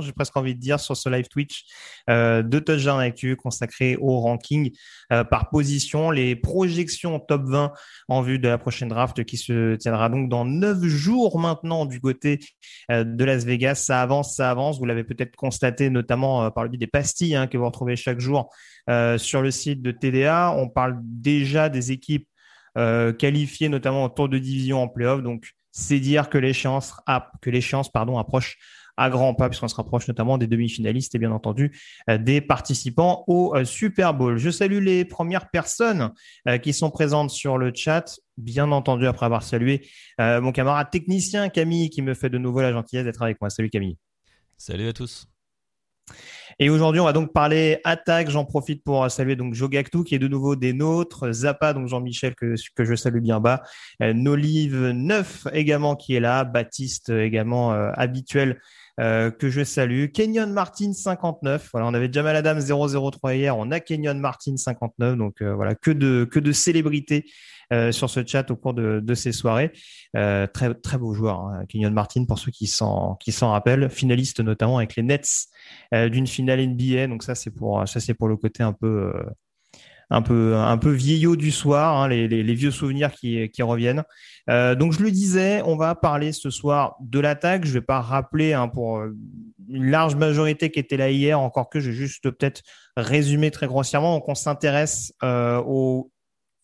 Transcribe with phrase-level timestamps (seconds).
[0.00, 1.64] j'ai presque envie de dire, sur ce live Twitch
[2.08, 4.70] euh, de Touchdown Actu consacré au ranking
[5.12, 7.72] euh, par position, les projections top 20
[8.08, 12.00] en vue de la prochaine draft qui se tiendra donc dans neuf jours maintenant du
[12.00, 12.38] côté
[12.90, 13.74] euh, de Las Vegas.
[13.74, 14.78] Ça avance, ça avance.
[14.78, 18.20] Vous l'avez peut-être constaté notamment par le biais des pastilles hein, que vous retrouvez chaque
[18.20, 18.50] jour
[19.16, 20.52] sur le site de TDA.
[20.56, 22.28] On parle déjà des équipes
[22.74, 25.22] qualifiées notamment au tour de division en playoff.
[25.22, 26.92] Donc, c'est dire que l'échéance,
[27.92, 28.58] pardon, approche
[28.96, 31.76] à grands pas, puisqu'on se rapproche notamment des demi-finalistes et bien entendu
[32.10, 34.38] euh, des participants au euh, Super Bowl.
[34.38, 36.10] Je salue les premières personnes
[36.48, 38.18] euh, qui sont présentes sur le chat.
[38.36, 39.86] Bien entendu, après avoir salué
[40.18, 43.50] mon camarade technicien Camille qui me fait de nouveau la gentillesse d'être avec moi.
[43.50, 43.98] Salut Camille.
[44.56, 45.28] Salut à tous.
[46.58, 48.30] Et aujourd'hui, on va donc parler attaque.
[48.30, 52.34] J'en profite pour saluer donc Jogactu qui est de nouveau des nôtres, Zappa, donc Jean-Michel
[52.34, 53.62] que, que je salue bien bas,
[54.00, 58.60] Nolive 9 également qui est là, Baptiste également habituel
[59.00, 60.08] euh, que je salue.
[60.12, 61.70] Kenyon Martin 59.
[61.72, 65.16] Voilà, on avait Jamal Adams 003 hier, on a Kenyon Martin 59.
[65.16, 67.24] Donc euh, voilà, que de que de célébrités
[67.72, 69.72] euh, sur ce chat au cours de, de ces soirées.
[70.12, 75.02] très beau joueur, hein, Kenyon Martin pour ceux qui s'en rappellent, finaliste notamment avec les
[75.02, 75.46] Nets
[75.92, 77.06] d'une finale NBA.
[77.06, 79.10] Donc ça c'est pour le côté un peu
[80.10, 84.04] un peu un peu vieillot du soir, hein, les, vieux souvenirs qui reviennent.
[84.50, 87.64] Euh, donc je le disais, on va parler ce soir de l'attaque.
[87.64, 89.16] Je vais pas rappeler hein, pour euh,
[89.68, 92.62] une large majorité qui était là hier, encore que je vais juste peut-être
[92.96, 94.14] résumer très grossièrement.
[94.14, 96.10] Donc on s'intéresse euh, au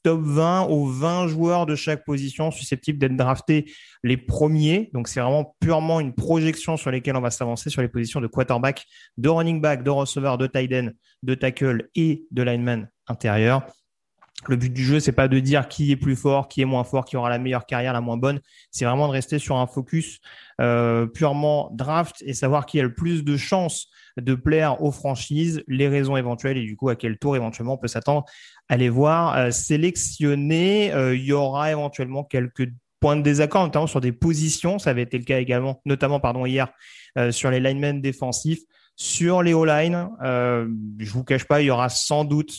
[0.03, 3.71] top 20, aux 20 joueurs de chaque position susceptibles d'être draftés
[4.03, 4.91] les premiers.
[4.93, 8.27] Donc c'est vraiment purement une projection sur lesquelles on va s'avancer sur les positions de
[8.27, 8.87] quarterback,
[9.17, 10.91] de running back, de receveur, de tight end,
[11.23, 13.67] de tackle et de lineman intérieur.
[14.47, 16.85] Le but du jeu, c'est pas de dire qui est plus fort, qui est moins
[16.85, 18.41] fort, qui aura la meilleure carrière, la moins bonne.
[18.71, 20.21] C'est vraiment de rester sur un focus
[20.61, 25.63] euh, purement draft et savoir qui a le plus de chances de plaire aux franchises,
[25.67, 28.25] les raisons éventuelles et du coup à quel tour éventuellement on peut s'attendre
[28.69, 30.93] à les voir euh, sélectionner.
[30.93, 32.69] Euh, il y aura éventuellement quelques
[33.01, 34.79] points de désaccord, notamment sur des positions.
[34.79, 36.69] Ça avait été le cas également, notamment pardon hier
[37.31, 38.61] sur les linemen défensifs.
[39.01, 40.69] Sur les O-line, euh,
[40.99, 42.53] je vous cache pas, il y aura sans doute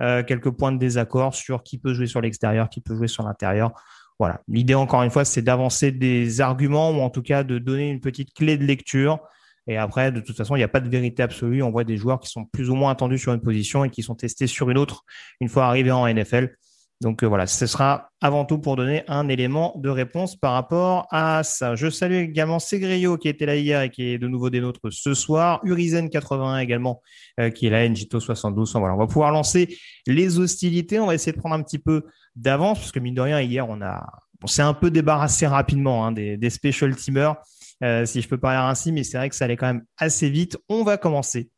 [0.00, 3.22] euh, quelques points de désaccord sur qui peut jouer sur l'extérieur, qui peut jouer sur
[3.24, 3.72] l'intérieur.
[4.18, 4.40] Voilà.
[4.48, 8.00] L'idée, encore une fois, c'est d'avancer des arguments ou en tout cas de donner une
[8.00, 9.20] petite clé de lecture.
[9.66, 11.62] Et après, de toute façon, il n'y a pas de vérité absolue.
[11.62, 14.02] On voit des joueurs qui sont plus ou moins attendus sur une position et qui
[14.02, 15.04] sont testés sur une autre
[15.40, 16.54] une fois arrivés en NFL.
[17.00, 21.06] Donc euh, voilà, ce sera avant tout pour donner un élément de réponse par rapport
[21.10, 21.74] à ça.
[21.74, 24.90] Je salue également Segrio qui était là hier et qui est de nouveau des nôtres
[24.90, 25.60] ce soir.
[25.64, 27.00] Urizen 81 également
[27.38, 28.74] euh, qui est là, Njito 72.
[28.74, 31.00] Voilà, on va pouvoir lancer les hostilités.
[31.00, 32.04] On va essayer de prendre un petit peu
[32.36, 34.06] d'avance parce que mine de rien hier on a
[34.42, 37.36] on s'est un peu débarrassé rapidement hein, des, des special teamers,
[37.82, 40.30] euh, si je peux parler ainsi, mais c'est vrai que ça allait quand même assez
[40.30, 40.56] vite.
[40.68, 41.50] On va commencer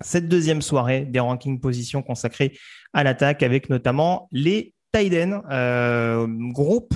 [0.00, 2.58] cette deuxième soirée des rankings positions consacrés
[2.92, 6.94] à l'attaque avec notamment les Tiden, euh, groupe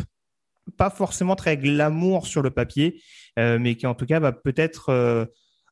[0.77, 3.03] pas forcément très glamour sur le papier,
[3.39, 5.27] euh, mais qui en tout cas va peut-être, euh,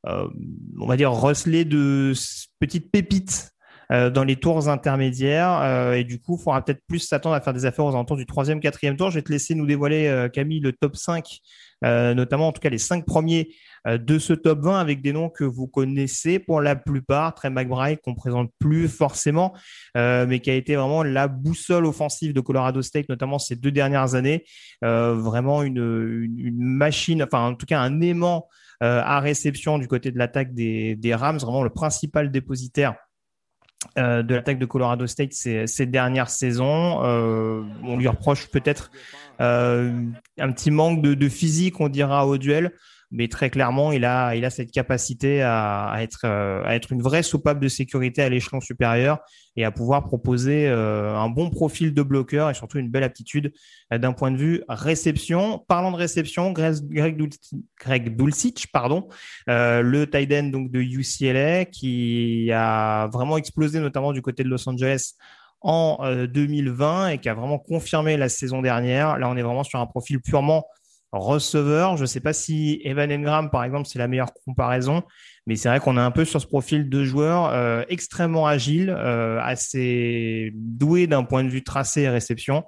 [0.04, 2.12] on va dire, receler de
[2.58, 3.52] petites pépites
[3.90, 5.92] dans les tours intermédiaires.
[5.94, 8.26] et du coup, il faudra peut-être plus s'attendre à faire des affaires aux alentours du
[8.26, 9.10] troisième, quatrième tour.
[9.10, 11.24] Je vais te laisser nous dévoiler, Camille, le top 5,
[11.82, 13.50] notamment en tout cas les cinq premiers
[13.87, 17.34] euh, de ce top 20 avec des noms que vous connaissez pour la plupart.
[17.34, 19.54] Trey McBride qu'on présente plus forcément,
[19.96, 23.70] euh, mais qui a été vraiment la boussole offensive de Colorado State, notamment ces deux
[23.72, 24.44] dernières années.
[24.84, 28.48] Euh, vraiment une, une, machine, enfin en tout cas un aimant
[28.82, 32.94] à réception du côté de l'attaque des, des Rams, vraiment le principal dépositaire
[33.97, 37.03] de l'attaque de Colorado State ces, ces dernières saisons.
[37.03, 38.91] Euh, on lui reproche peut-être
[39.41, 40.05] euh,
[40.38, 42.73] un petit manque de, de, physique, on dira, au duel.
[43.12, 47.02] Mais très clairement, il a, il a cette capacité à, être, euh, à être une
[47.02, 49.18] vraie soupape de sécurité à l'échelon supérieur
[49.56, 53.52] et à pouvoir proposer euh, un bon profil de bloqueur et surtout une belle aptitude
[53.92, 55.58] euh, d'un point de vue réception.
[55.66, 59.08] Parlant de réception, Greg, Dulcich, pardon,
[59.48, 64.68] le tight end donc de UCLA qui a vraiment explosé notamment du côté de Los
[64.68, 65.14] Angeles
[65.62, 69.18] en 2020 et qui a vraiment confirmé la saison dernière.
[69.18, 70.64] Là, on est vraiment sur un profil purement
[71.12, 71.96] receveur.
[71.96, 75.02] Je ne sais pas si Evan Engram, par exemple, c'est la meilleure comparaison,
[75.46, 78.94] mais c'est vrai qu'on est un peu sur ce profil de joueur euh, extrêmement agile,
[78.96, 82.64] euh, assez doué d'un point de vue tracé et réception,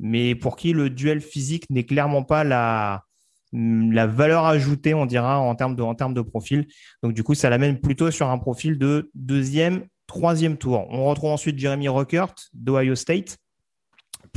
[0.00, 3.04] mais pour qui le duel physique n'est clairement pas la,
[3.52, 6.66] la valeur ajoutée, on dira, en termes de, en termes de profil.
[7.02, 10.86] Donc, du coup, ça l'amène plutôt sur un profil de deuxième, troisième tour.
[10.90, 13.38] On retrouve ensuite Jeremy Rockert d'Ohio State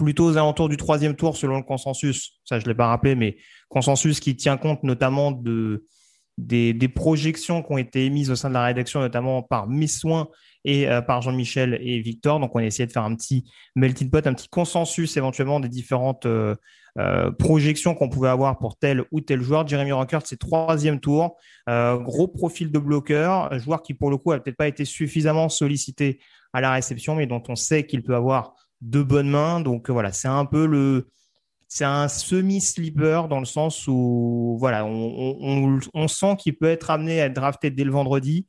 [0.03, 2.39] plutôt aux alentours du troisième tour selon le consensus.
[2.43, 3.37] Ça, je ne l'ai pas rappelé, mais
[3.69, 5.85] consensus qui tient compte notamment de,
[6.37, 10.27] des, projections qui ont été émises au sein de la rédaction, notamment par Miss Soin
[10.65, 12.39] et euh, par Jean-Michel et Victor.
[12.39, 13.45] Donc, on a essayé de faire un petit
[13.75, 16.55] melting pot, un petit consensus éventuellement des différentes euh,
[16.97, 19.67] euh, projections qu'on pouvait avoir pour tel ou tel joueur.
[19.67, 21.37] Jeremy Rockert, c'est troisième tour.
[21.67, 26.19] gros profil de bloqueur, joueur qui, pour le coup, n'a peut-être pas été suffisamment sollicité
[26.53, 29.61] à la réception, mais dont on sait qu'il peut avoir de bonnes mains.
[29.61, 31.07] Donc voilà, c'est un peu le.
[31.67, 37.27] C'est un semi-sleeper dans le sens où voilà, on, sent qu'il peut être amené à
[37.27, 38.45] être drafté dès le vendredi,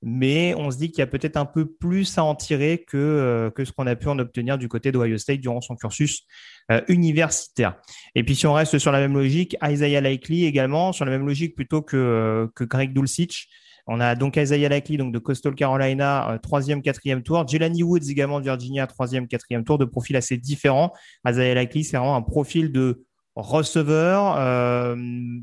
[0.00, 2.96] mais on se dit qu'il y a peut-être un peu plus à en tirer que,
[2.96, 6.22] euh, que ce qu'on a pu en obtenir du côté d'Ohio State durant son cursus
[6.70, 7.76] euh, universitaire.
[8.14, 11.26] Et puis si on reste sur la même logique, Isaiah Likely également, sur la même
[11.26, 13.48] logique plutôt que, euh, que Greg Dulcich,
[13.86, 17.46] on a donc Isaiah Likely donc de Coastal Carolina, euh, troisième, quatrième tour.
[17.46, 20.92] Jelani Woods également de Virginia, troisième, quatrième tour, de profil assez différent.
[21.26, 24.94] Isaiah Likely, c'est vraiment un profil de receveur, euh,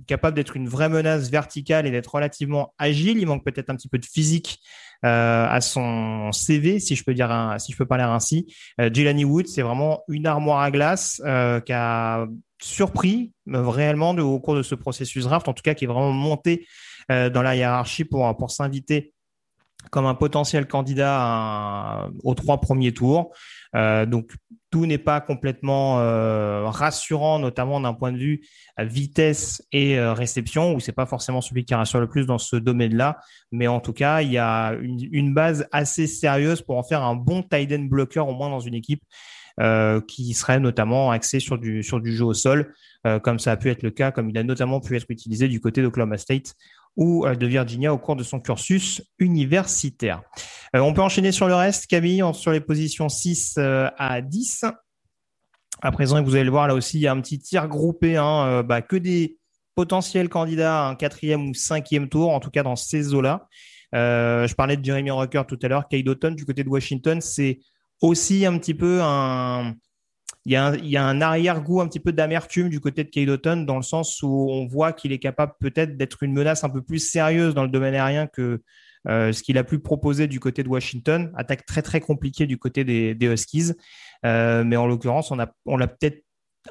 [0.05, 3.17] capable d'être une vraie menace verticale et d'être relativement agile.
[3.17, 4.59] Il manque peut-être un petit peu de physique
[5.03, 8.53] euh, à son CV, si je peux dire, si je peux parler ainsi.
[8.77, 11.19] Jelani Woods, c'est vraiment une armoire à glace
[11.65, 12.27] qui a
[12.61, 16.65] surpris réellement au cours de ce processus draft, en tout cas qui est vraiment monté
[16.65, 16.65] euh,
[17.09, 19.13] dans la hiérarchie pour, pour s'inviter
[19.91, 23.33] comme un potentiel candidat aux trois premiers tours.
[23.75, 24.31] Euh, donc
[24.71, 28.41] tout n'est pas complètement euh, rassurant, notamment d'un point de vue
[28.77, 33.17] vitesse et réception, où c'est pas forcément celui qui rassure le plus dans ce domaine-là.
[33.51, 37.15] Mais en tout cas, il y a une, base assez sérieuse pour en faire un
[37.15, 39.01] bon tight end blocker au moins dans une équipe
[39.59, 42.73] euh, qui serait notamment axé sur du, sur du jeu au sol,
[43.05, 45.49] euh, comme ça a pu être le cas, comme il a notamment pu être utilisé
[45.49, 46.53] du côté d'Oklahoma State
[46.95, 50.21] ou euh, de Virginia au cours de son cursus universitaire.
[50.73, 54.65] on peut enchaîner sur le reste, Camille, sur les positions 6 à 10.
[55.81, 58.17] À présent, vous allez le voir, là aussi, il y a un petit tir groupé,
[58.17, 59.37] hein, bah, que des
[59.75, 63.47] potentiels candidats à un quatrième ou cinquième tour, en tout cas dans ces eaux-là.
[63.93, 67.59] je parlais de Jeremy Rucker tout à l'heure, Kay Doughton du côté de Washington, c'est
[68.01, 69.73] aussi un petit peu un.
[70.45, 70.55] Il y
[70.97, 74.47] a un, arrière-goût un petit peu d'amertume du côté de Kay dans le sens où
[74.49, 77.69] on voit qu'il est capable peut-être d'être une menace un peu plus sérieuse dans le
[77.69, 78.61] domaine aérien que
[79.07, 81.31] euh, ce qu'il a pu proposer du côté de Washington.
[81.35, 83.73] Attaque très très compliquée du côté des, Huskies.
[84.25, 85.37] Euh, mais en l'occurrence, on,
[85.77, 86.23] l'a peut-être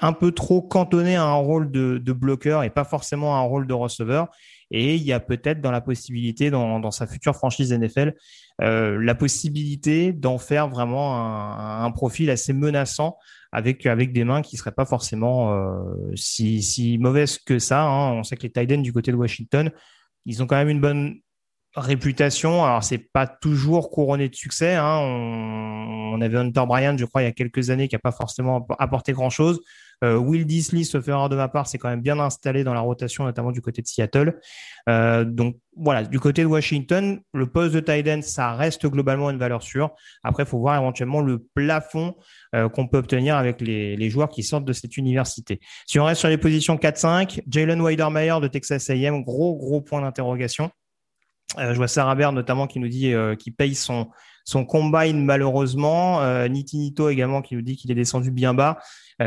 [0.03, 3.67] un peu trop cantonné à un rôle de, bloqueur et pas forcément à un rôle
[3.67, 4.29] de receveur.
[4.71, 8.15] Et il y a peut-être dans la possibilité, dans, sa future franchise NFL,
[8.61, 13.17] euh, la possibilité d'en faire vraiment un, profil assez menaçant
[13.53, 17.83] avec, des mains qui ne seraient pas forcément euh, si, mauvaises que ça.
[17.83, 18.13] Hein.
[18.13, 19.71] On sait que les Titans du côté de Washington,
[20.27, 21.17] ils ont quand même une bonne
[21.75, 22.65] réputation.
[22.65, 24.75] Alors, c'est pas toujours couronné de succès.
[24.75, 24.99] Hein.
[24.99, 28.13] On, on, avait Hunter Bryant, je crois, il y a quelques années, qui n'a pas
[28.13, 29.61] forcément apporté grand-chose.
[30.05, 32.81] Euh, Will Disley, sauf erreur de ma part, c'est quand même bien installé dans la
[32.81, 34.39] rotation, notamment du côté de Seattle.
[34.89, 39.39] Euh, donc voilà, du côté de Washington, le poste de tight ça reste globalement une
[39.39, 39.91] valeur sûre.
[40.23, 42.17] Après, il faut voir éventuellement le plafond
[42.55, 45.61] euh, qu'on peut obtenir avec les, les, joueurs qui sortent de cette université.
[45.87, 50.01] Si on reste sur les positions 4-5, Jalen Weidermeyer de Texas A&M, gros gros point
[50.01, 50.71] d'interrogation.
[51.57, 54.09] Euh, je vois Sarah Baird notamment qui nous dit euh, qu'il paye son
[54.45, 56.23] son combine malheureusement.
[56.23, 58.79] Euh, Niti Nito également qui nous dit qu'il est descendu bien bas.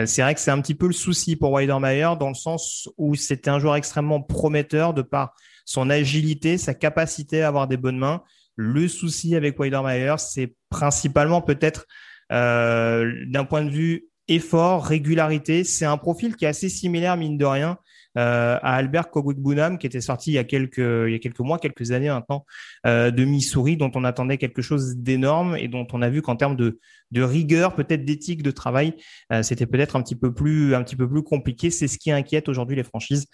[0.05, 3.13] C'est vrai que c'est un petit peu le souci pour Weidermeyer dans le sens où
[3.15, 5.33] c'était un joueur extrêmement prometteur de par
[5.65, 8.23] son agilité, sa capacité à avoir des bonnes mains.
[8.55, 11.87] Le souci avec Weidermeyer, c'est principalement peut-être
[12.31, 15.63] euh, d'un point de vue effort, régularité.
[15.63, 17.77] C'est un profil qui est assez similaire, mine de rien,
[18.15, 22.45] à Albert Kogwik-Bunam, qui était sorti il y a quelques mois, quelques années maintenant,
[22.85, 26.55] de Missouri, dont on attendait quelque chose d'énorme et dont on a vu qu'en termes
[26.55, 28.95] de rigueur, peut-être d'éthique de travail,
[29.41, 30.27] c'était peut-être un peu
[30.75, 31.69] un petit peu plus compliqué.
[31.69, 33.27] C'est ce qui inquiète aujourd'hui les franchises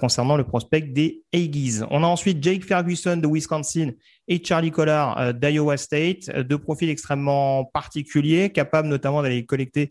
[0.00, 1.80] concernant le prospect des Aggies.
[1.90, 3.90] On a ensuite Jake Ferguson de Wisconsin
[4.26, 9.90] et Charlie Collard d'Iowa State, deux profils extrêmement particuliers, capables notamment d'aller collecter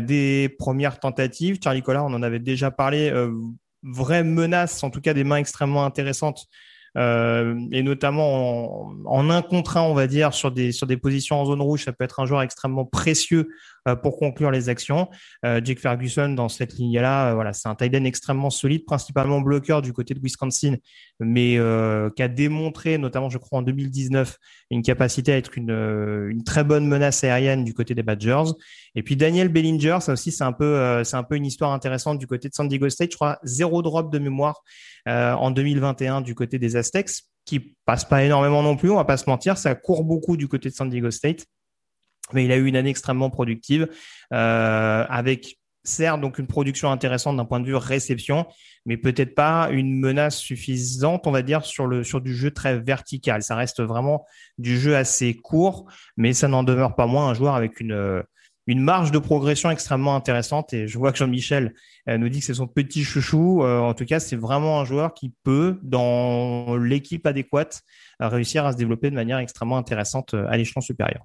[0.00, 1.58] des premières tentatives.
[1.62, 3.12] Charlie Collard, on en avait déjà parlé,
[3.86, 6.46] vraie menace, en tout cas des mains extrêmement intéressantes
[6.96, 11.40] euh, et notamment en, un contre un, on va dire, sur des, sur des positions
[11.40, 13.50] en zone rouge, ça peut être un joueur extrêmement précieux
[13.94, 15.08] pour conclure les actions.
[15.44, 19.82] Euh, Jake Ferguson, dans cette ligne-là, voilà, c'est un tight end extrêmement solide, principalement bloqueur
[19.82, 20.76] du côté de Wisconsin,
[21.20, 21.58] mais
[22.16, 24.36] qui a démontré, notamment, je crois, en 2019,
[24.70, 28.50] une capacité à être une, très bonne menace aérienne du côté des Badgers.
[28.94, 32.26] Et puis Daniel Bellinger, ça aussi, c'est un peu, un peu une histoire intéressante du
[32.26, 33.12] côté de San Diego State.
[33.12, 34.62] Je crois zéro drop de mémoire
[35.08, 37.10] euh, en 2021 du côté des Aztecs,
[37.44, 40.48] qui passe pas énormément non plus, on va pas se mentir, ça court beaucoup du
[40.48, 41.46] côté de San Diego State,
[42.32, 43.88] mais il a eu une année extrêmement productive
[44.32, 48.46] euh, avec certes donc une production intéressante d'un point de vue réception,
[48.84, 52.78] mais peut-être pas une menace suffisante, on va dire, sur le sur du jeu très
[52.78, 53.42] vertical.
[53.42, 54.26] Ça reste vraiment
[54.58, 58.22] du jeu assez court, mais ça n'en demeure pas moins un joueur avec une
[58.66, 60.72] une marge de progression extrêmement intéressante.
[60.72, 61.74] Et je vois que Jean-Michel
[62.08, 63.62] euh, nous dit que c'est son petit chouchou.
[63.62, 67.82] Euh, en tout cas, c'est vraiment un joueur qui peut, dans l'équipe adéquate,
[68.18, 71.22] réussir à se développer de manière extrêmement intéressante euh, à l'échelon supérieur.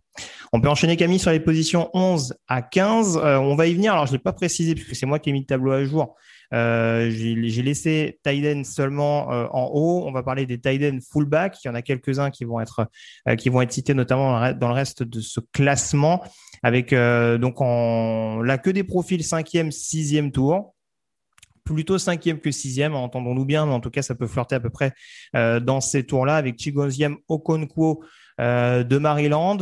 [0.54, 3.18] On peut enchaîner Camille sur les positions 11 à 15.
[3.18, 3.94] on va y venir.
[3.94, 5.84] Alors, je ne l'ai pas précisé puisque c'est moi qui ai mis le tableau à
[5.84, 6.16] jour.
[6.54, 10.04] Euh, j'ai laissé Tiden seulement euh, en haut.
[10.06, 11.58] On va parler des Tiden fullback.
[11.64, 12.88] Il y en a quelques-uns qui vont être
[13.28, 16.24] euh, qui vont être cités notamment dans le reste de ce classement,
[16.64, 20.76] avec donc en là que des profils cinquième, sixième tour
[21.64, 24.72] plutôt cinquième que sixième, entendons-nous bien, mais en tout cas, ça peut flirter à peu
[24.72, 24.94] près
[25.34, 28.04] dans ces tours-là avec Chigoziem Okonkwo
[28.40, 29.58] de Maryland,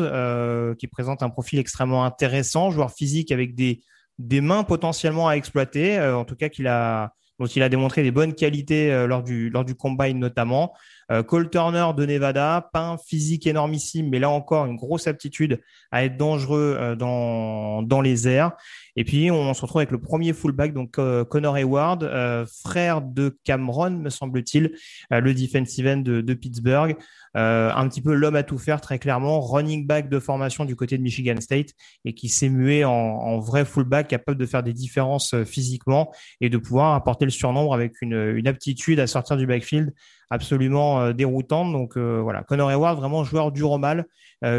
[0.76, 3.82] qui présente un profil extrêmement intéressant, joueur physique avec des
[4.20, 8.04] des mains potentiellement à exploiter, euh, en tout cas qu'il a dont il a démontré
[8.04, 10.74] des bonnes qualités euh, lors du lors du combine notamment.
[11.10, 15.62] Euh, Cole Turner de Nevada, pas un physique énormissime, mais là encore une grosse aptitude
[15.90, 18.52] à être dangereux dans dans les airs.
[19.00, 23.92] Et puis on se retrouve avec le premier fullback, donc Connor Hayward, frère de Cameron,
[23.92, 24.74] me semble-t-il,
[25.10, 26.98] le defensive end de, de Pittsburgh.
[27.38, 30.76] Euh, un petit peu l'homme à tout faire très clairement, running back de formation du
[30.76, 31.70] côté de Michigan State
[32.06, 36.12] et qui s'est mué en, en, vrai fullback capable de faire des différences euh, physiquement
[36.42, 39.94] et de pouvoir apporter le surnombre avec une, une aptitude à sortir du backfield
[40.32, 41.72] absolument euh, déroutante.
[41.72, 44.06] Donc voilà, Connor Hayward, vraiment joueur dur au mal,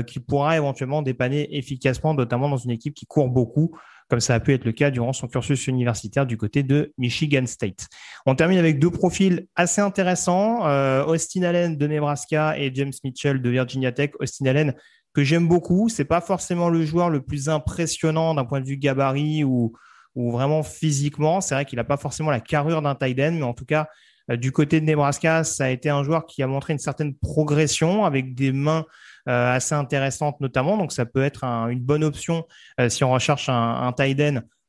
[0.06, 3.74] qui pourra éventuellement dépanner efficacement, notamment dans une équipe qui court beaucoup
[4.10, 7.46] comme ça a pu être le cas durant son cursus universitaire du côté de Michigan
[7.46, 7.86] State.
[8.26, 13.40] On termine avec deux profils assez intéressants, euh, Austin Allen de Nebraska et James Mitchell
[13.40, 14.10] de Virginia Tech.
[14.18, 14.74] Austin Allen
[15.14, 18.76] que j'aime beaucoup, c'est pas forcément le joueur le plus impressionnant d'un point de vue
[18.76, 19.72] gabarit ou,
[20.16, 21.40] vraiment physiquement.
[21.40, 23.88] C'est vrai qu'il n'a pas forcément la carrure d'un tight end, mais en tout cas,
[24.30, 27.14] euh, du côté de Nebraska, ça a été un joueur qui a montré une certaine
[27.14, 28.84] progression avec des mains
[29.26, 30.76] assez intéressante notamment.
[30.76, 32.46] Donc ça peut être une bonne option
[32.80, 34.20] euh, si on recherche un, un tight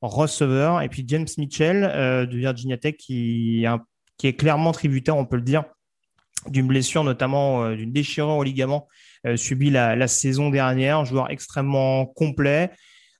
[0.01, 0.81] receveur.
[0.81, 3.65] Et puis James Mitchell euh, de Virginia Tech qui,
[4.23, 5.63] est clairement tributaire, on peut le dire,
[6.47, 8.87] d'une blessure, notamment d'une déchirure au ligament
[9.35, 11.05] subie la, saison dernière.
[11.05, 12.71] Joueur extrêmement complet.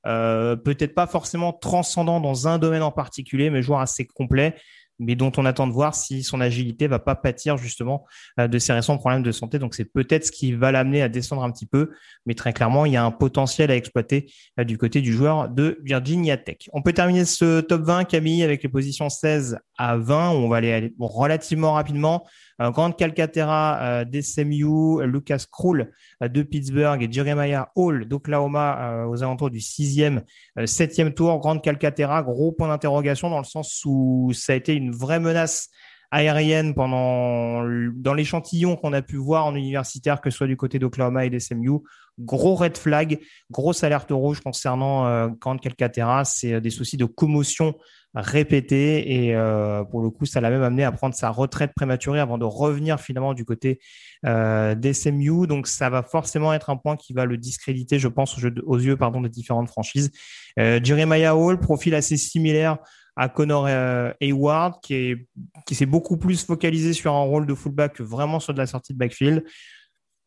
[0.04, 4.56] peut-être pas forcément transcendant dans un domaine en particulier, mais joueur assez complet
[5.02, 8.06] mais dont on attend de voir si son agilité va pas pâtir justement
[8.40, 9.60] euh, de ses récents problèmes de santé.
[9.60, 11.90] Donc c'est peut-être ce qui va l'amener à descendre un petit peu,
[12.26, 15.50] mais très clairement, il y a un potentiel à exploiter euh, du côté du joueur
[15.50, 16.70] de Virginia Tech.
[16.72, 20.30] On peut terminer ce top 20, Camille, avec les positions 16 à 20.
[20.30, 22.28] On va aller relativement rapidement.
[22.70, 25.92] Grande Calcaterra euh, d'SMU, Lucas Krull
[26.22, 30.22] euh, de Pittsburgh et Jeremiah Hall d'Oklahoma euh, aux alentours du sixième,
[30.66, 31.40] septième tour.
[31.40, 35.70] Grande Calcaterra, gros point d'interrogation dans le sens où ça a été une vraie menace
[36.12, 37.64] aérienne pendant
[37.96, 41.30] dans l'échantillon qu'on a pu voir en universitaire, que ce soit du côté d'Oklahoma et
[41.30, 41.80] d'SMU.
[42.20, 46.26] Gros red flag, grosse alerte rouge concernant euh, Grande Calcaterra.
[46.26, 47.76] C'est des soucis de commotion
[48.14, 52.20] répété et euh, pour le coup ça l'a même amené à prendre sa retraite prématurée
[52.20, 53.80] avant de revenir finalement du côté
[54.26, 58.38] euh, d'SMU donc ça va forcément être un point qui va le discréditer je pense
[58.66, 60.12] aux yeux pardon des différentes franchises
[60.60, 62.78] euh, Jeremiah Hall profil assez similaire
[63.16, 65.28] à Connor euh, Hayward qui est
[65.66, 68.68] qui s'est beaucoup plus focalisé sur un rôle de fullback que vraiment sur de la
[68.68, 69.44] sortie de backfield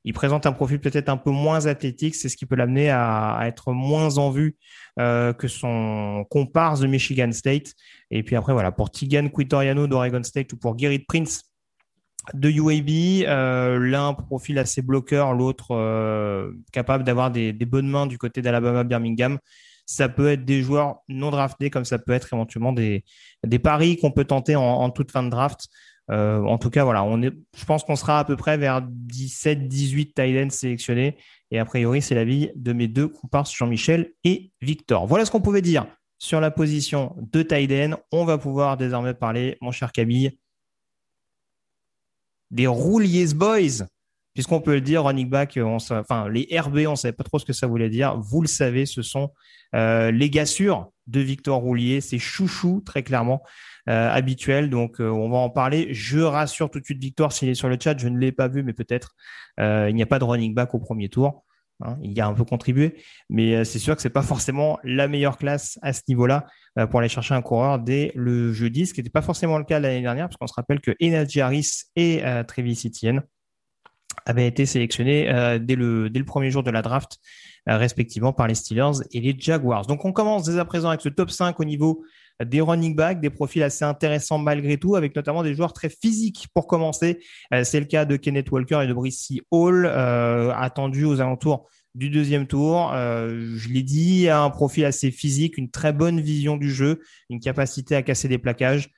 [0.05, 3.41] il présente un profil peut-être un peu moins athlétique, c'est ce qui peut l'amener à,
[3.45, 4.57] être moins en vue
[5.01, 7.73] euh, que son comparse de Michigan State.
[8.11, 11.45] Et puis après, voilà, pour Tigan Quitoriano d'Oregon State ou pour Gerrit Prince
[12.35, 18.43] de UAB, euh, l'un profil assez bloqueur, l'autre capable d'avoir des, bonnes mains du côté
[18.43, 19.39] d'Alabama Birmingham.
[19.87, 23.05] Ça peut être des joueurs non draftés, comme ça peut être éventuellement des,
[23.63, 25.69] paris qu'on peut tenter en, toute fin de draft.
[26.11, 28.83] Euh, en tout cas, voilà, on est, je pense qu'on sera à peu près vers
[28.83, 31.17] 17-18 tight sélectionnés.
[31.51, 35.07] Et a priori, c'est l'avis de mes deux comparses, Jean-Michel et Victor.
[35.07, 35.87] Voilà ce qu'on pouvait dire
[36.19, 40.39] sur la position de tight On va pouvoir désormais parler, mon cher Camille,
[42.51, 43.87] des Rouliers Boys,
[44.35, 47.39] puisqu'on peut le dire, running back, on, enfin les RB, on ne savait pas trop
[47.39, 48.19] ce que ça voulait dire.
[48.19, 49.31] Vous le savez, ce sont
[49.75, 50.45] euh, les gars
[51.07, 53.43] de Victor Roulier, c'est chouchou très clairement
[53.89, 54.71] euh, habituel.
[54.71, 55.89] Donc euh, on va en parler.
[55.93, 58.49] Je rassure tout de suite Victor s'il est sur le chat, je ne l'ai pas
[58.49, 59.15] vu, mais peut-être
[59.59, 61.45] il n'y a pas de running back au premier tour.
[61.81, 62.95] Hein, il y a un peu contribué,
[63.29, 66.47] mais c'est sûr que c'est pas forcément la meilleure classe à ce niveau-là
[66.91, 69.81] pour aller chercher un coureur dès le jeudi, ce qui n'était pas forcément le cas
[69.81, 73.23] l'année dernière, parce qu'on se rappelle que Enadji Harris et Travis Etienne
[74.27, 77.19] avaient été sélectionnés dès, le, dès le premier jour de la draft
[77.67, 79.87] euh, respectivement par les Steelers et les Jaguars.
[79.87, 82.05] Donc on commence dès à présent avec ce top 5 au niveau
[82.45, 86.49] des running backs, des profils assez intéressants malgré tout, avec notamment des joueurs très physiques
[86.53, 87.21] pour commencer.
[87.55, 91.67] Euh, c'est le cas de Kenneth Walker et de Brissy Hall, euh, attendus aux alentours
[91.95, 92.91] du deuxième tour.
[92.93, 97.01] je l'ai dit, un profil assez physique, une très bonne vision du jeu,
[97.31, 98.91] une capacité à casser des plaquages.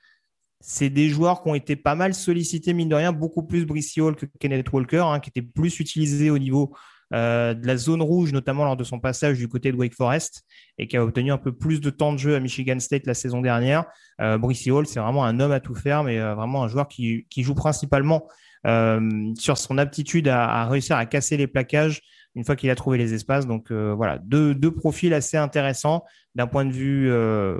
[0.59, 4.01] C'est des joueurs qui ont été pas mal sollicités, mine de rien, beaucoup plus Brissy
[4.01, 6.73] Hall que Kenneth Walker, hein, qui était plus utilisé au niveau
[7.13, 10.43] euh, de la zone rouge, notamment lors de son passage du côté de Wake Forest,
[10.77, 13.13] et qui a obtenu un peu plus de temps de jeu à Michigan State la
[13.13, 13.85] saison dernière.
[14.19, 17.25] Euh, Hall, c'est vraiment un homme à tout faire, mais euh, vraiment un joueur qui,
[17.37, 18.27] joue principalement
[18.65, 22.01] euh, sur son aptitude à, réussir à casser les plaquages
[22.35, 23.47] une fois qu'il a trouvé les espaces.
[23.47, 26.03] Donc voilà, deux, profils assez intéressants
[26.35, 27.11] d'un point de vue,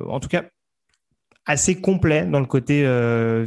[0.07, 0.43] en tout cas,
[1.47, 2.85] assez complet dans le côté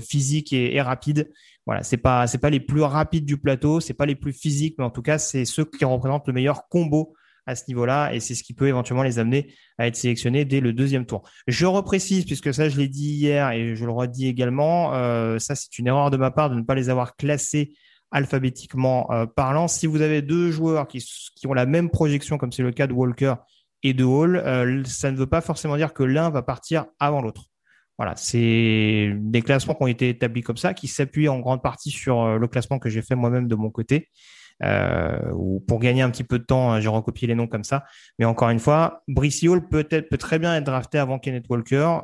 [0.00, 1.30] physique et, et rapide
[1.66, 4.74] voilà, c'est pas c'est pas les plus rapides du plateau, c'est pas les plus physiques,
[4.78, 7.14] mais en tout cas, c'est ceux qui représentent le meilleur combo
[7.46, 10.60] à ce niveau-là, et c'est ce qui peut éventuellement les amener à être sélectionnés dès
[10.60, 11.22] le deuxième tour.
[11.46, 15.54] Je reprécise, puisque ça je l'ai dit hier et je le redis également, euh, ça
[15.54, 17.74] c'est une erreur de ma part de ne pas les avoir classés
[18.10, 19.68] alphabétiquement euh, parlant.
[19.68, 20.98] Si vous avez deux joueurs qui,
[21.36, 23.34] qui ont la même projection, comme c'est le cas de Walker
[23.82, 27.22] et de Hall, euh, ça ne veut pas forcément dire que l'un va partir avant
[27.22, 27.49] l'autre.
[28.00, 31.90] Voilà, c'est des classements qui ont été établis comme ça, qui s'appuient en grande partie
[31.90, 34.08] sur euh, le classement que j'ai fait moi-même de mon côté.
[34.62, 37.62] Euh, ou pour gagner un petit peu de temps, hein, j'ai recopié les noms comme
[37.62, 37.84] ça.
[38.18, 41.98] Mais encore une fois, Brice Hall peut être très bien être drafté avant Kenneth Walker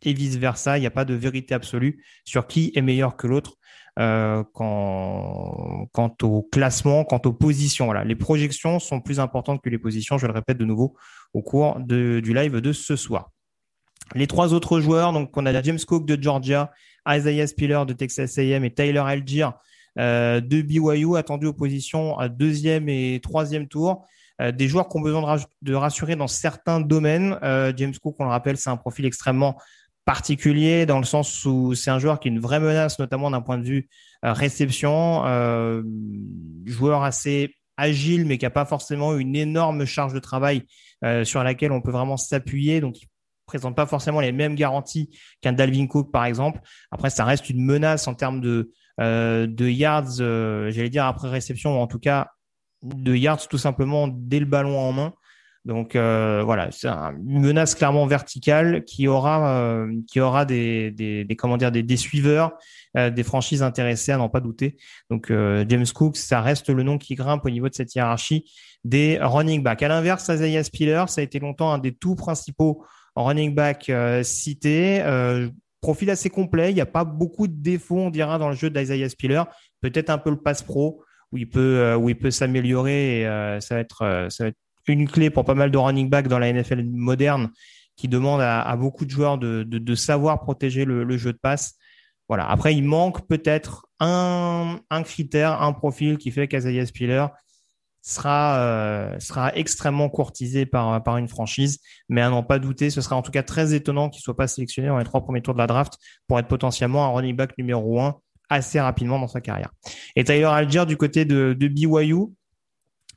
[0.00, 0.78] et vice versa.
[0.78, 3.56] Il n'y a pas de vérité absolue sur qui est meilleur que l'autre
[3.98, 7.92] euh, quant, au classement, quant aux positions.
[7.92, 10.16] Les projections sont plus importantes que les positions.
[10.16, 10.96] Je le répète de nouveau
[11.34, 13.28] au cours du live de ce soir.
[14.14, 16.70] Les trois autres joueurs, donc on a James Cook de Georgia,
[17.08, 19.48] Isaiah Spiller de Texas A&M et Tyler Algier
[19.98, 24.06] euh, de BYU, attendus aux positions à deuxième et troisième tour.
[24.40, 27.38] Euh, des joueurs qui ont besoin de, rassurer dans certains domaines.
[27.42, 29.56] Euh, James Cook, on le rappelle, c'est un profil extrêmement
[30.04, 33.40] particulier dans le sens où c'est un joueur qui est une vraie menace, notamment d'un
[33.40, 33.88] point de vue
[34.24, 35.22] réception.
[36.64, 40.64] joueur assez agile, mais qui n'a pas forcément une énorme charge de travail
[41.22, 42.80] sur laquelle on peut vraiment s'appuyer.
[43.46, 46.60] Présente pas forcément les mêmes garanties qu'un Dalvin Cook, par exemple.
[46.90, 51.28] Après, ça reste une menace en termes de, euh, de yards, euh, j'allais dire après
[51.28, 52.28] réception, ou en tout cas
[52.82, 55.12] de yards tout simplement dès le ballon en main.
[55.64, 61.36] Donc euh, voilà, c'est une menace clairement verticale qui aura, qui aura des, des, des,
[61.36, 62.52] comment dire, des, des suiveurs,
[62.96, 64.76] des franchises intéressées à n'en pas douter.
[65.08, 68.44] Donc James Cook, ça reste le nom qui grimpe au niveau de cette hiérarchie
[68.82, 69.84] des running backs.
[69.84, 72.84] À l'inverse, Isaiah Spiller, ça a été longtemps un des tout principaux
[73.16, 75.02] running back euh, cité.
[75.02, 75.48] Euh,
[75.80, 76.70] profil assez complet.
[76.70, 79.42] Il n'y a pas beaucoup de défauts, on dira, dans le jeu d'Isaiah Spiller.
[79.80, 83.22] Peut-être un peu le pass pro où il peut, euh, où il peut s'améliorer.
[83.22, 86.28] Et ça, va être, ça va être une clé pour pas mal de running back
[86.28, 87.50] dans la NFL moderne
[87.96, 91.74] qui demande à, beaucoup de joueurs de, de, savoir protéger le, jeu de passe.
[92.28, 92.48] Voilà.
[92.48, 97.26] Après, il manque peut-être un, un critère, un profil qui fait qu'Isaiah Spiller
[98.02, 101.78] sera, euh, sera extrêmement courtisé par, par une franchise.
[102.08, 104.36] Mais à n'en pas douter, ce sera en tout cas très étonnant qu'il ne soit
[104.36, 105.94] pas sélectionné dans les trois premiers tours de la draft
[106.26, 108.16] pour être potentiellement un running back numéro un
[108.50, 109.70] assez rapidement dans sa carrière.
[110.16, 112.16] Et Tyler Algier du côté de, de BYU,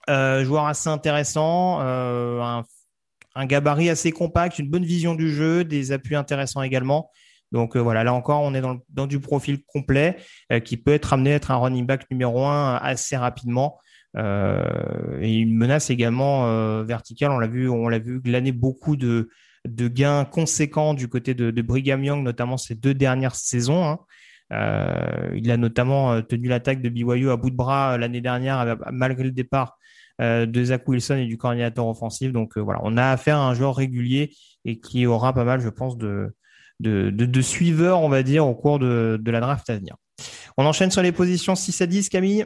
[0.10, 2.62] euh, joueur assez intéressant, euh,
[3.34, 7.10] un, gabarit assez compact, une bonne vision du jeu, des appuis intéressants également.
[7.52, 10.18] Donc voilà, là encore, on est dans, dans du profil complet
[10.64, 13.78] qui peut être amené à être un running back numéro un assez rapidement.
[14.18, 17.32] Et une menace également verticale.
[17.32, 19.30] On l'a vu, on l'a vu glaner beaucoup de,
[19.66, 23.86] gains conséquents du côté de, Brigham Young, notamment ces deux dernières saisons.
[23.86, 24.00] Hein.
[25.36, 29.32] il a notamment tenu l'attaque de BYU à bout de bras l'année dernière, malgré le
[29.32, 29.78] départ
[30.20, 32.32] de Zach Wilson et du coordinateur offensif.
[32.32, 34.32] Donc voilà, on a affaire à un joueur régulier
[34.64, 36.34] et qui aura pas mal, je pense, de,
[36.80, 39.96] de, suiveurs, on va dire, au cours de, la draft à venir.
[40.58, 42.46] On enchaîne sur les positions 6 à 10, Camille,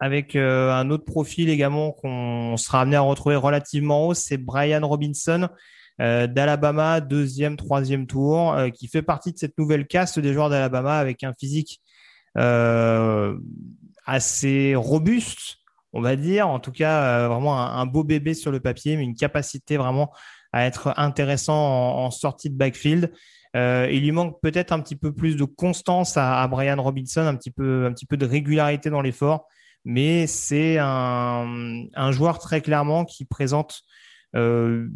[0.00, 4.86] avec euh, un autre profil également qu'on sera amené à retrouver relativement haut, c'est Brian
[4.86, 5.48] Robinson.
[6.00, 10.50] Euh, d'Alabama, deuxième, troisième tour, euh, qui fait partie de cette nouvelle caste des joueurs
[10.50, 11.80] d'Alabama avec un physique
[14.06, 15.58] assez robuste,
[15.92, 16.48] on va dire.
[16.48, 20.12] En tout cas, vraiment un, beau bébé sur le papier, mais une capacité vraiment
[20.52, 23.12] à être intéressant en, sortie de backfield.
[23.54, 27.52] Il lui manque peut-être un petit peu plus de constance à, Brian Robinson, un petit
[27.52, 29.46] peu, un petit peu de régularité dans l'effort,
[29.84, 33.82] mais c'est un, joueur très clairement qui présente
[34.34, 34.88] euh,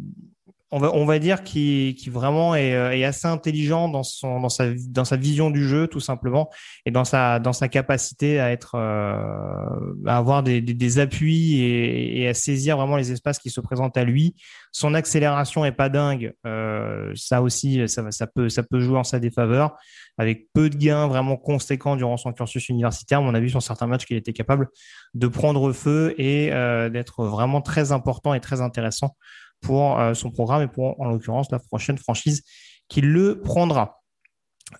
[0.71, 5.87] on va, dire qui, qui vraiment est, euh, assez intelligent dans sa vision du jeu
[5.87, 6.49] tout simplement
[6.85, 8.55] et dans sa capacité euh,
[10.05, 14.35] à avoir des, appuis et, à saisir vraiment les espaces qui se présentent à lui.
[14.71, 19.75] Son accélération est pas dingue, euh, ça aussi ça peut jouer en sa défaveur
[20.19, 23.21] avec peu de gains vraiment conséquents durant son cursus universitaire.
[23.21, 24.67] On a vu sur certains matchs qu'il était capable
[25.15, 26.49] de prendre feu et
[26.91, 29.15] d'être vraiment très important et très intéressant
[29.61, 32.43] pour euh, son programme et pour, en l'occurrence, la prochaine franchise
[32.87, 34.01] qui le prendra.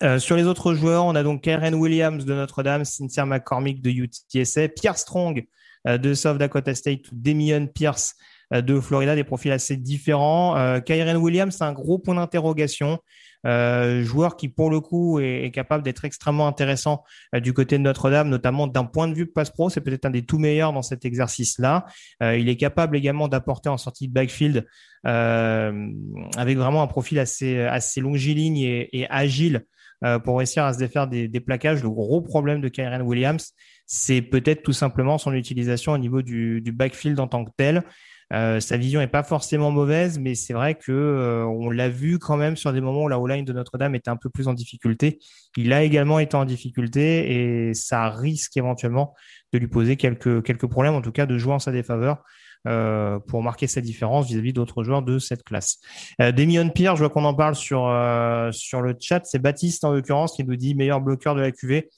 [0.02, 3.90] Euh, sur les autres joueurs, on a donc Karen Williams de Notre-Dame, Cynthia McCormick de
[3.90, 5.46] UTSA, Pierre Strong
[5.86, 8.14] euh, de South Dakota State, Demion Pierce
[8.52, 10.56] de Florida, des profils assez différents.
[10.56, 12.98] Euh, Kyren Williams, c'est un gros point d'interrogation.
[13.46, 17.82] Euh, joueur qui pour le coup est, capable d'être extrêmement intéressant euh, du côté de
[17.82, 20.82] Notre-Dame, notamment d'un point de vue passe pro, c'est peut-être un des tout meilleurs dans
[20.82, 21.86] cet exercice-là.
[22.22, 24.66] Euh, il est capable également d'apporter en sortie de backfield
[25.02, 29.64] avec vraiment un profil assez assez longiligne et, et agile
[30.24, 31.82] pour réussir à se défaire des, des plaquages.
[31.82, 33.54] Le gros problème de Kyren Williams,
[33.86, 37.82] c'est peut-être tout simplement son utilisation au niveau du, du backfield en tant que tel.
[38.32, 42.18] Euh, sa vision est pas forcément mauvaise, mais c'est vrai que euh, on l'a vu
[42.18, 44.54] quand même sur des moments où la O-line de Notre-Dame était un peu plus en
[44.54, 45.18] difficulté.
[45.56, 49.14] Il a également été en difficulté et ça risque éventuellement
[49.52, 52.22] de lui poser quelques quelques problèmes, en tout cas de jouer en sa défaveur.
[52.66, 55.78] Euh, pour marquer sa différence vis-à-vis d'autres joueurs de cette classe.
[56.20, 59.82] Euh, Demion Pierre, je vois qu'on en parle sur euh, sur le chat, c'est Baptiste
[59.82, 61.88] en l'occurrence qui nous dit meilleur bloqueur de la QV.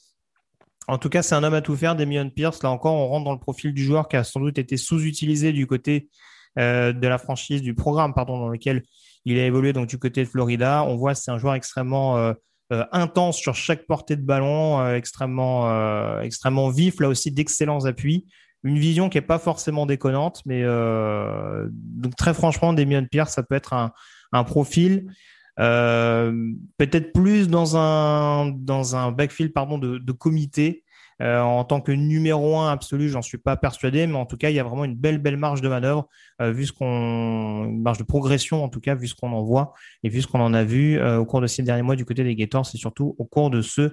[0.92, 2.62] En tout cas, c'est un homme à tout faire, Demion Pierce.
[2.62, 5.52] Là encore, on rentre dans le profil du joueur qui a sans doute été sous-utilisé
[5.52, 6.11] du côté
[6.59, 8.83] euh, de la franchise, du programme, pardon, dans lequel
[9.24, 10.85] il a évolué, donc du côté de Florida.
[10.85, 12.35] On voit c'est un joueur extrêmement euh,
[12.74, 18.26] euh, intense sur chaque portée de ballon, extrêmement, extrêmement vif, là aussi d'excellents appuis.
[18.62, 23.55] Une vision qui est pas forcément déconnante, mais donc très franchement, Demion Pierce, ça peut
[23.55, 25.07] être un, profil
[25.56, 30.84] peut-être plus dans un dans un backfield pardon de, comité
[31.20, 34.50] euh, en tant que numéro un absolu, j'en suis pas persuadé, mais en tout cas,
[34.50, 36.08] il y a vraiment une belle belle marge de manœuvre
[36.40, 39.42] euh, vu ce qu'on une marge de progression en tout cas vu ce qu'on en
[39.42, 42.04] voit et vu ce qu'on en a vu au cours de ces derniers mois du
[42.04, 43.92] côté des Gators et surtout au cours de ce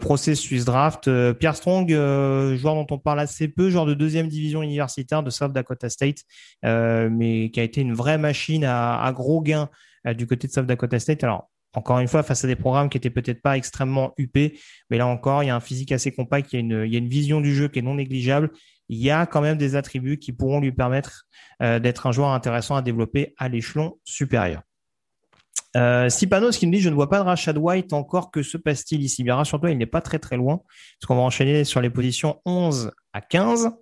[0.00, 1.10] processus draft.
[1.34, 5.52] Pierre Strong, joueur dont on parle assez peu, joueur de deuxième division universitaire de South
[5.52, 6.22] Dakota State,
[6.62, 10.66] mais qui a été une vraie machine à, gros gains euh, du côté de South
[10.66, 11.24] Dakota State.
[11.24, 14.58] Alors, encore une fois, face à des programmes qui étaient peut-être pas extrêmement huppés,
[14.90, 17.40] mais là encore, il y a un physique assez compact, il y a une, vision
[17.40, 18.50] du jeu qui est non négligeable.
[18.88, 21.26] Il y a quand même des attributs qui pourront lui permettre
[21.62, 24.62] euh, d'être un joueur intéressant à développer à l'échelon supérieur.
[25.76, 26.26] Euh, qui
[26.66, 29.22] me dit je ne vois pas de Rashad White encore que se passe-t-il ici?
[29.22, 30.62] Bien rassure-toi, il n'est pas très très loin,
[30.98, 33.72] parce qu'on va enchaîner sur les positions 11 à 15.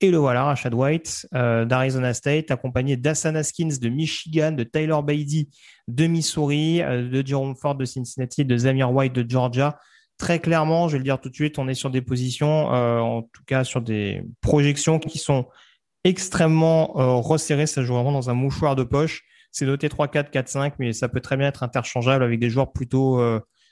[0.00, 4.98] Et le voilà, Rashad White euh, d'Arizona State, accompagné d'Asana Skins de Michigan, de Tyler
[5.02, 5.50] Beatty
[5.88, 9.76] de Missouri, euh, de Jerome Ford de Cincinnati, de Zamir White de Georgia.
[10.16, 13.00] Très clairement, je vais le dire tout de suite, on est sur des positions, euh,
[13.00, 15.46] en tout cas sur des projections qui sont
[16.04, 17.66] extrêmement resserrées.
[17.66, 19.24] Ça joue vraiment dans un mouchoir de poche.
[19.50, 23.20] C'est noté 3-4, 4-5, mais ça peut très bien être interchangeable avec des joueurs plutôt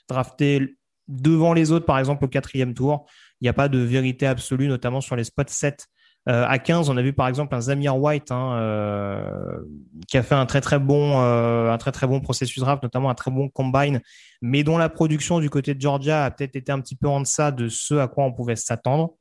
[0.09, 0.75] draftés
[1.07, 3.05] devant les autres, par exemple au quatrième tour.
[3.39, 5.87] Il n'y a pas de vérité absolue, notamment sur les spots 7
[6.27, 9.61] euh, à 15, on a vu par exemple un Zamir White hein, euh,
[10.09, 13.31] qui a fait un très très bon euh, un très processus draft, notamment un très
[13.31, 14.01] bon combine,
[14.41, 17.21] mais dont la production du côté de Georgia a peut-être été un petit peu en
[17.21, 19.15] deçà de ce à quoi on pouvait s'attendre.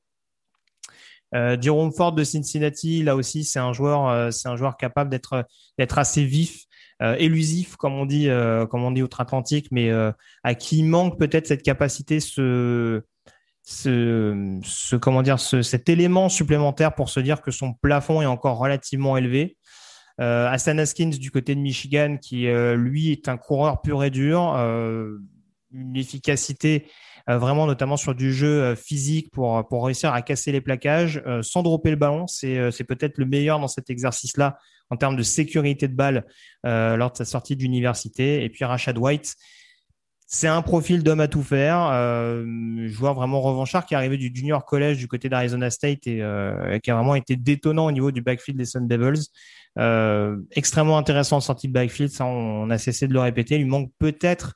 [1.61, 5.45] Jerome Ford de Cincinnati, là aussi, c'est un joueur, c'est un joueur capable d'être
[5.77, 6.65] d'être assez vif,
[7.19, 8.31] élusif, comme on dit,
[8.71, 9.91] comme on dit outre-Atlantique, mais
[10.45, 13.03] à qui manque peut-être cette capacité, ce
[13.69, 19.17] ce, comment dire, cet élément supplémentaire pour se dire que son plafond est encore relativement
[19.17, 19.57] élevé.
[20.21, 24.55] Euh, Haskins du côté de Michigan, qui euh, lui est un coureur pur et dur,
[24.57, 25.19] euh,
[25.73, 26.87] une efficacité
[27.29, 31.65] euh, vraiment notamment sur du jeu physique pour, pour réussir à casser les plaquages sans
[31.65, 32.29] dropper le ballon.
[32.29, 34.59] C'est, c'est peut-être le meilleur dans cet exercice-là
[34.91, 36.25] en termes de sécurité de balle
[36.63, 38.45] lors de sa sortie d'université.
[38.45, 39.35] Et puis Rashad White,
[40.29, 44.33] c'est un profil d'homme à tout faire, euh, joueur vraiment revanchard qui est arrivé du
[44.35, 48.11] junior college du côté d'Arizona State et euh, qui a vraiment été détonnant au niveau
[48.11, 49.29] du backfield des Sun Devils.
[49.79, 53.55] Euh, extrêmement intéressant en sortie de backfield, ça on, a cessé de le répéter.
[53.55, 54.55] Il lui manque peut-être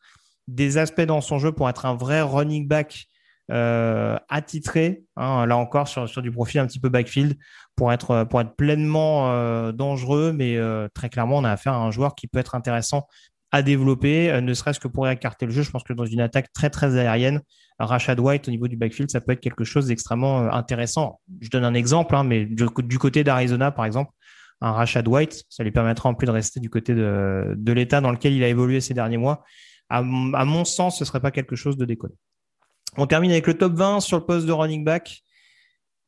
[0.48, 3.04] des aspects dans son jeu pour être un vrai running back
[3.52, 7.36] euh, attitré, hein, là encore sur, sur du profil un petit peu backfield,
[7.76, 10.58] pour être, pour être pleinement dangereux, mais
[10.92, 13.06] très clairement on a affaire à un joueur qui peut être intéressant
[13.52, 15.62] à développer, euh, ne serait-ce que pour écarter le jeu.
[15.62, 17.40] Je pense que dans une attaque très très aérienne,
[17.78, 21.20] Rashad White au niveau du backfield, ça peut être quelque chose d'extrêmement euh, intéressant.
[21.40, 24.12] Je donne un exemple, hein, mais du, côté d'Arizona, par exemple,
[24.60, 28.10] un Rashad White, ça lui permettra en plus de rester du côté de, l'État dans
[28.10, 29.42] lequel il a évolué ces derniers mois.
[29.88, 32.14] À, mon sens, ce serait pas quelque chose de déconné.
[32.96, 35.22] On termine avec le top 20 sur le poste de running back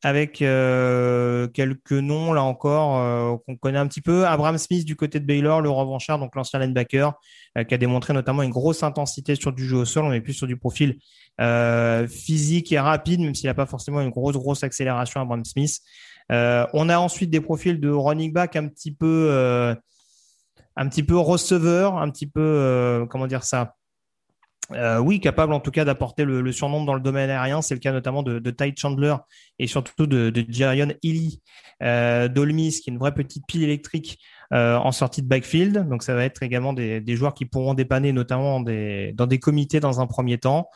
[0.02, 4.26] avec euh, quelques noms là encore euh, qu'on connaît un petit peu.
[4.26, 7.12] Abraham Smith du côté de Baylor, le revanchard, donc l'ancien linebacker,
[7.56, 10.04] euh, qui a démontré notamment une grosse intensité sur du jeu au sol.
[10.04, 10.98] On est plus sur du profil
[12.08, 15.20] physique et rapide, même s'il n'a pas forcément une grosse grosse accélération.
[15.20, 15.78] Abraham Smith.
[16.30, 19.74] on a ensuite des profils de running back un petit peu
[20.76, 23.74] un petit peu receveur, un petit peu comment dire ça?
[24.74, 27.62] Euh, oui, capable en tout cas d'apporter le, surnom dans le domaine aérien.
[27.62, 29.14] C'est le cas notamment de, de Ty Chandler
[29.58, 31.40] et surtout de, de Jarion Illy
[31.82, 34.18] euh, Dolmis, qui est une vraie petite pile électrique
[34.52, 35.88] euh, en sortie de backfield.
[35.88, 40.00] Donc ça va être également des, joueurs qui pourront dépanner notamment dans des comités dans
[40.00, 40.68] un premier temps.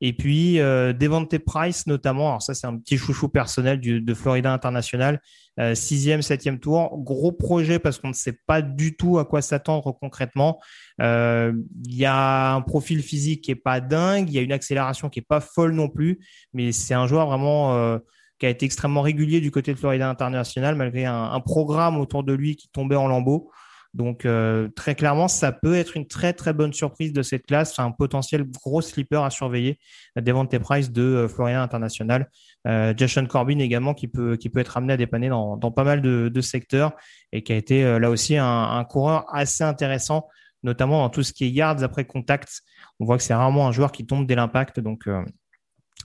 [0.00, 4.14] Et puis euh, Devante Price notamment, alors ça c'est un petit chouchou personnel du, de
[4.14, 5.20] Florida International,
[5.58, 9.42] euh, sixième, septième tour, gros projet parce qu'on ne sait pas du tout à quoi
[9.42, 10.60] s'attendre concrètement.
[11.00, 11.52] Euh,
[11.84, 15.08] il y a un profil physique qui est pas dingue, il y a une accélération
[15.08, 16.20] qui est pas folle non plus,
[16.52, 17.98] mais c'est un joueur vraiment euh,
[18.38, 22.22] qui a été extrêmement régulier du côté de Florida International malgré un, un programme autour
[22.22, 23.50] de lui qui tombait en lambeaux.
[23.94, 27.78] Donc euh, très clairement, ça peut être une très très bonne surprise de cette classe,
[27.78, 29.78] un potentiel gros slipper à surveiller.
[30.16, 32.28] Devante Price de euh, Florida International,
[32.66, 35.84] euh, Jason Corbin également qui peut qui peut être amené à dépanner dans, dans pas
[35.84, 36.92] mal de, secteurs
[37.32, 40.28] et qui a été euh, là aussi un, coureur assez intéressant,
[40.62, 42.62] notamment dans tout ce qui est yards après contact.
[43.00, 45.08] On voit que c'est rarement un joueur qui tombe dès l'impact, donc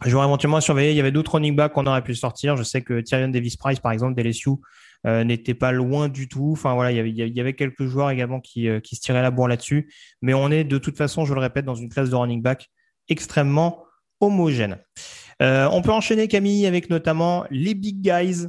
[0.05, 0.91] J'aurais éventuellement à surveiller.
[0.91, 2.57] Il y avait d'autres running backs qu'on aurait pu sortir.
[2.57, 4.49] Je sais que Tyrion Davis Price, par exemple, d'LSU,
[5.05, 6.51] euh, n'était pas loin du tout.
[6.53, 9.47] Enfin voilà, il y avait, quelques joueurs également qui, euh, qui se tiraient la bourre
[9.47, 9.91] là-dessus.
[10.21, 12.69] Mais on est de toute façon, je le répète, dans une classe de running back
[13.09, 13.83] extrêmement
[14.21, 14.77] homogène.
[15.41, 18.47] Euh, on peut enchaîner Camille avec notamment les big guys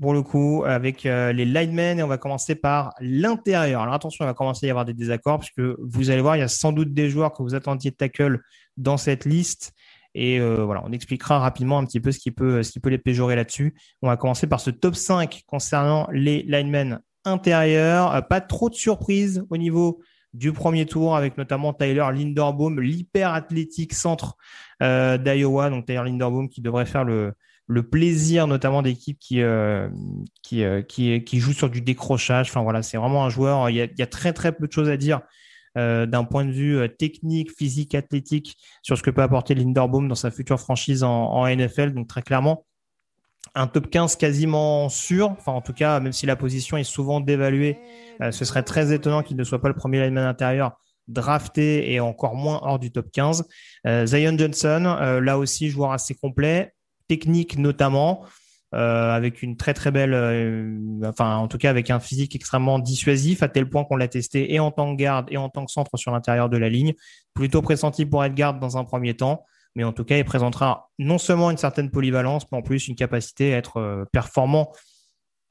[0.00, 3.82] pour le coup avec les linemen et on va commencer par l'intérieur.
[3.82, 6.40] Alors attention, il va commencer à y avoir des désaccords puisque vous allez voir, il
[6.40, 8.40] y a sans doute des joueurs que vous attendiez de tackle
[8.76, 9.72] dans cette liste
[10.14, 12.90] et euh, voilà, on expliquera rapidement un petit peu ce qui peut, ce qui peut
[12.90, 13.74] les péjorer là-dessus.
[14.02, 18.14] On va commencer par ce top 5 concernant les linemen intérieurs.
[18.14, 20.02] Euh, pas trop de surprises au niveau
[20.34, 24.36] du premier tour avec notamment Tyler Linderbaum, l'hyper athlétique centre
[24.82, 25.70] euh, d'Iowa.
[25.70, 27.34] Donc Tyler Linderbaum qui devrait faire le,
[27.90, 29.40] plaisir notamment d'équipes qui,
[30.42, 32.50] qui, qui, qui jouent sur du décrochage.
[32.50, 33.70] Enfin voilà, c'est vraiment un joueur.
[33.70, 35.22] Il y, a, il y a très très peu de choses à dire
[35.78, 40.06] euh, d'un point de vue euh, technique, physique, athlétique sur ce que peut apporter Linderbaum
[40.06, 41.94] dans sa future franchise en, NFL.
[41.94, 42.66] Donc très clairement,
[43.54, 45.30] un top 15 quasiment sûr.
[45.30, 47.78] Enfin, en tout cas, même si la position est souvent dévaluée,
[48.20, 50.72] euh, ce serait très étonnant qu'il ne soit pas le premier lineman intérieur
[51.08, 53.44] drafté et encore moins hors du top 15.
[54.04, 56.74] Zion Johnson, là aussi, joueur assez complet,
[57.08, 58.24] technique notamment.
[58.74, 62.78] Euh, avec une très très belle, euh, enfin en tout cas avec un physique extrêmement
[62.78, 65.66] dissuasif à tel point qu'on l'a testé et en tant que garde et en tant
[65.66, 66.94] que centre sur l'intérieur de la ligne.
[67.34, 70.90] Plutôt pressenti pour être garde dans un premier temps, mais en tout cas il présentera
[70.98, 74.72] non seulement une certaine polyvalence, mais en plus une capacité à être euh, performant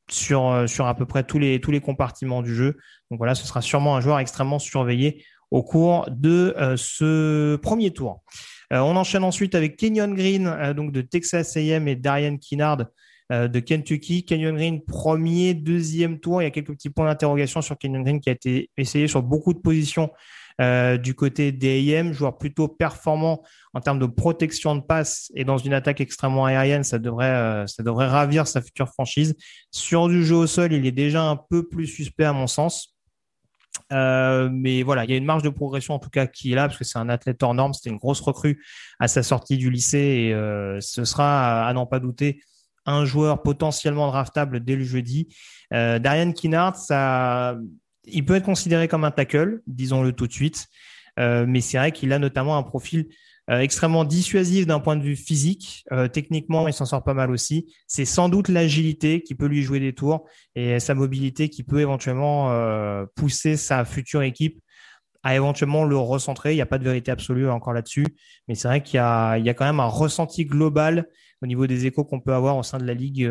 [0.10, 2.80] sur sur à peu près tous les tous les compartiments du jeu.
[3.12, 8.24] Donc voilà, ce sera sûrement un joueur extrêmement surveillé au cours de ce premier tour.
[8.72, 12.88] on enchaîne ensuite avec Kenyon Green, donc de Texas A&M et Darian Kinnard
[13.32, 14.26] de Kentucky.
[14.26, 16.42] Kenyon Green, premier, deuxième tour.
[16.42, 19.24] Il y a quelques petits points d'interrogation sur Kenyon Green qui a été essayé sur
[19.24, 20.12] beaucoup de positions
[20.60, 23.42] euh, du côté des joueur plutôt performant
[23.74, 27.68] en termes de protection de passe et dans une attaque extrêmement aérienne, ça devrait, euh,
[27.68, 29.36] ça devrait ravir sa future franchise.
[29.72, 32.96] Sur du jeu au sol, il est déjà un peu plus suspect à mon sens.
[33.90, 36.68] mais voilà, il y a une marge de progression en tout cas qui est là
[36.68, 37.74] parce que c'est un athlète hors norme.
[37.74, 38.64] C'était une grosse recrue
[39.00, 42.42] à sa sortie du lycée et ce sera, à n'en pas douter,
[42.86, 45.28] un joueur potentiellement draftable dès le jeudi.
[45.72, 47.56] Darian Kinnard, ça,
[48.06, 50.68] il peut être considéré comme un tackle, disons-le tout de suite.
[51.18, 53.08] mais c'est vrai qu'il a notamment un profil
[53.50, 55.84] euh, extrêmement dissuasif d'un point de vue physique.
[55.92, 57.74] Euh, techniquement, il s'en sort pas mal aussi.
[57.88, 61.82] C'est sans doute l'agilité qui peut lui jouer des tours et sa mobilité qui peut
[61.82, 64.62] éventuellement euh, pousser sa future équipe
[65.24, 66.54] à éventuellement le recentrer.
[66.54, 68.06] Il n'y a pas de vérité absolue encore là-dessus,
[68.48, 71.08] mais c'est vrai qu'il y y a quand même un ressenti global
[71.42, 73.30] au niveau des échos qu'on peut avoir au sein de la ligue,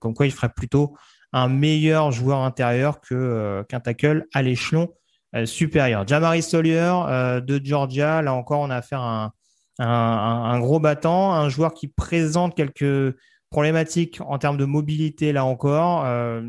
[0.00, 0.96] comme quoi il ferait plutôt
[1.32, 4.88] un meilleur joueur intérieur que qu'un tackle à l'échelon
[5.36, 6.04] euh, supérieur.
[6.08, 9.32] Jamari euh, de Georgia, là encore, on a affaire à
[9.78, 13.16] un, gros battant, un joueur qui présente quelques
[13.48, 16.42] problématiques en termes de mobilité, là encore, euh,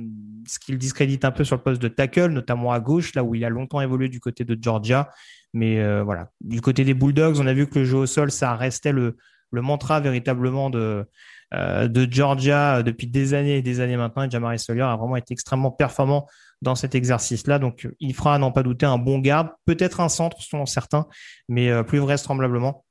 [0.47, 3.36] ce qui discrédite un peu sur le poste de tackle, notamment à gauche, là où
[3.36, 5.10] il a longtemps évolué du côté de Georgia.
[5.54, 8.56] Mais voilà, du côté des Bulldogs, on a vu que le jeu au sol, ça
[8.56, 9.17] restait le,
[9.51, 11.05] le mantra véritablement de,
[11.51, 14.23] de Georgia depuis des années et des années maintenant.
[14.23, 16.27] Et Jamari Sawyer a vraiment été extrêmement performant
[16.61, 17.59] dans cet exercice-là.
[17.59, 21.07] Donc, il fera, à n'en pas douter, un bon garde, peut-être un centre selon certains,
[21.49, 22.85] mais euh, plus vraisemblablement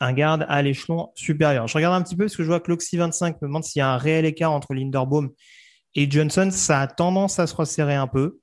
[0.00, 1.68] un garde à l'échelon supérieur.
[1.68, 3.80] Je regarde un petit peu parce que je vois que l'Oxy 25 me demande s'il
[3.80, 5.30] y a un réel écart entre Linderbaum
[5.94, 6.50] et Johnson.
[6.50, 8.38] Ça a tendance à se resserrer un peu.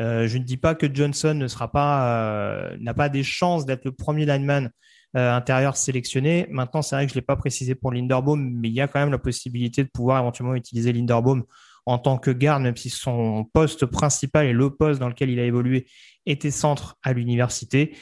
[0.00, 3.66] Euh, je ne dis pas que Johnson ne sera pas, euh, n'a pas des chances
[3.66, 4.70] d'être le premier lineman
[5.16, 6.46] intérieur sélectionné.
[6.50, 9.00] Maintenant, c'est vrai que je l'ai pas précisé pour Linderbaum, mais il y a quand
[9.00, 11.44] même la possibilité de pouvoir éventuellement utiliser Linderbaum
[11.86, 15.38] en tant que garde, même si son poste principal et le poste dans lequel il
[15.38, 15.86] a évolué
[16.26, 17.96] était centre à l'université.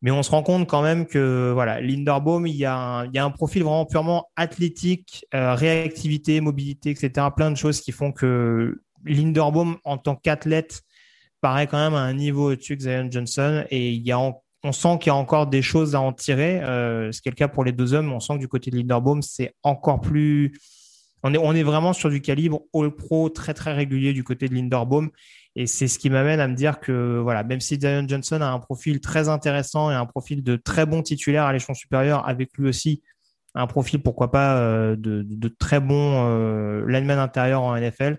[0.00, 3.62] Mais on se rend compte quand même que voilà, Linderbaum, il y a un, profil
[3.62, 7.28] vraiment purement athlétique, euh, réactivité, mobilité, etc.
[7.34, 10.82] Plein de choses qui font que Linderbaum, en tant qu'athlète,
[11.40, 13.64] paraît quand même à un niveau au-dessus que Zion Johnson.
[13.70, 14.18] Et il y a
[14.64, 16.60] on sent qu'il y a encore des choses à en tirer.
[16.62, 18.12] Euh, ce qui est le cas pour les deux hommes.
[18.12, 20.52] On sent que du côté de Linderbaum, c'est encore plus
[21.26, 25.10] on est, vraiment sur du calibre All Pro très très régulier du côté de Linderbaum.
[25.56, 28.48] Et c'est ce qui m'amène à me dire que voilà, même si Dion Johnson a
[28.48, 32.50] un profil très intéressant et un profil de très bon titulaire à l'échelon supérieur, avec
[32.58, 33.02] lui aussi
[33.54, 38.18] un profil, pourquoi pas, euh, de, très bon euh, intérieur en NFL,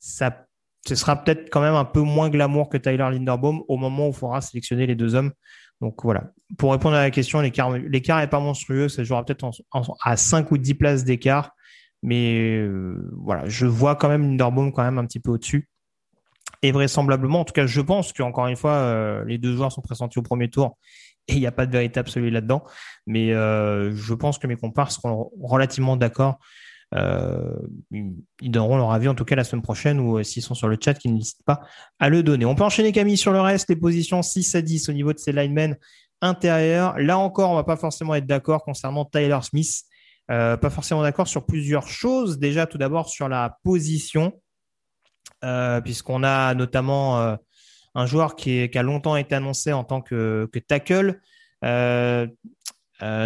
[0.00, 4.10] ce sera peut-être quand même un peu moins glamour que Tyler Linderbaum au moment où
[4.10, 5.32] il faudra sélectionner les deux hommes.
[5.82, 6.30] Donc voilà.
[6.58, 9.50] Pour répondre à la question, l'écart n'est pas monstrueux, ça jouera peut-être
[10.00, 11.50] à 5 ou 10 places d'écart.
[12.04, 15.68] Mais euh, voilà, je vois quand même Linderbaum quand même un petit peu au-dessus.
[16.62, 19.82] Et vraisemblablement, en tout cas, je pense qu'encore une fois, euh, les deux joueurs sont
[19.82, 20.78] pressentis au premier tour
[21.26, 22.62] et il n'y a pas de vérité absolue là-dedans.
[23.08, 26.38] Mais euh, je pense que mes compars seront relativement d'accord.
[26.92, 30.76] Ils donneront leur avis en tout cas la semaine prochaine ou s'ils sont sur le
[30.80, 31.60] chat, qu'ils n'hésitent pas
[31.98, 32.44] à le donner.
[32.44, 35.18] On peut enchaîner Camille sur le reste, les positions 6 à 10 au niveau de
[35.18, 35.76] ces linemen
[36.22, 36.98] intérieurs.
[36.98, 39.82] Là encore, on va pas forcément être d'accord concernant Tyler Smith.
[40.30, 42.38] Euh, pas forcément d'accord sur plusieurs choses.
[42.38, 44.32] Déjà, tout d'abord sur la position,
[45.44, 47.36] euh, puisqu'on a notamment euh,
[47.94, 51.20] un joueur qui, a longtemps été annoncé en tant que, tackle,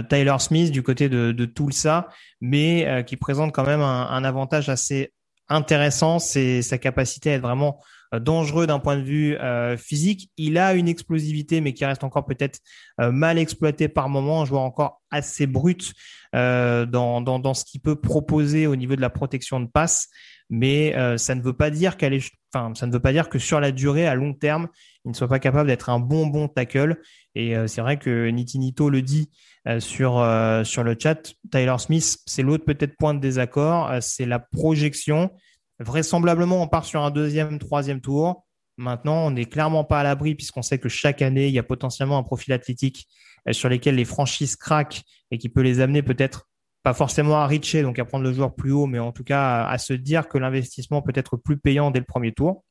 [0.09, 2.09] Tyler Smith du côté de, de Tulsa,
[2.41, 5.13] mais qui présente quand même un, avantage assez
[5.49, 7.81] intéressant, c'est sa capacité à être vraiment
[8.15, 10.31] euh, dangereux d'un point de vue euh, physique.
[10.37, 12.61] Il a une explosivité, mais qui reste encore peut-être
[13.01, 15.93] euh, mal exploitée par moment, un joueur encore assez brut
[16.33, 20.09] dans, ce qu'il peut proposer au niveau de la protection de passe.
[20.51, 23.39] Mais ça ne veut pas dire qu'elle est, enfin, ça ne veut pas dire que
[23.39, 24.69] sur la durée, à long terme,
[25.07, 27.01] il ne soit pas capable d'être un bon bon tackle.
[27.35, 29.31] Et c'est vrai que Nitinito le dit
[29.79, 30.25] sur
[30.65, 31.35] sur le chat.
[31.51, 35.31] Tyler Smith, c'est l'autre peut-être point de désaccord, c'est la projection.
[35.79, 38.47] Vraisemblablement, on part sur un deuxième, troisième tour.
[38.79, 41.63] Maintenant, on n'est clairement pas à l'abri puisqu'on sait que chaque année, il y a
[41.63, 43.07] potentiellement un profil athlétique
[43.49, 46.49] euh, sur lesquels les franchises craquent et qui peut les amener peut-être
[46.83, 49.67] pas forcément à reacher, donc à prendre le joueur plus haut, mais en tout cas
[49.67, 52.65] à, se dire que l'investissement peut être plus payant dès le premier tour.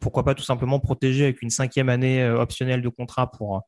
[0.00, 3.62] Pourquoi pas tout simplement protéger avec une cinquième année euh, optionnelle de contrat pour,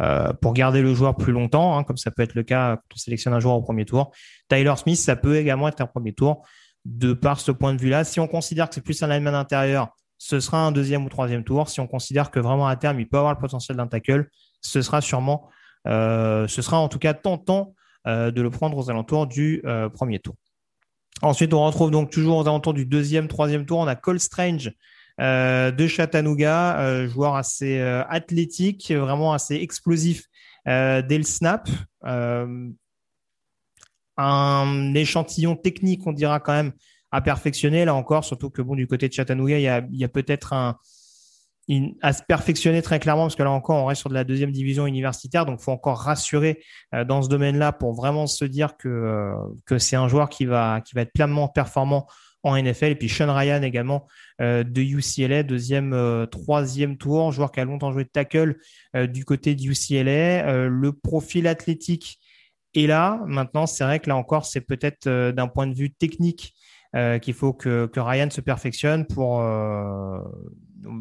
[0.00, 2.94] euh, pour garder le joueur plus longtemps, hein, comme ça peut être le cas quand
[2.94, 4.10] on sélectionne un joueur au premier tour.
[4.48, 6.46] Tyler Smith, ça peut également être un premier tour
[6.86, 8.04] de par ce point de vue-là.
[8.04, 11.44] Si on considère que c'est plus un lineman intérieur, ce sera un deuxième ou troisième
[11.44, 11.68] tour.
[11.68, 14.28] Si on considère que vraiment à terme, il peut avoir le potentiel d'un tackle,
[14.62, 15.50] ce sera sûrement,
[15.86, 17.74] euh, ce sera en tout cas tentant
[18.06, 20.36] euh, de le prendre aux alentours du premier tour.
[21.20, 23.78] Ensuite, on retrouve donc toujours aux alentours du deuxième, troisième tour.
[23.78, 24.72] On a Cole Strange
[25.22, 30.24] de Chattanooga, joueur assez athlétique, vraiment assez explosif
[30.66, 31.68] dès le snap.
[34.18, 36.72] Un échantillon technique, on dira quand même,
[37.12, 40.52] à perfectionner là encore, surtout que bon du côté de Chattanooga, il y a, peut-être
[40.54, 40.78] à
[42.12, 44.86] se perfectionner très clairement, parce que là encore, on reste sur de la deuxième division
[44.86, 46.62] universitaire, donc il faut encore rassurer
[47.06, 49.34] dans ce domaine-là pour vraiment se dire que,
[49.78, 52.08] c'est un joueur qui va être pleinement performant
[52.42, 52.86] en NFL.
[52.86, 54.06] Et puis Sean Ryan également
[54.40, 58.56] de UCLA, deuxième, troisième tour, joueur qui a longtemps joué de tackle
[59.08, 60.68] du côté de UCLA.
[60.68, 62.18] le profil athlétique
[62.74, 63.20] est là.
[63.26, 66.54] Maintenant, c'est vrai que là encore, c'est peut-être d'un point de vue technique
[67.22, 69.40] qu'il faut que, Ryan se perfectionne pour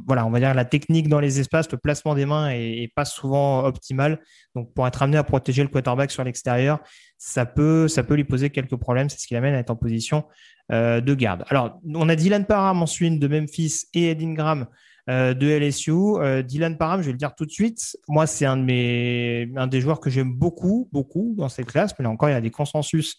[0.07, 3.05] voilà, on va dire la technique dans les espaces, le placement des mains est, pas
[3.05, 4.19] souvent optimal.
[4.55, 6.79] Donc, pour être amené à protéger le quarterback sur l'extérieur,
[7.17, 9.09] ça peut, ça peut lui poser quelques problèmes.
[9.09, 10.25] C'est ce qui l'amène à être en position
[10.71, 11.43] euh, de garde.
[11.49, 14.67] Alors, on a Dylan Parham ensuite de Memphis et Ed Ingram
[15.09, 15.91] euh, de LSU.
[15.91, 17.97] Euh, Dylan Parham, je vais le dire tout de suite.
[18.07, 21.93] Moi, c'est un de un des joueurs que j'aime beaucoup, beaucoup dans cette classe.
[21.97, 23.17] Mais là encore, il y a des consensus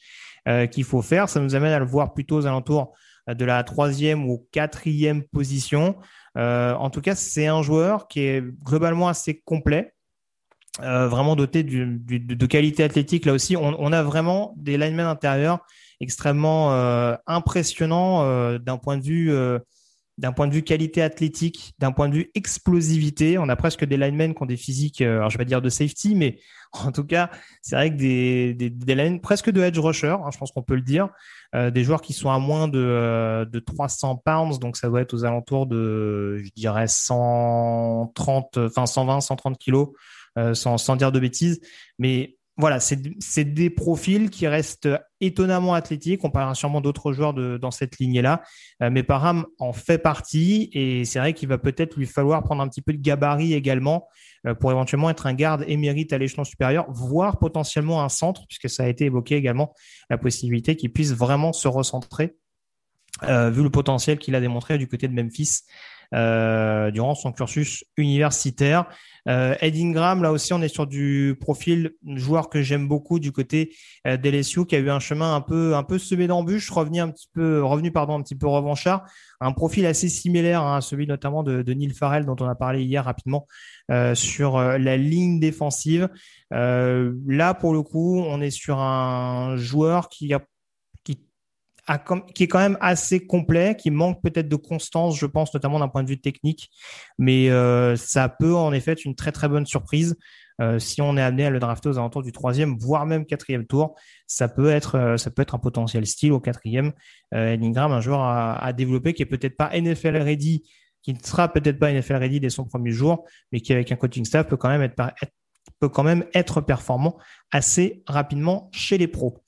[0.71, 1.29] qu'il faut faire.
[1.29, 2.95] Ça nous amène à le voir plutôt aux alentours
[3.29, 5.97] de la troisième ou quatrième position.
[6.37, 9.95] Euh, en tout cas, c'est un joueur qui est globalement assez complet.
[10.81, 13.57] Euh, vraiment doté de qualité athlétique là aussi.
[13.57, 15.59] On, a vraiment des linemen intérieurs
[16.01, 19.31] extrêmement euh, impressionnants d'un point de vue
[20.19, 23.39] d'un point de vue qualité athlétique, d'un point de vue explosivité.
[23.39, 25.69] On a presque des linemen qui ont des physiques, alors je vais pas dire de
[25.69, 26.39] safety, mais
[26.73, 28.55] en tout cas, c'est vrai que des,
[28.87, 31.09] linemen presque de edge rusher, hein, je pense qu'on peut le dire.
[31.55, 35.15] Euh, des joueurs qui sont à moins de, de 300 pounds, donc ça doit être
[35.15, 39.89] aux alentours de, je dirais, 130, enfin 120, 130 kilos,
[40.39, 41.61] euh, sans, sans dire de bêtises.
[41.99, 44.89] Mais voilà, c'est des profils qui restent
[45.21, 46.23] étonnamment athlétiques.
[46.23, 48.43] On parlera sûrement d'autres joueurs dans cette lignée-là.
[48.83, 52.63] Euh, mais Parham en fait partie et c'est vrai qu'il va peut-être lui falloir prendre
[52.63, 54.07] un petit peu de gabarit également
[54.47, 58.69] euh, pour éventuellement être un garde émérite à l'échelon supérieur, voire potentiellement un centre, puisque
[58.69, 59.73] ça a été évoqué également
[60.11, 62.37] la possibilité qu'il puisse vraiment se recentrer,
[63.23, 65.63] euh, vu le potentiel qu'il a démontré du côté de Memphis
[66.13, 68.87] durant son cursus universitaire.
[69.29, 73.31] Euh, Ed Ingram, là aussi, on est sur du profil joueur que j'aime beaucoup du
[73.31, 73.75] côté
[74.07, 77.09] euh, d'LSU, qui a eu un chemin un peu un peu semé d'embûches, revenu un
[77.09, 79.05] petit peu revenu pardon un petit peu revanchard,
[79.41, 82.85] un profil assez similaire hein, à celui notamment de, Neil Farrell dont on a parlé
[82.85, 83.47] hier rapidement
[83.91, 86.09] euh, sur euh, la ligne défensive.
[86.53, 90.41] Euh, là, pour le coup, on est sur un joueur qui a
[92.35, 95.89] qui est quand même assez complet, qui manque peut-être de constance, je pense, notamment d'un
[95.89, 96.71] point de vue technique.
[97.19, 100.17] Mais euh, ça peut en effet être une très très bonne surprise.
[100.61, 103.67] Euh, si on est amené à le drafter aux alentours du troisième, voire même quatrième
[103.67, 106.93] tour, ça peut être, euh, ça peut être un potentiel style au quatrième.
[107.35, 110.63] Euh, un joueur à, développer qui est peut-être pas NFL ready,
[111.03, 113.97] qui ne sera peut-être pas NFL ready dès son premier jour, mais qui avec un
[113.97, 114.95] coaching staff peut quand même être
[115.81, 117.19] peut quand même être performant
[117.51, 119.43] assez rapidement chez les pros.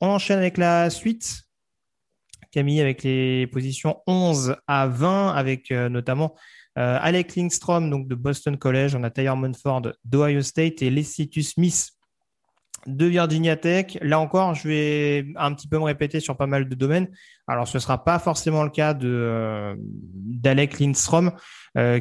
[0.00, 1.42] On enchaîne avec la suite
[2.50, 6.34] Camille, avec les positions 11 à 20, avec euh, notamment
[6.78, 11.52] euh, Alec Lindstrom donc de Boston College, on a Tyler Munford d'Ohio State et Lecitus
[11.52, 11.90] Smith
[12.86, 13.98] de Virginia Tech.
[14.00, 17.08] Là encore, je vais un petit peu me répéter sur pas mal de domaines.
[17.46, 21.32] Alors, ce ne sera pas forcément le cas de euh, d'Alec Lindstrom,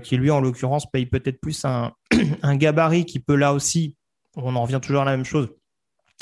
[0.03, 3.95] qui lui, en l'occurrence, paye peut-être plus un gabarit qui peut là aussi,
[4.35, 5.49] on en revient toujours à la même chose,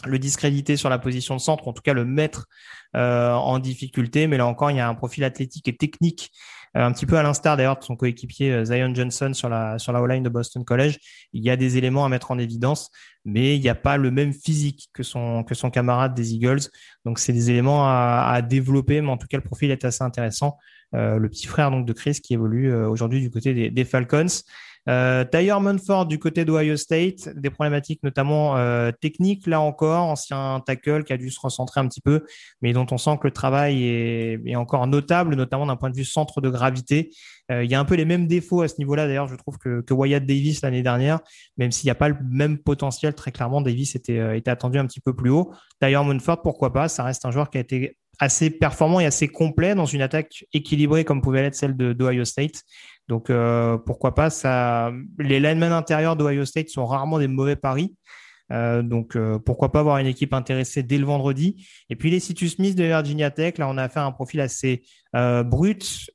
[0.06, 2.48] le discréditer sur la position de centre, en tout cas le mettre
[2.96, 4.28] euh, en difficulté.
[4.28, 6.32] Mais là encore, il y a un profil athlétique et technique,
[6.76, 9.80] euh, un petit peu à l'instar d'ailleurs de son coéquipier euh, Zion Johnson sur la
[9.80, 10.98] sur la O-line de Boston College.
[11.34, 12.92] Il y a des éléments à mettre en évidence,
[13.26, 16.70] mais il n'y a pas le même physique que son que son camarade des Eagles.
[17.06, 20.04] Donc c'est des éléments à, à, développer, mais en tout cas le profil est assez
[20.04, 20.58] intéressant.
[20.94, 24.28] le petit frère donc de Chris qui évolue aujourd'hui du côté des Falcons.
[24.90, 25.26] Euh,
[25.60, 31.14] Munford du côté d'Ohio State, des problématiques notamment euh, techniques là encore, ancien tackle qui
[31.14, 32.24] a dû se recentrer un petit peu,
[32.62, 36.06] mais dont on sent que le travail est, encore notable, notamment d'un point de vue
[36.06, 37.12] centre de gravité.
[37.52, 39.58] Euh, il y a un peu les mêmes défauts à ce niveau-là d'ailleurs, je trouve
[39.58, 41.20] que, Wyatt Davis l'année dernière,
[41.58, 44.86] même s'il n'y a pas le même potentiel très clairement, Davis était, euh, attendu un
[44.86, 45.52] petit peu plus haut.
[45.82, 49.28] Tyler Munford, pourquoi pas, ça reste un joueur qui a été assez performant et assez
[49.28, 52.64] complet dans une attaque équilibrée comme pouvait l'être celle d'Ohio State.
[53.08, 57.96] Donc euh, pourquoi pas ça Les linemen intérieurs d'Ohio State sont rarement des mauvais paris.
[58.50, 61.68] Euh, donc euh, pourquoi pas avoir une équipe intéressée dès le vendredi.
[61.90, 64.84] Et puis les Citus Smith de Virginia Tech, là on a fait un profil assez
[65.14, 66.12] brut,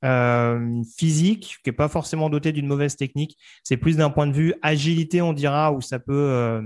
[0.97, 3.36] physique, qui est pas forcément doté d'une mauvaise technique.
[3.64, 6.62] C'est plus d'un point de vue agilité, on dira, où ça peut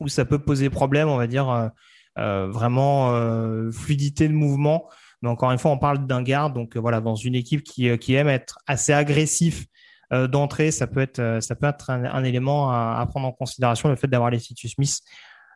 [0.00, 1.70] où ça peut poser problème, on va dire
[2.16, 3.12] vraiment
[3.72, 4.88] fluidité de mouvement.
[5.24, 6.52] Mais encore une fois, on parle d'un garde.
[6.52, 9.64] Donc euh, voilà, dans une équipe qui, euh, aime être assez agressif
[10.12, 11.18] euh, d'entrée, ça peut être,
[11.88, 15.00] un, élément à, prendre en considération, le fait d'avoir les Fitus Smith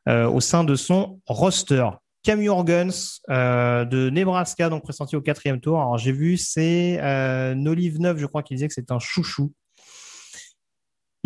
[0.06, 1.86] au sein de son roster.
[2.22, 5.78] Cam Jorgens de Nebraska, donc pressenti au quatrième tour.
[5.78, 9.52] Alors j'ai vu, c'est euh, Nolive 9, je crois qu'il disait que c'est un chouchou.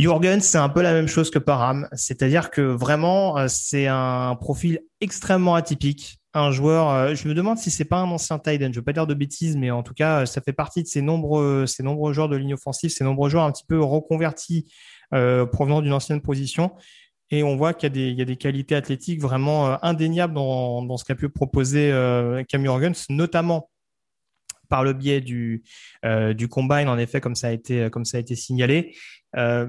[0.03, 4.37] Jurgen, c'est un peu la même chose que Param, c'est-à-dire que vraiment, euh, c'est un
[4.37, 6.19] profil extrêmement atypique.
[6.35, 8.85] Un joueur, euh, je me demande si c'est pas un ancien tight end, je veux
[8.85, 11.83] pas dire de bêtises, mais en tout cas, ça fait partie de ces nombreux, ces
[11.83, 14.67] nombreux joueurs de ligne offensive, ces nombreux joueurs un petit peu reconvertis
[15.15, 16.73] euh, provenant d'une ancienne position.
[17.31, 21.15] Et on voit qu'il y, a des qualités athlétiques vraiment euh, indéniables dans, ce qu'a
[21.15, 23.71] pu proposer euh, Cam Jurgens, notamment
[24.73, 25.65] par le biais du,
[26.07, 28.97] euh, combine, en effet, comme ça a été, signalé.
[29.37, 29.67] Euh,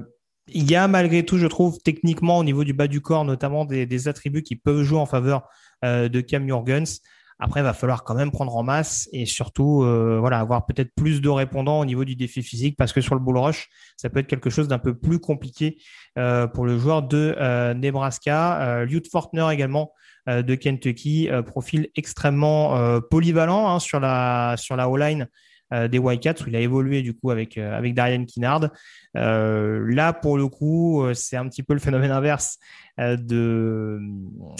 [0.48, 3.64] il y a malgré tout, je trouve, techniquement au niveau du bas du corps, notamment
[3.64, 5.48] des, des attributs qui peuvent jouer en faveur
[5.84, 7.00] euh, de Cam Jurgens.
[7.40, 10.94] Après, il va falloir quand même prendre en masse et surtout, euh, voilà, avoir peut-être
[10.94, 14.08] plus de répondants au niveau du défi physique parce que sur le bull rush, ça
[14.08, 15.78] peut être quelque chose d'un peu plus compliqué
[16.16, 18.62] euh, pour le joueur de euh, Nebraska.
[18.62, 19.92] Euh, Lute Fortner également
[20.28, 25.26] euh, de Kentucky, profil extrêmement polyvalent hein, sur la sur la O-line euh,
[25.72, 28.70] des Wildcats où il a évolué du coup avec euh, avec Darian Kinnard.
[29.16, 32.58] Euh, là pour le coup, c'est un petit peu le phénomène inverse
[32.98, 33.98] de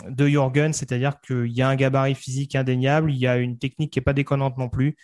[0.09, 3.93] de Jorgen, c'est-à-dire qu'il y a un gabarit physique indéniable, il y a une technique
[3.93, 4.97] qui est pas déconnante non plus,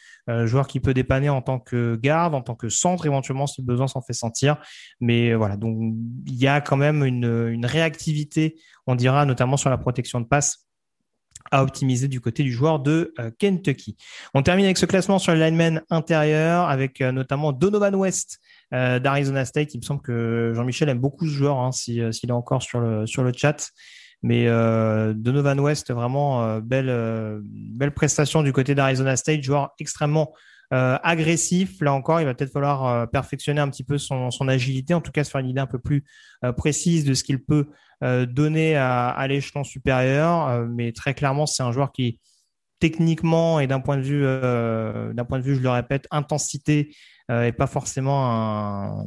[0.45, 3.87] joueur qui peut dépanner en tant que garde, en tant que centre éventuellement si besoin
[3.87, 4.57] s'en fait sentir,
[5.01, 5.95] mais voilà donc
[6.27, 8.57] il y a quand même une, une réactivité,
[8.89, 10.70] on dira notamment sur la protection de passe
[11.51, 13.97] à optimiser du côté du joueur de euh, Kentucky.
[14.35, 18.41] On termine avec ce classement sur le lineman intérieur avec euh, notamment Donovan West
[18.73, 19.75] euh, d'Arizona State.
[19.75, 23.07] Il me semble que Jean-Michel aime beaucoup ce joueur, hein, s'il est encore sur le,
[23.07, 23.71] sur le chat.
[24.23, 24.45] Mais
[25.15, 30.35] Donovan West, vraiment belle, belle prestation du côté d'Arizona State, joueur extrêmement
[30.71, 31.81] agressif.
[31.81, 35.11] Là encore, il va peut-être falloir perfectionner un petit peu son, son, agilité, en tout
[35.11, 36.05] cas se faire une idée un peu plus
[36.59, 37.69] précise de ce qu'il peut
[38.03, 42.19] donné à, l'échelon supérieur, euh, mais très clairement, c'est un joueur qui
[42.79, 46.95] techniquement et d'un point de vue, euh, d'un point de vue, je le répète, intensité
[47.31, 49.05] et pas forcément un,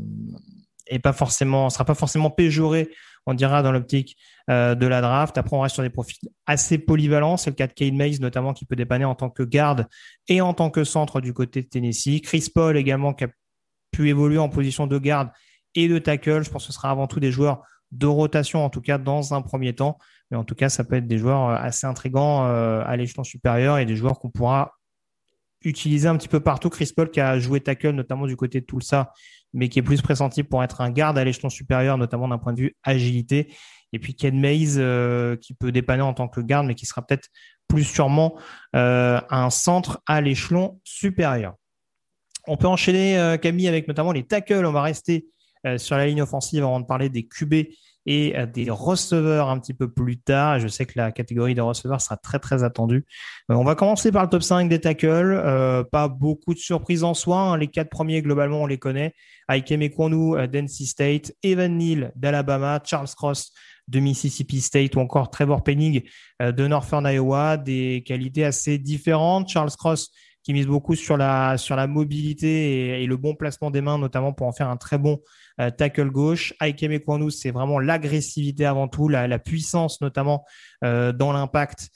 [0.88, 2.90] et pas forcément, sera pas forcément péjoré,
[3.26, 4.16] on dira dans l'optique
[4.48, 5.38] de la draft.
[5.38, 7.36] Après, on reste sur des profils assez polyvalents.
[7.36, 9.88] C'est le cas de Kane Mays notamment qui peut dépanner en tant que garde
[10.30, 12.22] et en tant que centre du côté de Tennessee.
[12.22, 13.30] Chris Paul également qui a
[13.92, 15.30] pu évoluer en position de garde
[15.76, 16.46] et de tackle.
[16.46, 17.62] Je pense que ce sera avant tout des joueurs
[17.94, 19.98] de rotation, en tout cas dans un premier temps.
[20.32, 23.24] Mais en tout cas, ça peut être des joueurs euh, assez intrigants euh, à l'échelon
[23.24, 24.74] supérieur et des joueurs qu'on pourra
[25.64, 26.70] utiliser un petit peu partout.
[26.70, 29.14] Chris Paul qui a joué tackle, notamment du côté de Tulsa,
[29.54, 32.54] mais qui est plus pressenti pour être un garde à l'échelon supérieur, notamment d'un point
[32.54, 33.54] de vue agilité.
[33.94, 37.06] Et puis Ken Mays euh, qui peut dépanner en tant que garde, mais qui sera
[37.06, 37.30] peut-être
[37.68, 38.38] plus sûrement
[38.74, 41.54] un centre à l'échelon supérieur.
[42.46, 44.66] On peut enchaîner, Camille, avec notamment les tackles.
[44.66, 45.26] On va rester
[45.78, 47.54] sur la ligne offensive avant de parler des QB
[48.06, 50.60] et euh, des receveurs un petit peu plus tard.
[50.60, 53.06] Je sais que la catégorie des receveurs sera très très attendue.
[53.52, 55.86] Euh, on va commencer par le top 5 des tackles.
[55.92, 57.40] pas beaucoup de surprises en soi.
[57.40, 57.58] Hein.
[57.58, 59.14] Les quatre premiers, globalement, on les connaît.
[59.50, 63.52] Ike Mekwonu d'NC State, Evan Neal d'Alabama, Charles Cross
[63.90, 66.02] de Mississippi State ou encore Trevor Penning
[66.40, 67.58] de Northern Iowa.
[67.58, 69.50] Des qualités assez différentes.
[69.50, 70.12] Charles Cross
[70.44, 74.34] qui mise beaucoup sur la, sur la mobilité et, le bon placement des mains, notamment
[74.34, 75.20] pour en faire un très bon
[75.62, 76.54] euh, tackle gauche.
[76.60, 80.46] Ike Mekwanu, c'est vraiment l'agressivité avant tout, la, la puissance notamment
[80.84, 81.90] euh, dans l'impact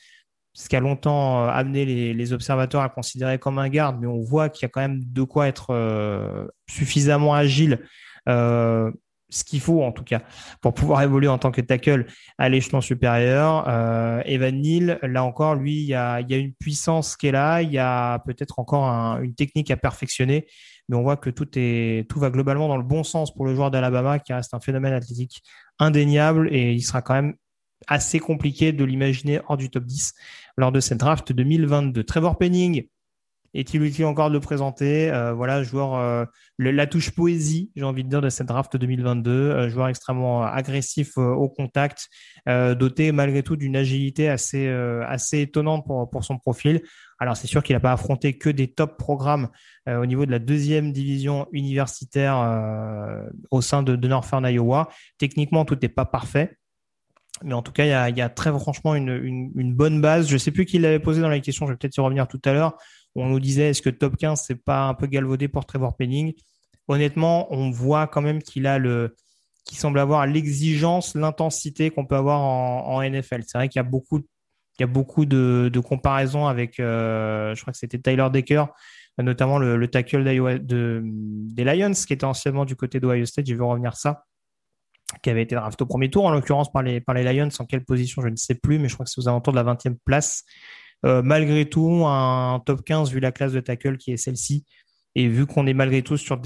[0.58, 4.08] ce qui a longtemps euh, amené les, les, observateurs à considérer comme un garde, mais
[4.08, 7.86] on voit qu'il y a quand même de quoi être euh, suffisamment agile,
[8.28, 8.92] euh,
[9.30, 10.22] ce qu'il faut en tout cas,
[10.62, 12.06] pour pouvoir évoluer en tant que tackle
[12.38, 13.66] à l'échelon supérieur.
[13.68, 17.72] Euh, Evan Neal, là encore, lui, il y a, une puissance qui est là, il
[17.72, 20.48] y a peut-être encore un, une technique à perfectionner
[20.90, 23.54] mais on voit que tout, est, tout va globalement dans le bon sens pour le
[23.56, 25.44] joueur d'Alabama, qui reste un phénomène athlétique
[25.80, 27.36] indéniable, et il sera quand même
[27.88, 30.14] assez compliqué de l'imaginer hors du top 10
[30.58, 32.04] lors de cette draft 2022.
[32.04, 32.88] Trevor Penning,
[33.54, 36.26] est-il utile encore de le présenter euh, Voilà, joueur, euh,
[36.60, 39.32] la touche poésie, j'ai envie de dire, de cette draft 2022.
[39.32, 42.10] Euh, joueur extrêmement agressif au contact,
[42.48, 46.82] doté malgré tout d'une agilité assez, assez étonnante pour, pour son profil.
[47.20, 49.50] Alors c'est sûr qu'il n'a pas affronté que des top programmes
[49.88, 52.38] au niveau de la deuxième division universitaire
[53.52, 54.90] au sein de, de Northern Iowa.
[55.18, 56.58] Techniquement, tout n'est pas parfait.
[57.44, 59.74] Mais en tout cas, il y a, il y a très franchement une, une, une,
[59.74, 60.28] bonne base.
[60.28, 62.28] Je ne sais plus qui l'avait posé dans la question, je vais peut-être y revenir
[62.28, 62.76] tout à l'heure.
[63.18, 66.34] On nous disait, est-ce que top 15, c'est pas un peu galvaudé pour Trevor Penning?
[66.88, 69.16] Honnêtement, on voit quand même qu'il a le,
[69.66, 73.44] qui semble avoir l'exigence, l'intensité qu'on peut avoir en, NFL.
[73.46, 77.62] C'est vrai qu'il y a beaucoup, il y a beaucoup de, comparaisons avec, euh, je
[77.62, 78.66] crois que c'était Tyler Decker,
[79.18, 83.48] notamment le, le tackle de, des Lions, qui était anciennement du côté d'Ohio State.
[83.48, 84.24] Je vais revenir ça
[85.24, 87.50] qui avait été drafté au premier tour, en l'occurrence par les, par les Lions.
[87.60, 89.58] En quelle position, je ne sais plus, mais je crois que c'est aux alentours de
[89.58, 90.44] la 20e place.
[91.06, 94.66] Euh, malgré tout, un top 15, vu la classe de tackle qui est celle-ci,
[95.16, 96.38] Et vu qu'on est malgré tout sur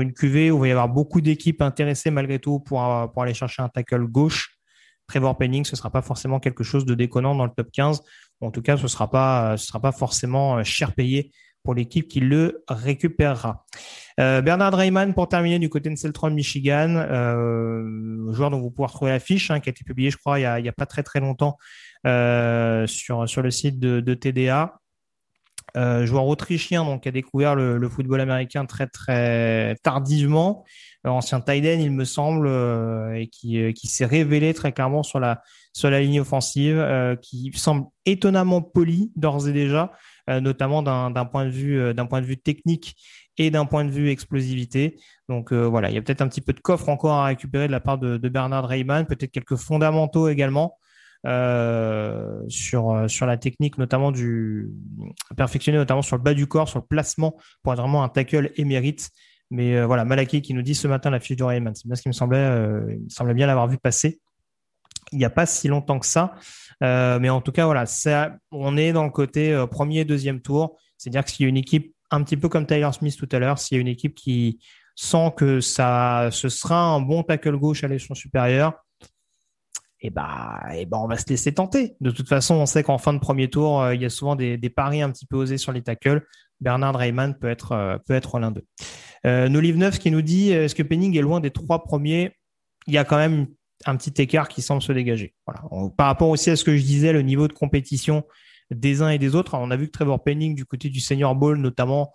[0.00, 3.34] une cuvée où il va y avoir beaucoup d'équipes intéressées malgré tout pour, pour aller
[3.34, 4.60] chercher un tackle gauche,
[5.10, 8.02] Trevor Penning, ce sera pas forcément quelque chose de déconnant dans le top 15.
[8.40, 11.32] En tout cas, ce sera pas ce sera pas forcément euh, cher payé
[11.62, 13.66] pour l'équipe qui le récupérera.
[14.18, 18.86] Euh, Bernard Rayman pour terminer du côté de Celtron Michigan, euh, joueur dont vous pouvez
[18.86, 20.86] retrouver la fiche, hein, qui a été publiée, je crois, il y a, a pas
[20.86, 24.80] très très longtemps euh, sur sur le site de, TDA.
[25.76, 30.64] Euh, joueur autrichien donc qui a découvert le, football américain très très tardivement,
[31.06, 35.20] euh, ancien tight il me semble, euh, et qui, qui s'est révélé très clairement sur
[35.20, 35.42] la
[35.72, 36.84] sur la ligne offensive,
[37.22, 39.92] qui semble étonnamment poli d'ores et déjà,
[40.26, 42.96] notamment d'un point de vue point de vue technique
[43.38, 44.98] et d'un point de vue explosivité.
[45.28, 47.72] Donc voilà, il y a peut-être un petit peu de coffre encore à récupérer de
[47.72, 50.76] la part de, de Bernard Rayman, peut-être quelques fondamentaux également.
[51.26, 54.70] Euh, sur euh, sur la technique notamment du
[55.36, 58.52] perfectionner notamment sur le bas du corps sur le placement pour être vraiment un tackle
[58.56, 59.10] émérite.
[59.50, 61.94] Mais euh, voilà Malaki qui nous dit ce matin la fiche du Rayman c'est bien
[61.94, 64.18] ce qui me semblait me semblait bien l'avoir vu passer
[65.12, 66.34] il n'y a pas si longtemps que ça.
[66.80, 67.84] Mais en tout cas voilà
[68.50, 70.78] on est dans le côté premier deuxième tour.
[70.96, 73.16] C'est à dire que s'il y a une équipe un petit peu comme Tyler Smith
[73.18, 74.60] tout à l'heure s'il y a une équipe qui
[74.94, 78.72] sent que ça ce sera un bon tackle gauche à l'échelon supérieur
[80.02, 81.94] et eh bah, et eh bah, on va se laisser tenter.
[82.00, 84.34] De toute façon, on sait qu'en fin de premier tour, euh, il y a souvent
[84.34, 86.26] des, paris un petit peu osés sur les tackles.
[86.60, 88.64] Bernard Rayman peut être, euh, être l'un d'eux.
[89.26, 92.32] Euh, Nolive 9 qui nous dit est-ce que Penning est loin des trois premiers?
[92.86, 93.48] Il y a quand même
[93.84, 95.34] un petit écart qui semble se dégager.
[95.46, 95.90] Voilà.
[95.96, 98.24] par rapport aussi à ce que je disais, le niveau de compétition
[98.70, 101.34] des uns et des autres, on a vu que Trevor Penning, du côté du senior
[101.34, 102.14] ball notamment,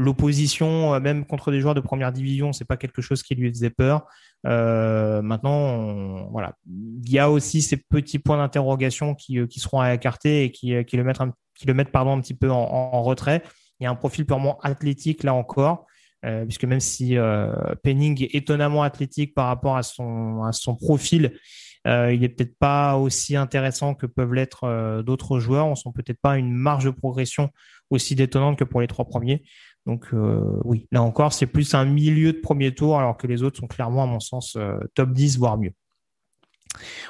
[0.00, 3.50] l'opposition, euh, même contre des joueurs de première division, c'est pas quelque chose qui lui
[3.50, 4.06] faisait peur.
[4.46, 9.80] Euh, maintenant, voilà, il y a aussi ces petits points d'interrogation qui, euh, qui seront
[9.80, 13.02] à écarter et qui, qui le mettent, un, qui le pardon, un petit peu en,
[13.02, 13.42] retrait.
[13.78, 15.86] Il y a un profil purement athlétique là encore,
[16.22, 17.16] puisque même si
[17.82, 21.32] Penning est étonnamment athlétique par rapport à son, à son profil,
[21.86, 25.66] il est peut-être pas aussi intéressant que peuvent l'être d'autres joueurs.
[25.66, 27.48] On sent peut-être pas une marge de progression
[27.90, 29.42] aussi détonnante que pour les trois premiers.
[29.86, 33.42] Donc euh, oui, là encore, c'est plus un milieu de premier tour, alors que les
[33.42, 35.72] autres sont clairement, à mon sens, euh, top 10, voire mieux.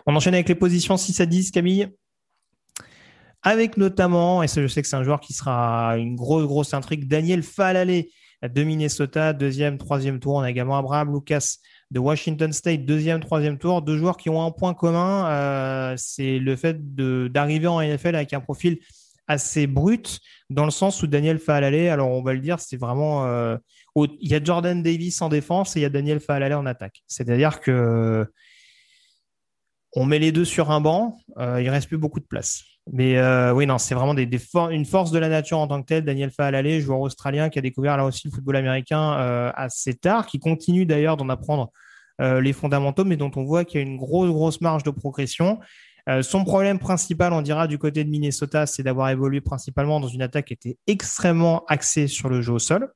[0.06, 1.88] On enchaîne avec les positions 6 à 10, Camille.
[3.42, 6.74] Avec notamment, et ça je sais que c'est un joueur qui sera une grosse, grosse
[6.74, 8.04] intrigue, Daniel Falale
[8.42, 10.36] de Minnesota, deuxième, troisième tour.
[10.36, 11.56] On a également Abraham Lucas
[11.90, 13.82] de Washington State, deuxième, troisième tour.
[13.82, 18.32] Deux joueurs qui ont un point commun, euh, c'est le fait d'arriver en NFL avec
[18.32, 18.78] un profil
[19.30, 20.18] assez brut
[20.50, 23.56] dans le sens où Daniel Fahalale, alors on va le dire, c'est vraiment euh,
[23.96, 27.02] il y a Jordan Davis en défense et il y a Daniel Fahalale en attaque.
[27.06, 28.26] C'est-à-dire que
[29.94, 32.64] on met les deux sur un banc, euh, il reste plus beaucoup de place.
[32.92, 36.04] Mais euh, oui, non, c'est vraiment une force de la nature en tant que telle.
[36.04, 40.40] Daniel Fahalale, joueur australien qui a découvert là aussi le football américain assez tard, qui
[40.40, 41.70] continue d'ailleurs d'en apprendre
[42.18, 45.60] les fondamentaux, mais dont on voit qu'il y a une grosse, grosse marge de progression.
[46.08, 50.08] Euh, son problème principal, on dira, du côté de Minnesota, c'est d'avoir évolué principalement dans
[50.08, 52.92] une attaque qui était extrêmement axée sur le jeu au sol.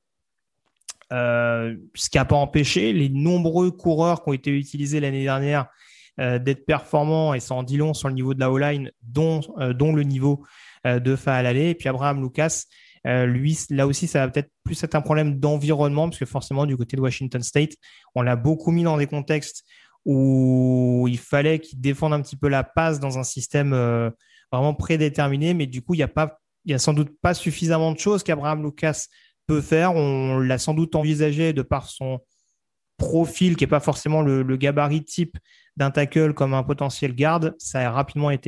[1.13, 5.67] Euh, ce qui n'a pas empêché les nombreux coureurs qui ont été utilisés l'année dernière
[6.19, 9.41] euh, d'être performants et ça en dit long sur le niveau de la O-line, dont,
[9.75, 10.43] dont le niveau
[10.83, 11.57] de Fahalale.
[11.57, 12.63] Et puis Abraham Lucas,
[13.05, 16.77] lui, là aussi, ça va peut-être plus être un problème d'environnement, parce que forcément, du
[16.77, 17.73] côté de Washington State,
[18.13, 19.63] on l'a beaucoup mis dans des contextes
[20.05, 24.09] où il fallait qu'il défende un petit peu la passe dans un système euh,
[24.51, 27.33] vraiment prédéterminé, mais du coup, il n'y a pas, il y a sans doute pas
[27.33, 29.07] suffisamment de choses qu'Abraham Lucas
[29.47, 29.95] peut faire.
[29.95, 32.19] On l'a sans doute envisagé de par son
[32.97, 35.37] profil, qui n'est pas forcément le, le gabarit type
[35.75, 37.55] d'un tackle comme un potentiel garde.
[37.57, 38.47] Ça a rapidement été.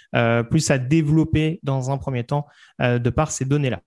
[0.49, 2.45] plus à développer dans un premier temps
[2.79, 3.81] de par ces données-là.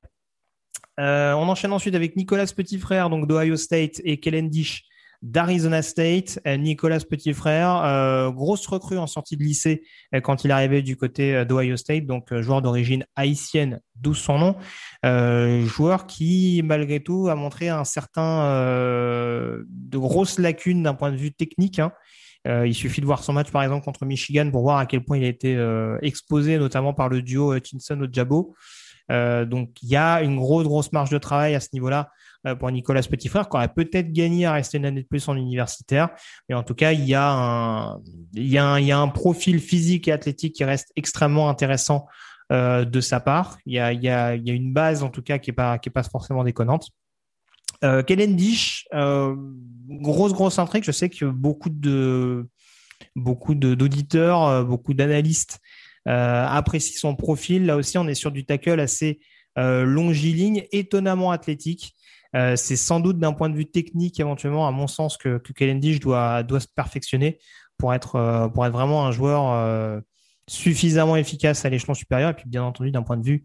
[0.98, 4.84] on enchaîne ensuite avec Nicolas Petit Frère, donc d'Ohio State, et Kellen Dish
[5.24, 9.82] d'Arizona State, euh, Nicolas Petit Frère, euh, grosse recrue en sortie de lycée
[10.14, 14.56] euh, quand il arrivé du côté d'Ohio State, donc joueur d'origine haïtienne, d'où son nom,
[15.66, 18.44] joueur qui malgré tout a montré un certain
[19.68, 21.78] de grosses lacunes d'un point de vue technique.
[21.78, 21.92] Hein.
[22.46, 25.16] Il suffit de voir son match par exemple contre Michigan pour voir à quel point
[25.16, 25.58] il a été
[26.02, 28.54] exposé, notamment par le duo Hutchinson-Ojabo.
[29.08, 32.10] donc il y a une grosse grosse marge de travail à ce niveau-là
[32.46, 35.28] euh, pour Nicolas Petit Frère, qui aurait peut-être gagné à rester une année de plus
[35.28, 36.10] en universitaire.
[36.48, 38.00] Mais en tout cas, il y a un,
[38.34, 42.06] y y a un profil physique et athlétique qui reste extrêmement intéressant
[42.52, 43.56] euh, de sa part.
[43.64, 45.78] Il y, a, y a, y a une base, en tout cas, qui est pas,
[45.78, 46.90] qui est pas forcément déconnante.
[47.84, 49.36] Euh, Kellen Dish, euh,
[49.88, 50.84] grosse, grosse intrigue.
[50.84, 52.48] Je sais que beaucoup de,
[53.14, 55.60] beaucoup d'auditeurs, euh, beaucoup d'analystes
[56.08, 57.66] euh, apprécient son profil.
[57.66, 59.20] Là aussi, on est sur du tackle assez
[59.56, 61.94] longiligne, étonnamment athlétique.
[62.32, 66.42] C'est sans doute d'un point de vue technique, éventuellement, à mon sens, que, que doit,
[66.42, 67.38] doit se perfectionner
[67.78, 70.02] pour être, pour être vraiment un joueur
[70.48, 72.30] suffisamment efficace à l'échelon supérieur.
[72.30, 73.44] Et puis, bien entendu, d'un point de vue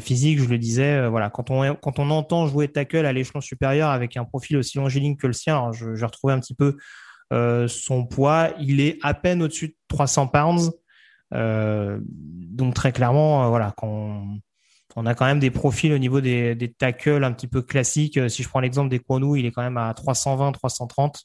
[0.00, 3.90] physique, je le disais, voilà, quand on, quand on entend jouer tackle à l'échelon supérieur
[3.90, 6.76] avec un profil aussi longiligne que le sien, je, vais retrouvé un petit peu
[7.68, 10.72] son poids, il est à peine au-dessus de 300 pounds.
[11.32, 14.22] donc très clairement, voilà, quand
[14.96, 18.16] on a quand même des profils au niveau des, des tackles un petit peu classiques.
[18.16, 21.20] Euh, si je prends l'exemple des Kwonu, il est quand même à 320, 330.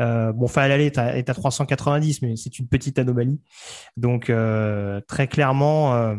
[0.00, 3.40] Euh, bon, Fahal est à, est à 390, mais c'est une petite anomalie.
[3.96, 6.16] Donc euh, très clairement, euh,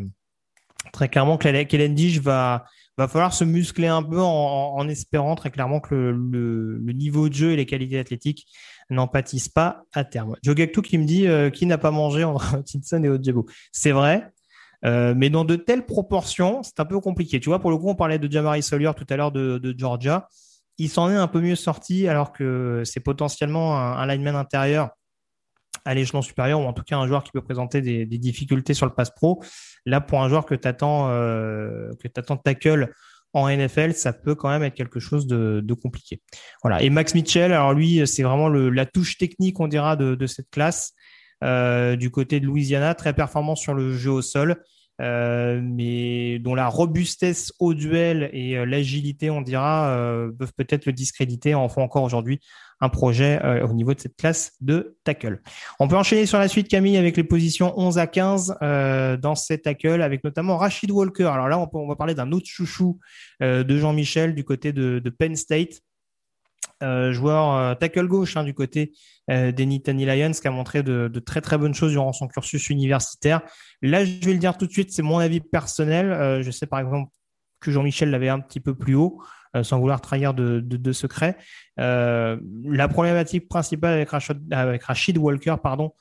[0.91, 2.65] très clairement, Kellen Dish va
[2.95, 7.51] va falloir se muscler un peu en, espérant très clairement que le, niveau de jeu
[7.51, 8.45] et les qualités athlétiques
[8.91, 10.36] n'en pâtissent pas à terme.
[10.43, 11.25] Joe Gaktou qui me dit
[11.57, 13.47] qui n'a pas mangé entre Tinson et Ojebo.
[13.71, 14.31] C'est vrai,
[14.86, 17.39] euh, mais dans de telles proportions, c'est un peu compliqué.
[17.39, 20.27] Tu vois, pour le coup, on parlait de Jamari Sawyer tout à l'heure de, Georgia.
[20.77, 24.89] Il s'en est un peu mieux sorti alors que c'est potentiellement un, lineman intérieur
[25.86, 28.86] à l'échelon supérieur ou en tout cas un joueur qui peut présenter des, difficultés sur
[28.86, 29.43] le pass pro.
[29.86, 32.93] Là, pour un joueur que tu attends, euh, que attends tackle
[33.34, 36.21] en NFL, ça peut quand même être quelque chose de, compliqué.
[36.61, 36.82] Voilà.
[36.82, 40.93] Et Max Mitchell, alors lui, c'est vraiment la touche technique, on dira, de, cette classe.
[41.43, 44.63] Euh, du côté de Louisiana, très performant sur le jeu au sol.
[45.01, 50.85] Euh, mais dont la robustesse au duel et euh, l'agilité, on dira, euh, peuvent peut-être
[50.85, 51.55] le discréditer.
[51.55, 52.39] En font encore aujourd'hui
[52.79, 55.41] un projet au niveau de cette classe de tackle.
[55.79, 58.57] On peut enchaîner sur la suite, Camille, avec les positions 11 à 15
[59.21, 61.27] dans cette tackle, avec notamment Rachid Walker.
[61.27, 62.99] Alors là, on, va parler d'un autre chouchou
[63.39, 65.79] de Jean-Michel du côté de Penn State.
[66.82, 68.93] Euh, joueur euh, tackle gauche hein, du côté
[69.32, 72.70] euh, des Nittany Lions, qui a montré de, très très bonnes choses durant son cursus
[72.70, 73.41] universitaire.
[73.82, 76.41] Là, je vais le dire tout de suite, c'est mon avis personnel.
[76.43, 77.09] je sais par exemple
[77.61, 79.22] que Jean-Michel l'avait un petit peu plus haut,
[79.61, 81.38] sans vouloir trahir de, de, secret.
[81.78, 84.05] la problématique principale
[84.51, 85.93] avec Rashid Walker, pardon,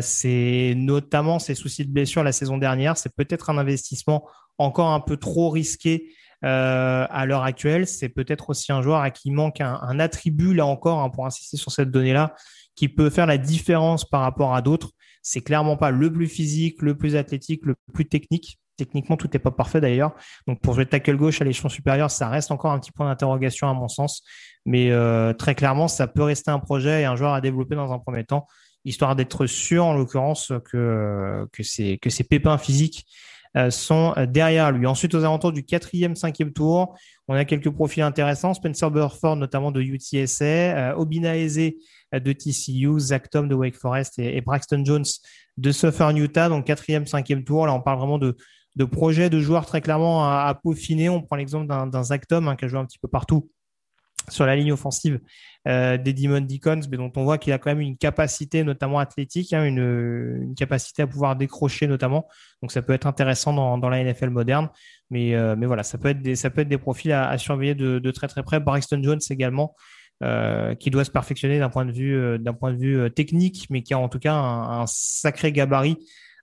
[0.00, 2.96] c'est notamment ses soucis de blessure la saison dernière.
[2.96, 4.28] C'est peut-être un investissement
[4.58, 6.12] encore un peu trop risqué
[6.44, 7.86] euh, à l'heure actuelle.
[7.86, 11.56] C'est peut-être aussi un joueur à qui manque un, attribut, là encore, hein, pour insister
[11.56, 12.34] sur cette donnée-là,
[12.74, 14.90] qui peut faire la différence par rapport à d'autres.
[15.22, 18.58] C'est clairement pas le plus physique, le plus athlétique, le plus technique.
[18.76, 20.14] Techniquement, tout n'est pas parfait d'ailleurs.
[20.46, 23.70] Donc pour jouer tackle gauche à l'échelon supérieur, ça reste encore un petit point d'interrogation
[23.70, 24.22] à mon sens.
[24.66, 27.92] Mais euh, très clairement, ça peut rester un projet et un joueur à développer dans
[27.92, 28.46] un premier temps,
[28.84, 33.06] histoire d'être sûr, en l'occurrence, que, que, c'est, que ces pépins physiques
[33.70, 34.86] sont euh, derrière lui.
[34.86, 36.94] Ensuite, aux alentours du quatrième, cinquième tour,
[37.28, 38.54] on a quelques profils intéressants.
[38.54, 41.72] Spencer Burford, notamment de UTSA, euh, Obina Eze
[42.12, 45.04] de TCU, Zach Tom de Wake Forest et, Braxton Jones
[45.56, 46.48] de Southern Utah.
[46.48, 47.66] Donc, quatrième, cinquième tour.
[47.66, 48.36] Là, on parle vraiment de,
[48.76, 51.08] de projets de joueurs très clairement à, peaufiner.
[51.08, 53.50] On prend l'exemple d'un Zach Tom hein, qui a joué un petit peu partout
[54.28, 55.20] sur la ligne offensive
[55.66, 58.98] euh, des Demon Deacons, mais dont on voit qu'il a quand même une capacité, notamment
[58.98, 62.28] athlétique, hein, une, capacité à pouvoir décrocher notamment.
[62.62, 64.68] Donc ça peut être intéressant dans, dans la NFL moderne.
[65.10, 67.74] Mais, euh, mais voilà, ça peut être des, ça peut être des profils à, surveiller
[67.74, 68.60] de, de, très très près.
[68.60, 69.74] Braxton Jones également,
[70.22, 73.82] euh, qui doit se perfectionner d'un point de vue, euh, point de vue technique, mais
[73.82, 75.96] qui a en tout cas un, un sacré gabarit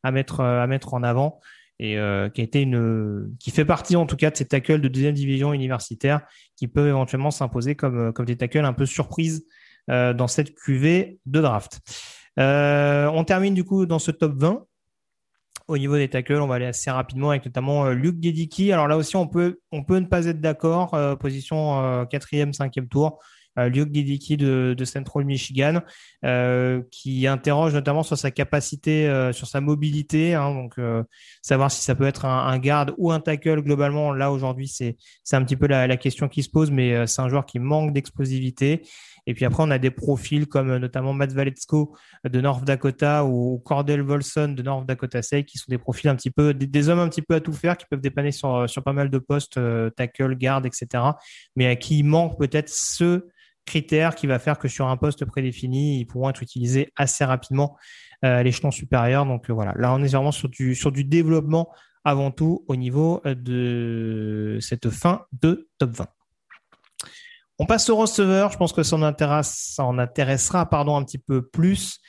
[0.03, 1.39] à mettre, à mettre en avant
[1.79, 6.21] et euh, qui fait partie en tout cas de ces tackles de deuxième division universitaire
[6.55, 9.45] qui peuvent éventuellement s'imposer comme, euh, comme des tackles un peu surprises
[9.89, 11.81] euh, dans cette cuvée de draft.
[12.37, 14.65] on termine du coup dans ce top 20.
[15.69, 18.73] Au niveau des tackles, on va aller assez rapidement avec notamment Luke Gedicki.
[18.73, 20.97] Alors là aussi, on peut, on peut ne pas être d'accord.
[21.19, 23.23] position quatrième, cinquième tour.
[23.57, 25.81] Luke de, de, Central Michigan,
[26.25, 30.33] euh, qui interroge notamment sur sa capacité, euh, sur sa mobilité.
[30.33, 31.03] Hein, donc, euh,
[31.41, 33.61] savoir si ça peut être un, garde ou un tackle.
[33.61, 34.95] Globalement, là aujourd'hui, c'est
[35.33, 38.81] un petit peu la, question qui se pose, mais c'est un joueur qui manque d'explosivité.
[39.25, 41.95] Et puis après, on a des profils comme notamment Matt Valetsko
[42.25, 46.15] de North Dakota ou Cordell Volson de North Dakota State, qui sont des profils un
[46.15, 48.83] petit peu, des, hommes un petit peu à tout faire, qui peuvent dépanner sur, sur
[48.83, 49.59] pas mal de postes,
[49.95, 51.03] tackle, garde, etc.
[51.55, 53.27] Mais à qui manque peut-être ce
[53.65, 57.77] critère qui va faire que sur un poste prédéfini, ils pourront être utilisés assez rapidement
[58.23, 59.25] euh, à l'échelon supérieur.
[59.25, 61.69] Donc euh, voilà, là on est vraiment sur du, sur du développement
[62.03, 66.07] avant tout au niveau euh, de cette fin de top 20.
[67.59, 71.03] On passe au receveur, je pense que ça en, intéresse, ça en intéressera pardon, un
[71.03, 71.99] petit peu plus.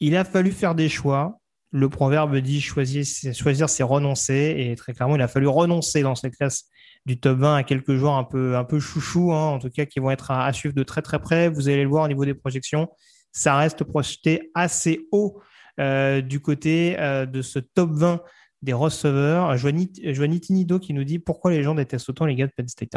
[0.00, 1.38] Il a fallu faire des choix.
[1.72, 4.54] Le proverbe dit choisir, choisir c'est renoncer.
[4.56, 6.66] Et très clairement, il a fallu renoncer dans cette classe
[7.06, 9.84] du top 20 à quelques joueurs un peu, un peu chouchou, hein, en tout cas
[9.84, 11.48] qui vont être à, suivre de très très près.
[11.48, 12.88] Vous allez le voir au niveau des projections,
[13.32, 15.40] ça reste projeté assez haut
[15.80, 18.22] euh, du côté euh, de ce top 20
[18.62, 19.56] des receveurs.
[19.58, 22.94] Joanny Tinido qui nous dit pourquoi les gens détestent autant les gars de Penn State?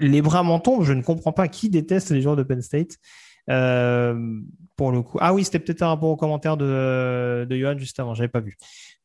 [0.00, 2.96] les bras m'en tombent, je ne comprends pas qui déteste les joueurs de Penn State.
[3.50, 4.40] Euh,
[4.76, 5.18] pour le coup.
[5.20, 8.56] Ah oui, c'était peut-être un rapport au commentaire de, Johan juste avant, j'avais pas vu.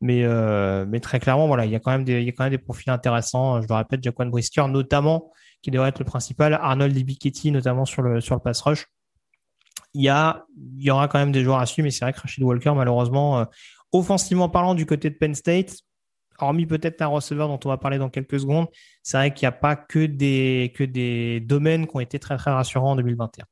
[0.01, 3.61] Mais, euh, très clairement, voilà, il y a quand même des, profils intéressants.
[3.61, 5.31] Je le répète, Jaquan Brisker, notamment,
[5.61, 8.85] qui devrait être le principal, Arnold Ibiketti, notamment sur le, pass rush.
[9.95, 10.45] Il y a,
[10.77, 12.73] il y aura quand même des joueurs à suivre, mais c'est vrai que Rashid Walker,
[12.75, 13.45] malheureusement, euh,
[13.91, 15.77] offensivement parlant, du côté de Penn State,
[16.39, 18.67] hormis peut-être un receveur dont on va parler dans quelques secondes,
[19.01, 22.91] c'est vrai qu'il n'y a pas que des, domaines qui ont été très très rassurants
[22.91, 23.45] en 2021.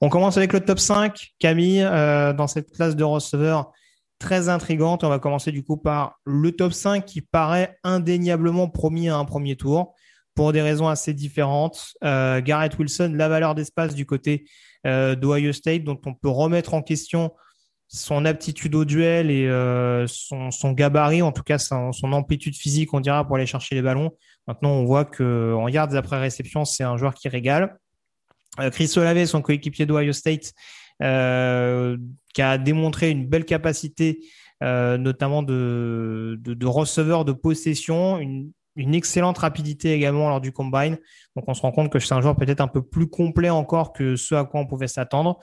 [0.00, 1.32] On commence avec le top 5.
[1.38, 3.72] Camille, euh, dans cette classe de receveurs
[4.18, 9.08] très intrigante, on va commencer du coup par le top 5 qui paraît indéniablement promis
[9.08, 9.94] à un premier tour
[10.34, 11.94] pour des raisons assez différentes.
[12.04, 14.44] Euh, Garrett Wilson, la valeur d'espace du côté
[14.86, 17.32] euh, d'Ohio State, dont on peut remettre en question
[17.92, 23.00] son aptitude au duel et euh, son, gabarit, en tout cas son, amplitude physique, on
[23.00, 24.12] dira, pour aller chercher les ballons.
[24.48, 27.76] Maintenant, on voit que en yards après réception, c'est un joueur qui régale.
[28.60, 30.54] Euh, Chris Olave, son coéquipier d'Ohio State,
[31.02, 31.98] euh,
[32.32, 34.20] qui a démontré une belle capacité,
[34.62, 38.20] notamment de, receveur de possession,
[38.76, 40.98] une excellente rapidité également lors du combine.
[41.36, 43.92] Donc on se rend compte que c'est un joueur peut-être un peu plus complet encore
[43.92, 45.40] que ce à quoi on pouvait s'attendre.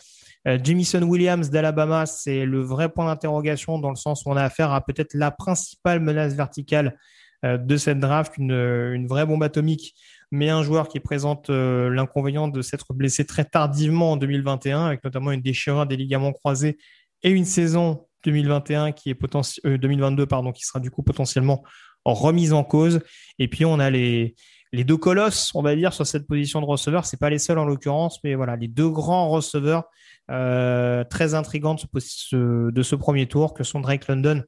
[0.48, 4.44] Euh, Jamison Williams d'Alabama, c'est le vrai point d'interrogation dans le sens où on a
[4.44, 6.98] affaire à peut-être la principale menace verticale
[7.46, 9.96] euh, de cette draft, une, vraie bombe atomique,
[10.32, 15.04] mais un joueur qui présente euh, l'inconvénient de s'être blessé très tardivement en 2021, avec
[15.04, 16.78] notamment une déchirure des ligaments croisés
[17.24, 21.64] et une saison 2021 qui est potentiel 2022 pardon qui sera du coup potentiellement
[22.06, 23.02] remise en cause.
[23.38, 24.36] Et puis, on a les,
[24.74, 27.06] deux colosses, on va dire, sur cette position de receveur.
[27.06, 29.86] C'est pas les seuls en l'occurrence, mais voilà, les deux grands receveurs
[30.32, 34.44] euh, très intrigants de ce, ce, premier tour, que sont Drake London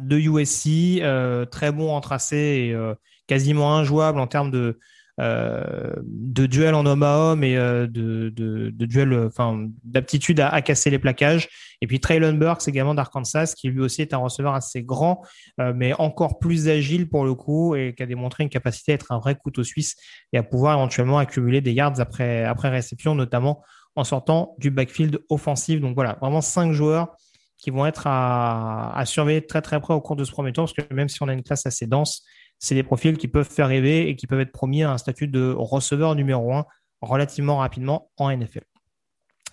[0.00, 2.94] de USC, euh, très bon en tracé et euh,
[3.26, 4.78] quasiment injouable en termes de,
[5.20, 10.88] de duel en homme à homme et euh, de, de, duel, enfin, d'aptitude à, casser
[10.88, 11.48] les plaquages.
[11.82, 15.22] Et puis Traylon Burks également d'Arkansas, qui lui aussi est un receveur assez grand,
[15.60, 18.94] euh, mais encore plus agile pour le coup et qui a démontré une capacité à
[18.94, 19.96] être un vrai couteau suisse
[20.32, 23.62] et à pouvoir éventuellement accumuler des yards après, après réception, notamment
[23.96, 25.80] en sortant du backfield offensif.
[25.80, 27.14] Donc voilà, vraiment cinq joueurs
[27.58, 30.64] qui vont être à, à surveiller très très près au cours de ce premier tour,
[30.64, 32.24] parce que même si on a une classe assez dense,
[32.60, 35.26] c'est des profils qui peuvent faire rêver et qui peuvent être promis à un statut
[35.26, 36.66] de receveur numéro 1
[37.00, 38.62] relativement rapidement en NFL.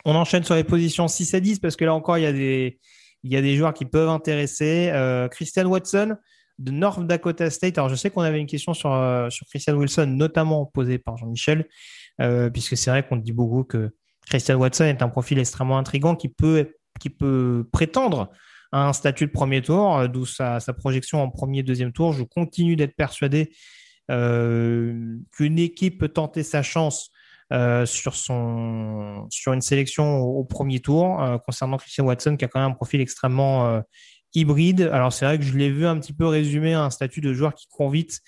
[0.06, 2.34] On enchaîne sur les positions 6 à 10 parce que là encore, il y a
[2.34, 2.80] des,
[3.24, 4.90] il y a des joueurs qui peuvent intéresser.
[4.94, 6.18] Euh, Christian Watson
[6.60, 7.78] de North Dakota State.
[7.78, 11.18] Alors, je sais qu'on avait une question sur, euh, sur Christian Wilson, notamment posée par
[11.18, 11.68] Jean-Michel,
[12.22, 13.92] euh, puisque c'est vrai qu'on dit beaucoup que
[14.28, 18.32] Christian Watson est un profil extrêmement intrigant qui peut, qui peut prétendre
[18.72, 22.14] un statut de premier tour, euh, d'où sa, projection en premier, deuxième tour.
[22.14, 23.52] Je continue d'être persuadé
[24.12, 27.12] euh, qu'une équipe peut tenter sa chance
[27.54, 28.14] euh, sur
[29.54, 33.82] une sélection au, premier tour, concernant Christian Watson, qui a quand même un profil extrêmement
[34.34, 34.90] hybride.
[34.94, 37.54] Alors c'est vrai que je l'ai vu un petit peu résumer un statut de joueur
[37.54, 38.20] qui court vite.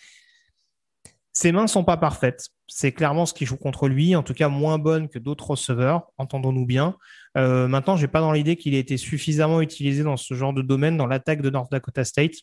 [1.39, 2.49] Ses mains ne sont pas parfaites.
[2.67, 6.11] C'est clairement ce qui joue contre lui, en tout cas moins bonne que d'autres receveurs,
[6.17, 6.97] entendons-nous bien.
[7.37, 10.51] Euh, maintenant, je n'ai pas dans l'idée qu'il ait été suffisamment utilisé dans ce genre
[10.51, 12.33] de domaine, dans l'attaque de North Dakota State.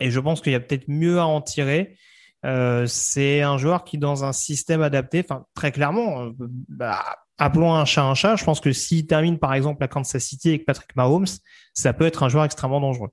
[0.00, 1.96] Et je pense qu'il y a peut-être mieux à en tirer.
[2.44, 5.24] Euh, c'est un joueur qui, dans un système adapté,
[5.54, 6.30] très clairement, euh,
[6.68, 7.02] bah,
[7.38, 8.36] appelons un chat un chat.
[8.36, 11.24] Je pense que s'il termine par exemple à Kansas City avec Patrick Mahomes,
[11.72, 13.12] ça peut être un joueur extrêmement dangereux.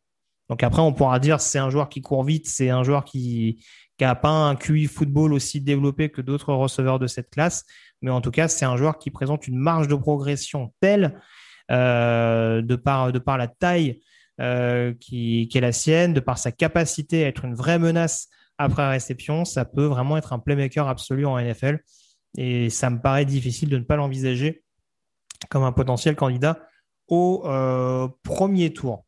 [0.50, 3.64] Donc après, on pourra dire c'est un joueur qui court vite, c'est un joueur qui,
[4.02, 7.66] qui n'a pas un QI football aussi développé que d'autres receveurs de cette classe.
[8.02, 11.22] Mais en tout cas, c'est un joueur qui présente une marge de progression telle,
[11.70, 14.02] de, par, de par la taille
[14.39, 18.89] qui, qui, est la sienne, de par sa capacité à être une vraie menace après
[18.89, 21.84] réception, ça peut vraiment être un playmaker absolu en NFL.
[22.39, 24.64] Et ça me paraît difficile de ne pas l'envisager
[25.49, 26.58] comme un potentiel candidat
[27.08, 29.06] au euh, premier tour.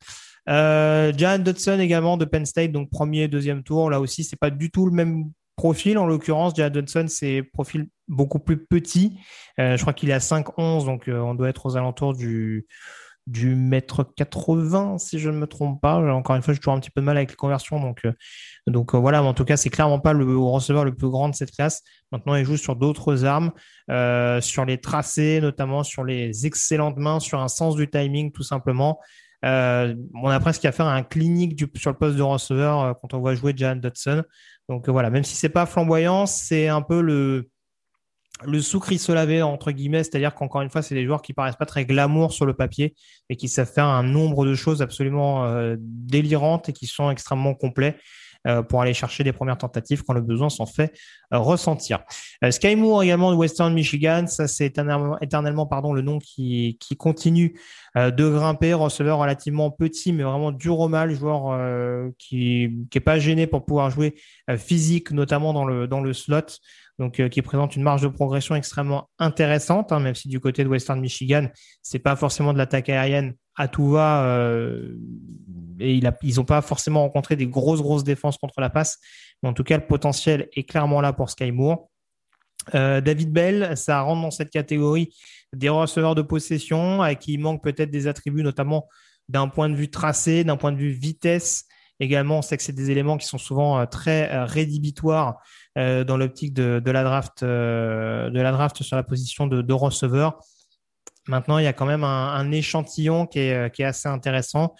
[0.49, 3.89] Euh, Jan Dodson également de Penn State, donc premier, deuxième tour.
[3.89, 5.97] Là aussi, c'est pas du tout le même profil.
[5.97, 9.17] En l'occurrence, Jan Dodson, c'est profil beaucoup plus petit.
[9.59, 12.65] Euh, je crois qu'il est à 5-11, donc on doit être aux alentours du
[13.27, 15.95] du mètre 80, si je ne me trompe pas.
[16.13, 17.79] Encore une fois, j'ai toujours un petit peu de mal avec les conversions.
[17.79, 18.13] Donc, euh,
[18.69, 21.35] euh, voilà, mais en tout cas, c'est clairement pas le receveur le plus grand de
[21.35, 21.83] cette classe.
[22.11, 23.51] Maintenant, il joue sur d'autres armes,
[23.89, 28.43] euh, sur les tracés, notamment sur les excellentes mains, sur un sens du timing, tout
[28.43, 28.99] simplement.
[29.43, 33.35] On a presque à un clinique du, sur le poste de receveur quand on voit
[33.35, 34.23] jouer Jan Dodson.
[34.69, 37.49] Donc voilà, même si c'est pas flamboyant, c'est un peu le,
[38.45, 41.65] le sous laver entre guillemets, c'est-à-dire qu'encore une fois, c'est des joueurs qui paraissent pas
[41.65, 42.95] très glamour sur le papier,
[43.29, 47.53] et qui savent faire un nombre de choses absolument euh, délirantes et qui sont extrêmement
[47.53, 47.99] complets euh,
[48.67, 50.93] pour aller chercher des premières tentatives quand le besoin s'en fait
[51.33, 51.99] euh, ressentir.
[52.49, 56.95] Sky Moore également de Western Michigan, ça c'est éternellement, éternellement, pardon, le nom qui, qui
[56.97, 57.59] continue
[57.95, 61.57] de grimper, receveur relativement petit mais vraiment dur au mal, joueur
[62.17, 64.15] qui qui est pas gêné pour pouvoir jouer
[64.57, 66.57] physique notamment dans le dans le slot
[66.99, 70.63] donc euh, qui présente une marge de progression extrêmement intéressante, hein, même si du côté
[70.63, 71.47] de Western Michigan,
[71.81, 74.95] c'est pas forcément de l'attaque aérienne à tout va, euh,
[75.79, 78.99] et ils n'ont pas forcément rencontré des grosses grosses défenses contre la passe,
[79.41, 81.89] mais en tout cas le potentiel est clairement là pour Sky Moore.
[82.75, 85.13] Euh, David Bell, ça rentre dans cette catégorie
[85.53, 88.87] des receveurs de possession à qui il manque peut-être des attributs, notamment
[89.29, 91.65] d'un point de vue tracé, d'un point de vue vitesse.
[91.99, 95.37] Également, on sait que c'est des éléments qui sont souvent très rédhibitoires
[95.75, 99.73] euh, dans l'optique de, la draft, euh, de la draft sur la position de, de,
[99.73, 100.39] receveur.
[101.27, 104.75] Maintenant, il y a quand même un, échantillon qui est, qui est, assez intéressant.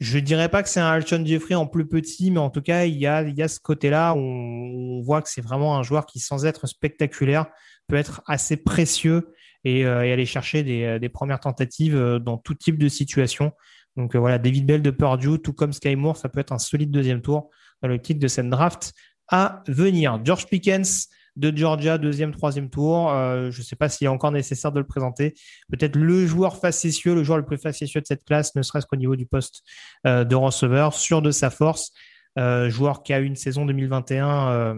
[0.00, 2.84] Je dirais pas que c'est un Alshon Jeffrey en plus petit, mais en tout cas,
[2.84, 6.44] il y a, ce côté-là où on voit que c'est vraiment un joueur qui, sans
[6.44, 7.46] être spectaculaire,
[7.88, 9.32] peut être assez précieux
[9.64, 13.52] et, euh, aller chercher des, des, premières tentatives dans tout type de situation.
[13.96, 16.90] Donc voilà, David Bell de Purdue, tout comme Sky Moore, ça peut être un solide
[16.90, 17.50] deuxième tour
[17.82, 18.92] dans l'optique de cette draft
[19.28, 20.20] à venir.
[20.24, 23.10] George Pickens de Georgia, deuxième, troisième tour.
[23.10, 25.34] Euh, je ne sais pas s'il est encore nécessaire de le présenter.
[25.70, 28.96] Peut-être le joueur facétieux, le joueur le plus facétieux de cette classe, ne serait-ce qu'au
[28.96, 29.62] niveau du poste
[30.06, 31.92] euh, de receveur, sûr de sa force.
[32.38, 34.76] Euh, joueur qui a eu une saison 2021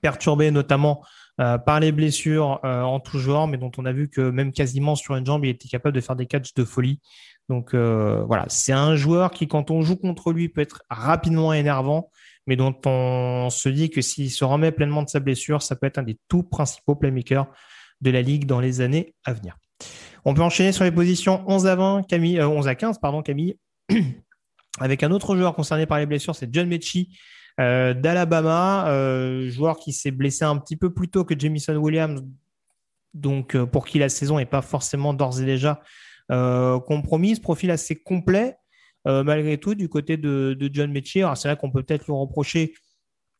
[0.00, 1.04] perturbée notamment
[1.36, 5.16] par les blessures en tout genre, mais dont on a vu que même quasiment sur
[5.16, 7.00] une jambe, il était capable de faire des catchs de folie.
[7.48, 12.10] Donc voilà, c'est un joueur qui, quand on joue contre lui, peut être rapidement énervant
[12.46, 15.86] mais dont on se dit que s'il se remet pleinement de sa blessure, ça peut
[15.86, 17.46] être un des tout principaux playmakers
[18.00, 19.56] de la ligue dans les années à venir.
[20.24, 23.22] On peut enchaîner sur les positions 11 à 20, Camille, 11 euh, à 15, pardon,
[23.22, 23.56] Camille,
[24.80, 27.16] avec un autre joueur concerné par les blessures, c'est John Mechie
[27.60, 32.22] euh, d'Alabama, euh, joueur qui s'est blessé un petit peu plus tôt que Jamison Williams,
[33.12, 35.80] donc pour qui la saison n'est pas forcément d'ores et déjà
[36.28, 38.56] compromise, profil assez complet,
[39.06, 42.74] euh, malgré tout, du côté de, John Mechie, c'est vrai qu'on peut peut-être lui reprocher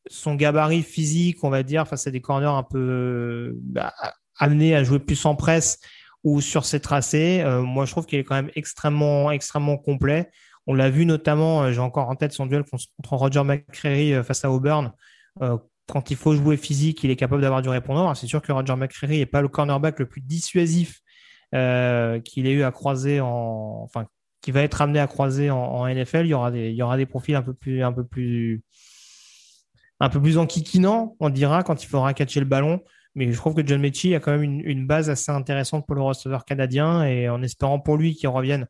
[0.09, 3.95] son gabarit physique, on va dire, face à des corners un peu bah,
[4.39, 5.81] amenés à jouer plus en presse
[6.23, 7.41] ou sur ses tracés.
[7.43, 10.31] Euh, moi, je trouve qu'il est quand même extrêmement, extrêmement complet.
[10.67, 14.45] On l'a vu notamment, euh, j'ai encore en tête son duel contre Roger McCreary face
[14.45, 14.93] à Auburn.
[15.87, 18.15] quand il faut jouer physique, il est capable d'avoir du répondant.
[18.15, 21.01] C'est sûr que Roger McCreary n'est pas le cornerback le plus dissuasif
[21.53, 24.07] qu'il ait eu à croiser en, enfin,
[24.45, 26.27] qui va être amené à croiser en, NFL.
[26.27, 26.51] Il y aura
[26.97, 27.55] des, profils un peu
[28.05, 28.63] plus
[30.37, 32.81] enquiquinants, on dira, quand il faudra catcher le ballon.
[33.15, 36.03] Mais je trouve que John Mechie a quand même une, base assez intéressante pour le
[36.03, 38.67] receveur canadien et en espérant pour lui qu'il revienne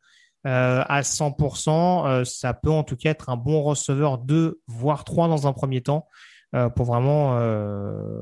[0.47, 5.05] euh, à 100%, euh, ça peut en tout cas être un bon receveur 2, voire
[5.05, 6.07] 3 dans un premier temps
[6.55, 7.39] euh, pour vraiment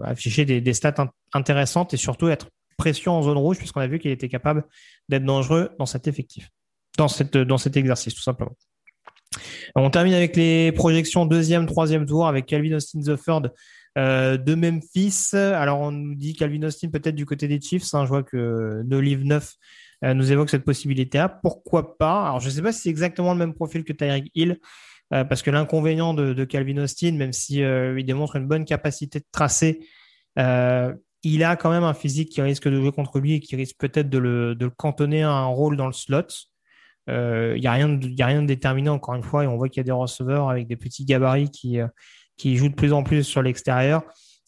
[0.05, 2.49] afficher des, stats intéressantes et surtout être
[2.79, 4.65] précieux en zone rouge puisqu'on a vu qu'il était capable
[5.09, 6.49] d'être dangereux dans cet effectif
[6.97, 8.53] dans, cette, dans cet exercice, tout simplement.
[9.75, 13.53] On termine avec les projections deuxième, troisième tour avec Calvin Austin the third
[13.97, 15.31] de Memphis.
[15.35, 17.95] Alors on nous dit Calvin Austin peut-être du côté des Chiefs.
[17.95, 18.05] Hein.
[18.05, 19.57] je vois que No Live 9
[20.05, 21.29] euh, nous évoque cette possibilité-là.
[21.29, 22.27] Pourquoi pas?
[22.27, 24.59] Alors je ne sais pas si c'est exactement le même profil que Tyreek Hill.
[25.13, 29.27] Euh, parce que l'inconvénient de, Calvin Austin, même si il démontre une bonne capacité de
[29.31, 29.81] tracer,
[31.25, 33.77] il a quand même un physique qui risque de jouer contre lui et qui risque
[33.79, 36.27] peut-être de le, cantonner à un rôle dans le slot.
[37.09, 39.81] Il euh, n'y a, rien de, déterminé, encore une fois, et on voit qu'il y
[39.81, 41.89] a des receveurs avec des petits gabarits qui, euh,
[42.37, 44.03] qui joue de plus en plus sur l'extérieur.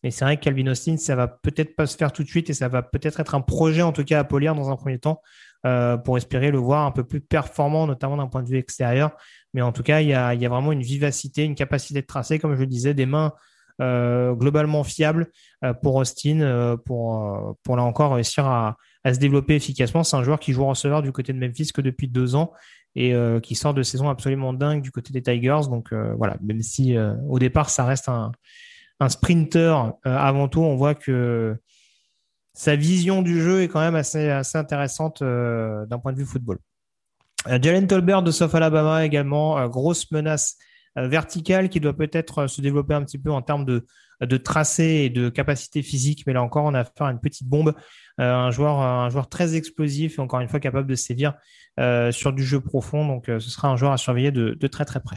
[0.05, 2.50] Mais c'est vrai que Calvin Austin, ça va peut-être pas se faire tout de suite
[2.50, 4.98] et ça va peut-être être un projet, en tout cas, à polir dans un premier
[4.98, 5.22] temps
[5.64, 9.16] euh, pour espérer le voir un peu plus performant, notamment d'un point de vue extérieur.
[9.55, 12.55] Mais en tout cas, il y a, vraiment une vivacité, une capacité de tracer, comme
[12.55, 13.32] je le disais, des mains
[13.80, 15.28] euh, globalement fiables
[15.64, 20.05] euh, pour Austin, pour, pour là encore réussir à, à se développer efficacement.
[20.05, 22.52] C'est un joueur qui joue receveur du côté de Memphis que depuis deux ans
[22.94, 25.68] et qui sort de saison absolument dingue du côté des Tigers.
[25.70, 26.96] Donc voilà, même si
[27.28, 28.30] au départ ça reste un,
[29.01, 31.57] un sprinter avant tout, on voit que
[32.55, 36.59] sa vision du jeu est quand même assez, intéressante euh, d'un point de vue football.
[37.49, 40.57] Euh, Jalen Tolbert de South Alabama également, euh, grosse menace
[40.97, 43.84] verticale qui doit peut-être se développer un petit peu en termes de,
[44.20, 47.49] de tracé et de capacité physique, mais là encore, on a affaire à une petite
[47.49, 47.74] bombe,
[48.19, 51.35] un joueur, un joueur très explosif et encore une fois capable de sévir
[52.12, 53.07] sur du jeu profond.
[53.07, 55.17] Donc, ce sera un joueur à surveiller de, très très près.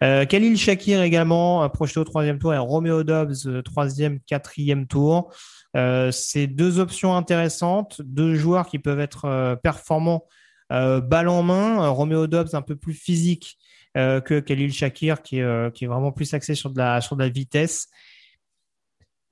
[0.00, 5.32] Khalil Shakir également projeté au troisième tour et Romeo Dobbs troisième, quatrième tour.
[5.76, 10.24] Euh, c'est deux options intéressantes, deux joueurs qui peuvent être euh, performants
[10.72, 11.88] euh, balle en main.
[11.88, 13.58] Romeo Dobbs un peu plus physique
[13.94, 17.22] que Khalil Shakir qui est, qui est vraiment plus axé sur de la, sur de
[17.22, 17.88] la vitesse.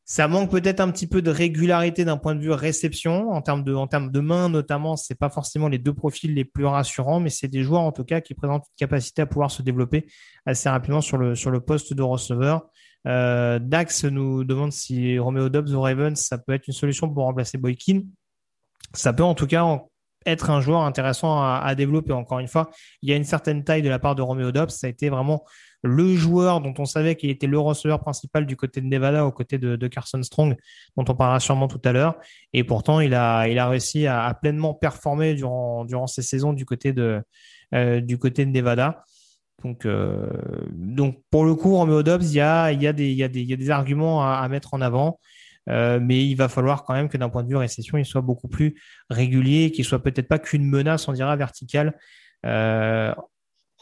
[0.06, 3.64] Ça manque peut-être un petit peu de régularité d'un point de vue réception en termes
[3.64, 4.96] de, en termes de main notamment.
[4.96, 8.04] C'est pas forcément les deux profils les plus rassurants, mais c'est des joueurs en tout
[8.04, 10.06] cas qui présentent une capacité à pouvoir se développer
[10.44, 12.68] assez rapidement sur le, sur le poste de receveur.
[13.06, 17.24] Euh, Dax nous demande si Romeo Dobbs ou Ravens, ça peut être une solution pour
[17.24, 18.02] remplacer Boykin.
[18.92, 19.64] Ça peut en tout cas
[20.26, 22.12] être un joueur intéressant à, développer.
[22.12, 22.70] Encore une fois,
[23.02, 24.70] il y a une certaine taille de la part de Romeo Dobbs.
[24.70, 25.44] Ça a été vraiment
[25.84, 29.30] le joueur dont on savait qu'il était le receveur principal du côté de Nevada, aux
[29.30, 30.56] côtés de, Carson Strong,
[30.96, 32.16] dont on parlera sûrement tout à l'heure.
[32.54, 36.64] Et pourtant, il a, il a réussi à, pleinement performer durant, durant ces saisons du
[36.64, 37.22] côté de,
[37.74, 39.04] euh, du côté de Nevada.
[39.62, 40.26] Donc, euh,
[40.72, 43.22] donc pour le coup, Romeo Dobbs, il y a, y a, des, y y
[43.52, 45.20] a des arguments à, mettre en avant.
[45.68, 48.20] Euh, mais il va falloir quand même que d'un point de vue récession, il soit
[48.22, 48.74] beaucoup plus
[49.10, 51.94] régulier, qu'il soit peut-être pas qu'une menace, on dira, verticale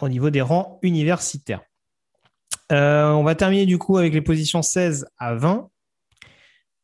[0.01, 1.63] au niveau des rangs universitaires.
[2.71, 5.69] On va terminer du coup avec les positions 16 à 20.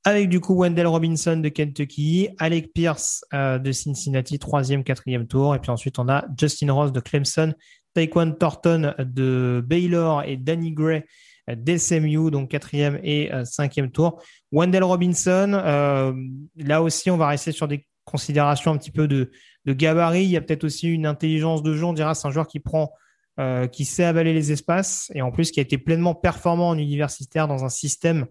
[0.04, 5.54] Avec du coup Wendell Robinson de Kentucky, Alec Pierce de Cincinnati, troisième, quatrième tour.
[5.54, 7.52] Et puis ensuite, on a Justin Ross de Clemson
[7.94, 11.04] Taekwon Thornton de Baylor et Danny Gray
[11.48, 14.22] d'SMU, donc quatrième et euh, cinquième tour.
[14.52, 16.12] Wendell Robinson, euh,
[16.56, 19.30] là aussi, on va rester sur des considérations un petit peu de,
[19.66, 20.24] gabarit.
[20.24, 21.84] Il y a peut-être aussi une intelligence de jeu.
[21.84, 22.92] On dira c'est un joueur qui prend,
[23.38, 26.78] euh, qui sait avaler les espaces et en plus qui a été pleinement performant en
[26.78, 28.26] universitaire dans un système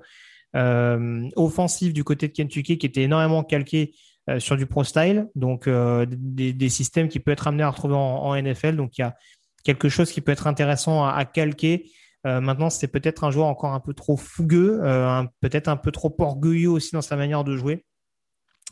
[1.35, 3.93] offensif du côté de Kentucky qui était énormément calqué
[4.39, 8.75] sur du pro style, donc des, systèmes qui peuvent être amenés à retrouver en, NFL.
[8.75, 9.15] Donc il y a
[9.63, 11.91] quelque chose qui peut être intéressant à, calquer.
[12.25, 15.91] Euh, maintenant, c'est peut-être un joueur encore un peu trop fougueux, euh, peut-être un peu
[15.91, 17.85] trop orgueilleux aussi dans sa manière de jouer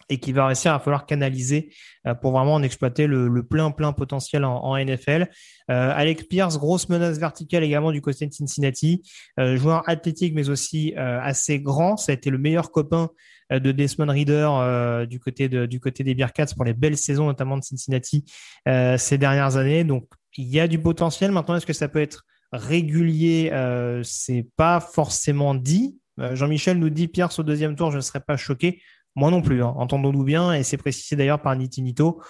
[0.09, 1.73] et qui va réussir à falloir canaliser
[2.07, 5.29] euh, pour vraiment en exploiter le, plein plein potentiel en, NFL.
[5.67, 9.01] Alex Pierce, grosse menace verticale également du côté de Cincinnati,
[9.37, 11.97] joueur athlétique mais aussi assez grand.
[11.97, 13.09] Ça a été le meilleur copain
[13.49, 17.63] de Desmond Reader du côté du côté des Bearcats pour les belles saisons notamment de
[17.63, 18.25] Cincinnati
[18.65, 19.83] ces dernières années.
[19.83, 21.31] Donc il y a du potentiel.
[21.31, 23.49] Maintenant, est-ce que ça peut être régulier?
[23.53, 25.97] Euh, C'est pas forcément dit.
[26.19, 28.81] Euh, Jean-Michel nous dit Pierre au deuxième tour, je ne serais pas choqué.
[29.15, 29.73] Moi non plus, hein.
[29.77, 32.21] entendons-nous bien, et c'est précisé d'ailleurs par Nitinito.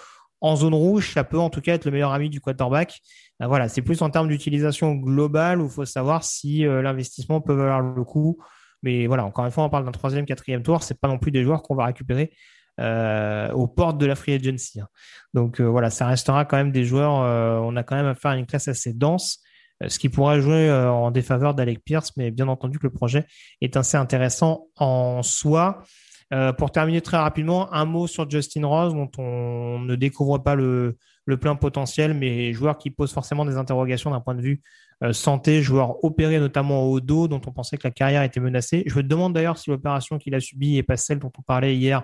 [0.41, 2.99] En zone rouge, ça peut en tout cas être le meilleur ami du quarterback.
[3.41, 7.53] Euh, voilà, c'est plus en termes d'utilisation globale où il faut savoir si l'investissement peut
[7.53, 8.37] valoir le coup.
[8.83, 10.83] Mais voilà, encore une fois, on parle d'un troisième, quatrième tour.
[10.83, 12.31] C'est pas non plus des joueurs qu'on va récupérer
[12.81, 14.81] euh, aux portes de la free agency.
[14.81, 14.87] Hein.
[15.33, 17.21] Donc euh, voilà, ça restera quand même des joueurs.
[17.21, 19.39] Euh, on a quand même à une classe assez dense,
[19.87, 23.25] ce qui pourrait jouer en défaveur d'Alec Pierce, mais bien entendu que le projet
[23.61, 25.83] est assez intéressant en soi.
[26.57, 30.97] Pour terminer très rapidement, un mot sur Justin Rose, dont on ne découvre pas le,
[31.25, 34.61] le plein potentiel, mais joueur qui pose forcément des interrogations d'un point de vue
[35.11, 38.83] santé, joueur opéré notamment au dos, dont on pensait que la carrière était menacée.
[38.87, 41.75] Je me demande d'ailleurs si l'opération qu'il a subie est pas celle dont on parlait
[41.75, 42.03] hier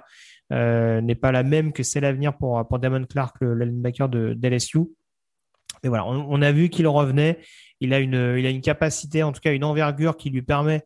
[0.52, 4.38] euh, n'est pas la même que celle à venir pour, Damon Clark, le, linebacker de,
[4.44, 4.80] LSU.
[5.84, 7.40] Mais voilà, on, a vu qu'il revenait.
[7.80, 10.76] Il a, une, il a une capacité, en tout cas une envergure qui lui permet
[10.76, 10.82] euh,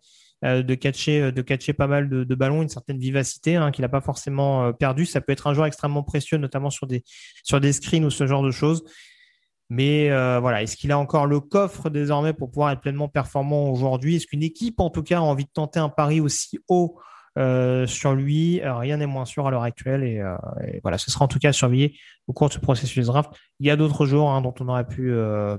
[0.46, 4.02] de catcher, de catcher pas mal de, ballons, une certaine vivacité hein, qu'il n'a pas
[4.02, 5.06] forcément euh, perdu.
[5.06, 7.04] Ça peut être un joueur extrêmement précieux, notamment sur des,
[7.44, 8.84] sur des screens ou ce genre de choses.
[9.70, 14.16] Mais voilà, est-ce qu'il a encore le coffre désormais pour pouvoir être pleinement performant aujourd'hui?
[14.16, 17.00] Est-ce qu'une équipe, en tout cas, a envie de tenter un pari aussi haut
[17.38, 20.04] euh, sur lui, euh, rien n'est moins sûr à l'heure actuelle.
[20.04, 20.36] Euh,
[20.68, 21.98] et, voilà, ce sera en tout cas surveillé
[22.28, 23.32] au cours du processus draft.
[23.60, 25.14] Il y a d'autres joueurs hein, dont on aurait pu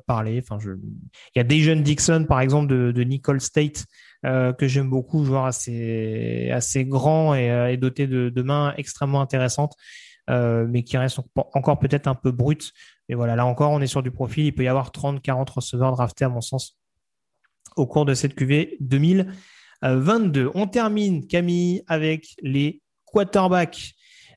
[0.06, 0.42] parler.
[0.42, 0.58] Enfin.
[0.64, 3.84] Il y a Dejon Dixon, par exemple, de, de Nicole State,
[4.26, 9.74] que j'aime beaucoup, joueur assez, grand et, doté de, mains extrêmement intéressantes,
[10.28, 11.20] mais qui reste
[11.54, 12.72] encore peut-être un peu brut.
[13.08, 14.46] Mais voilà, là encore, on est sur du profil.
[14.46, 16.76] Il peut y avoir 30-40 receveurs draftés, à mon sens,
[17.76, 20.50] au cours de cette QV 2022.
[20.54, 23.92] On termine, Camille, avec les quarterbacks.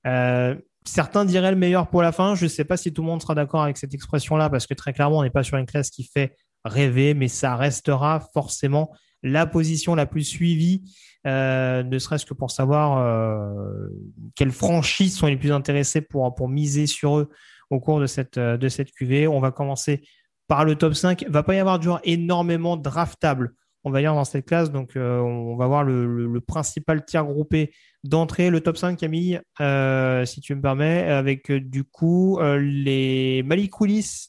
[0.06, 0.56] Euh,
[0.86, 2.36] certains diraient le meilleur pour la fin.
[2.36, 4.74] Je ne sais pas si tout le monde sera d'accord avec cette expression-là, parce que
[4.74, 8.92] très clairement, on n'est pas sur une classe qui fait rêver, mais ça restera forcément
[9.24, 10.84] la position la plus suivie,
[11.28, 13.90] euh, ne serait-ce que pour savoir euh,
[14.36, 17.30] quelles franchises sont les plus intéressées pour, pour miser sur eux
[17.70, 19.28] au cours de cette, de cette QV.
[19.28, 20.02] On va commencer
[20.50, 21.22] par le top 5.
[21.22, 23.54] Il va pas y avoir de joueurs énormément draftables,
[23.86, 24.72] on va dire, dans cette classe.
[24.72, 27.72] Donc, euh, on va voir le, principal tiers groupé
[28.04, 33.44] d'entrée, le top 5, Camille, euh, si tu me permets, avec euh, du coup les
[33.44, 33.74] Malik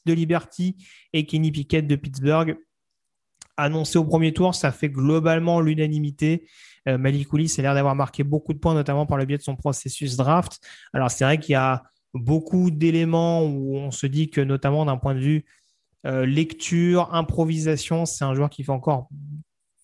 [0.06, 0.76] de Liberty
[1.12, 2.56] et Kenny Pickett de Pittsburgh.
[3.60, 6.48] Annoncé au premier tour, ça fait globalement l'unanimité.
[6.86, 9.54] Malik Willis a l'air d'avoir marqué beaucoup de points, notamment par le biais de son
[9.54, 10.60] processus draft.
[10.94, 11.82] Alors, c'est vrai qu'il y a
[12.14, 15.44] beaucoup d'éléments où on se dit que, notamment d'un point de vue
[16.06, 19.08] euh, lecture, improvisation, c'est un joueur qui fait encore,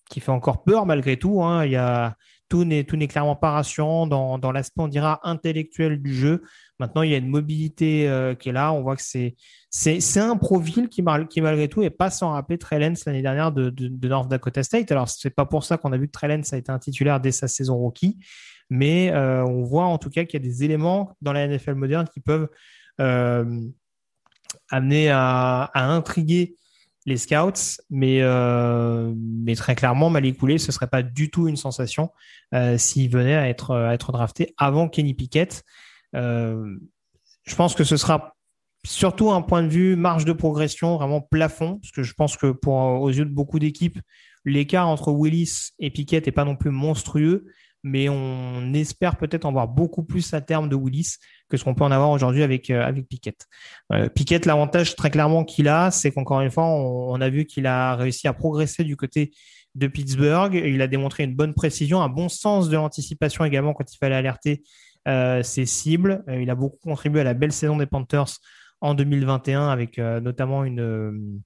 [0.09, 1.43] qui fait encore peur malgré tout.
[1.43, 1.65] Hein.
[1.66, 2.16] Il y a,
[2.48, 6.43] tout n'est tout n'est clairement pas rassurant dans, dans l'aspect on dira intellectuel du jeu.
[6.78, 8.73] Maintenant, il y a une mobilité euh, qui est là.
[8.73, 9.36] On voit que c'est
[9.78, 13.73] c'est un profil qui, malgré tout est pas sans rappeler Trellens l'année dernière de,
[14.07, 14.90] North Dakota State.
[14.90, 17.32] Alors c'est pas pour ça qu'on a vu que Trellens a été un titulaire dès
[17.32, 18.19] sa saison rookie,
[18.70, 21.74] mais euh, on voit en tout cas qu'il y a des éléments dans la NFL
[21.74, 22.48] moderne qui peuvent
[24.70, 26.57] amené à, intriguer
[27.07, 29.15] les scouts, mais, euh,
[29.57, 32.11] très clairement, Malik Coulé, ce serait pas du tout une sensation
[32.53, 35.62] euh, s'il venait à être, à être drafté avant Kenny Pickett.
[36.16, 36.77] Euh,
[37.44, 38.36] je pense que ce sera
[38.87, 42.53] surtout un point de vue marge de progression, vraiment plafond, parce que je pense que
[42.53, 43.99] pour aux yeux de beaucoup d'équipes,
[44.45, 47.47] l'écart entre Willis et Pickett n'est pas non plus monstrueux,
[47.83, 51.17] mais on espère peut-être en voir beaucoup plus à terme de Willis
[51.49, 53.47] que ce qu'on peut en avoir aujourd'hui avec, euh, avec Pickett.
[53.93, 57.67] Euh, Pickett, l'avantage très clairement qu'il a, c'est qu'encore une fois, on, a vu qu'il
[57.67, 59.33] a réussi à progresser du côté
[59.75, 60.55] de Pittsburgh.
[60.55, 64.17] Il a démontré une bonne précision, un bon sens de l'anticipation également quand il fallait
[64.17, 64.63] alerter
[65.07, 66.25] euh, ses cibles.
[66.29, 68.39] il a beaucoup contribué à la belle saison des Panthers
[68.81, 71.40] en 2021 avec notamment une,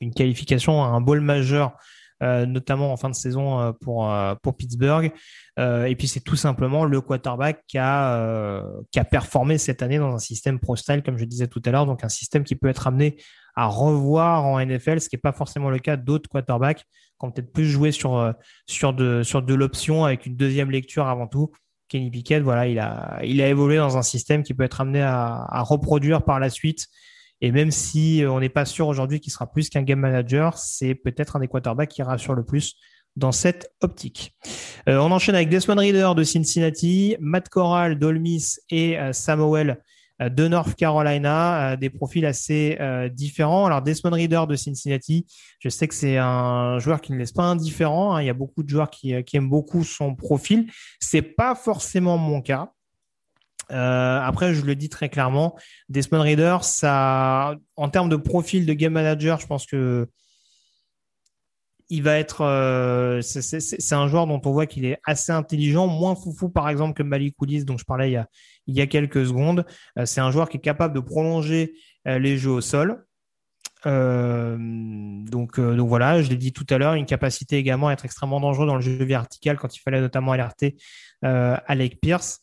[0.00, 1.76] une qualification à un bowl majeur
[2.20, 5.12] euh, notamment en fin de saison euh, pour, euh, pour Pittsburgh.
[5.56, 10.14] et puis c'est tout simplement le quarterback qui a, qui a performé cette année dans
[10.14, 12.86] un système pro-style, comme je disais tout à l'heure, donc un système qui peut être
[12.86, 13.16] amené
[13.54, 17.30] à revoir en NFL, ce qui n'est pas forcément le cas d'autres quarterbacks qui ont
[17.32, 18.32] peut-être plus joué sur,
[18.66, 21.50] sur de, sur de l'option avec une deuxième lecture avant tout.
[21.88, 25.02] Kenny Pickett, voilà, il a, il a évolué dans un système qui peut être amené
[25.02, 26.86] à, reproduire par la suite
[27.40, 30.58] et même si euh, on n'est pas sûr aujourd'hui qu'il sera plus qu'un game manager,
[30.58, 32.76] c'est peut-être un des quarterbacks qui rassure le plus
[33.16, 34.36] dans cette optique.
[34.88, 39.82] Euh, on enchaîne avec Desmond Reader de Cincinnati, Matt Corral d'Olmis et euh, Samuel
[40.20, 42.78] de North Carolina, des profils assez
[43.12, 43.66] différents.
[43.66, 45.26] Alors Desmond Reader de Cincinnati,
[45.60, 48.16] je sais que c'est un joueur qui ne laisse pas indifférent.
[48.16, 48.22] Hein.
[48.22, 50.70] Il y a beaucoup de joueurs qui, qui aiment beaucoup son profil.
[50.98, 52.72] C'est pas forcément mon cas.
[53.70, 55.56] Euh, après, je le dis très clairement,
[55.88, 60.08] Desmond Reader, ça, en termes de profil de game manager, je pense que
[61.90, 66.14] il va être, euh, c'est un joueur dont on voit qu'il est assez intelligent, moins
[66.14, 68.10] foufou par exemple que Malik Willis, dont je parlais
[68.66, 69.64] il y a, quelques secondes.
[69.98, 71.74] Euh, c'est un joueur qui est capable de prolonger
[72.04, 73.04] les jeux au sol.
[73.84, 78.40] donc, donc voilà, je l'ai dit tout à l'heure, une capacité également à être extrêmement
[78.40, 80.76] dangereux dans le jeu vertical quand il fallait notamment alerter
[81.22, 82.40] Alec Pierce.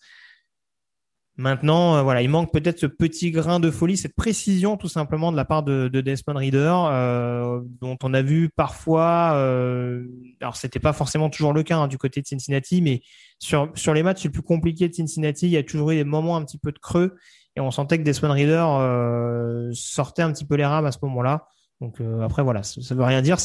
[1.37, 5.33] Maintenant, euh, voilà, il manque peut-être ce petit grain de folie, cette précision tout simplement
[5.33, 10.05] de la part de, de Desmond Reader, euh, dont on a vu parfois, euh,
[10.39, 13.01] alors c'était pas forcément toujours le cas hein, du côté de Cincinnati, mais
[13.37, 16.03] sur, sur les matchs les plus compliqués de Cincinnati, il y a toujours eu des
[16.05, 17.17] moments un petit peu de creux,
[17.57, 20.99] et on sentait que Desmond Reader euh, sortait un petit peu les rames à ce
[21.03, 21.47] moment-là.
[21.81, 23.37] Donc euh, après, voilà, ça, ça veut rien dire.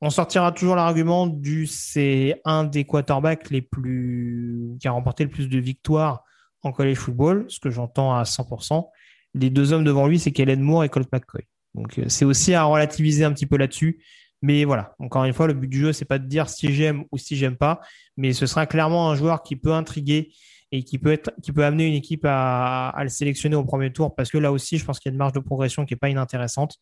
[0.00, 5.30] On sortira toujours l'argument du c'est un des quarterbacks les plus qui a remporté le
[5.30, 6.24] plus de victoires
[6.62, 8.88] en college football, ce que j'entends à 100%.
[9.34, 11.42] Les deux hommes devant lui, c'est Kellen Moore et Colt McCoy.
[11.74, 14.02] Donc euh, c'est aussi à relativiser un petit peu là-dessus.
[14.42, 17.04] Mais voilà, encore une fois, le but du jeu, c'est pas de dire si j'aime
[17.12, 17.80] ou si j'aime pas,
[18.16, 20.32] mais ce sera clairement un joueur qui peut intriguer
[20.72, 24.14] et qui peut être, qui peut amener une équipe à, le sélectionner au premier tour,
[24.14, 25.98] parce que là aussi, je pense qu'il y a une marge de progression qui est
[25.98, 26.76] pas inintéressante.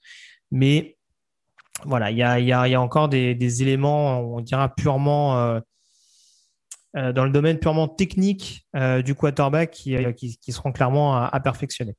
[0.53, 0.99] Mais
[1.85, 5.39] voilà, il y a, y a, y a encore des, des, éléments, on dira purement
[5.39, 5.61] euh,
[6.97, 11.23] euh, dans le domaine purement technique euh, du quarterback qui, euh, qui, qui, seront clairement
[11.23, 11.95] à, perfectionner.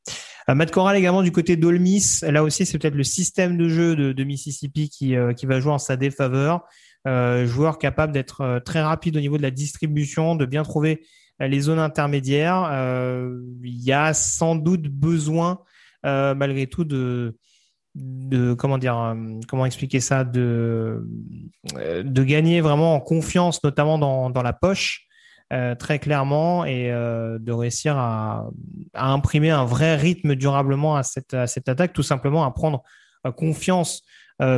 [0.48, 4.14] Matt Corral également du côté d'Olmis, là aussi c'est peut-être le système de jeu de,
[4.14, 6.64] de Mississippi qui, qui va jouer en sa défaveur.
[7.06, 11.06] joueur capable d'être très rapide au niveau de la distribution, de bien trouver
[11.40, 12.68] les zones intermédiaires.
[13.64, 15.60] il y a sans doute besoin,
[16.04, 17.38] malgré tout, de
[17.96, 19.16] de comment dire
[19.48, 21.08] comment expliquer ça de
[21.74, 25.10] de gagner vraiment en confiance notamment dans, dans la poche
[25.52, 28.52] euh, très clairement et euh, de réussir à,
[28.94, 32.84] à, imprimer un vrai rythme durablement à cette, à cette attaque, tout simplement à prendre
[33.26, 34.04] euh, confiance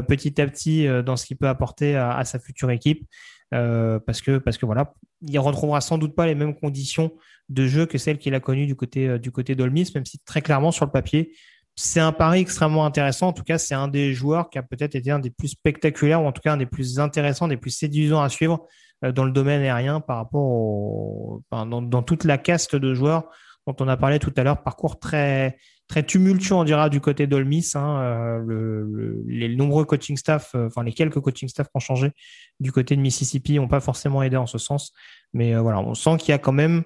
[0.07, 3.07] petit à petit dans ce qu'il peut apporter à, à, sa future équipe.
[3.49, 4.93] parce que parce que voilà,
[5.23, 7.11] il retrouvera sans doute pas les mêmes conditions
[7.49, 10.43] de jeu que celles qu'il a connues du côté du côté d'Olmis, même si très
[10.43, 11.33] clairement sur le papier,
[11.75, 13.27] c'est un pari extrêmement intéressant.
[13.27, 16.21] En tout cas, c'est un des joueurs qui a peut-être été un des plus spectaculaires,
[16.21, 18.67] ou en tout cas un des plus intéressants, des plus séduisants à suivre
[19.03, 23.29] euh, dans le domaine aérien par rapport au, dans, toute la caste de joueurs
[23.67, 25.57] dont on a parlé tout à l'heure, parcours très
[25.87, 27.71] très tumultueux, on dira, du côté d'Olmis.
[27.75, 31.81] Hein, euh, le, les nombreux coaching staff, euh, enfin les quelques coaching staff qui ont
[31.81, 32.11] changé
[32.59, 34.93] du côté de Mississippi n'ont pas forcément aidé en ce sens.
[35.33, 36.83] Mais voilà, on sent qu'il y a quand même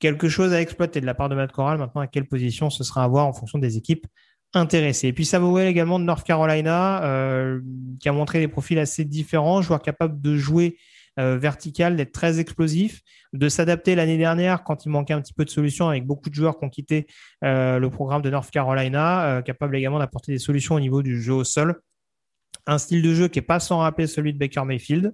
[0.00, 1.78] quelque chose à exploiter de la part de Matt Corral.
[1.78, 4.06] Maintenant, à quelle position ce sera à voir en fonction des équipes
[4.52, 5.08] intéressées.
[5.08, 7.02] Et puis Samuel également de North Carolina,
[8.00, 10.76] qui a montré des profils assez différents, joueur capable de jouer
[11.18, 13.02] euh, vertical, d'être très explosif,
[13.32, 16.34] de s'adapter l'année dernière quand il manquait un petit peu de solutions avec beaucoup de
[16.34, 17.08] joueurs qui ont quitté
[17.44, 21.20] euh, le programme de North Carolina, euh, capable également d'apporter des solutions au niveau du
[21.20, 21.82] jeu au sol.
[22.66, 25.12] Un style de jeu qui n'est pas sans rappeler celui de Baker Mayfield,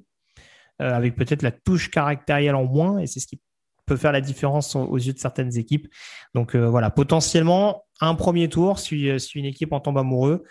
[0.79, 3.41] avec peut-être la touche caractérielle en moins, et c'est ce qui
[3.87, 5.89] peut faire la différence aux yeux de certaines équipes.
[6.35, 10.45] Donc voilà, potentiellement un premier tour si, si, une équipe en tombe amoureux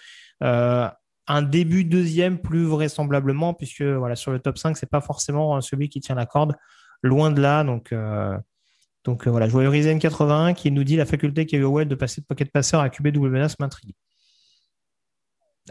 [1.28, 5.90] un début deuxième plus vraisemblablement, puisque voilà, sur le top 5, c'est pas forcément celui
[5.90, 6.56] qui tient la corde,
[7.02, 7.64] loin de là.
[7.64, 8.38] Donc, euh,
[9.04, 11.88] donc euh, voilà, je vois Urizen 81 qui nous dit la faculté qu'a eu Well
[11.88, 13.94] de passer de pocket passeur à QBWNS m'intrigue.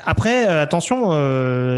[0.01, 1.11] Après, euh, attention,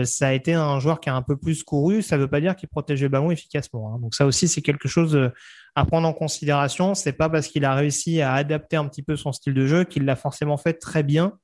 [0.07, 2.01] ça a été un joueur qui a un peu plus couru.
[2.01, 3.95] Ça ne veut pas dire qu'il protège le ballon efficacement.
[3.95, 3.99] Hein.
[4.01, 5.31] Donc ça aussi, c'est quelque chose
[5.77, 6.95] à prendre en considération.
[6.95, 9.85] C'est pas parce qu'il a réussi à adapter un petit peu son style de jeu
[9.85, 11.39] qu'il l'a forcément fait très bien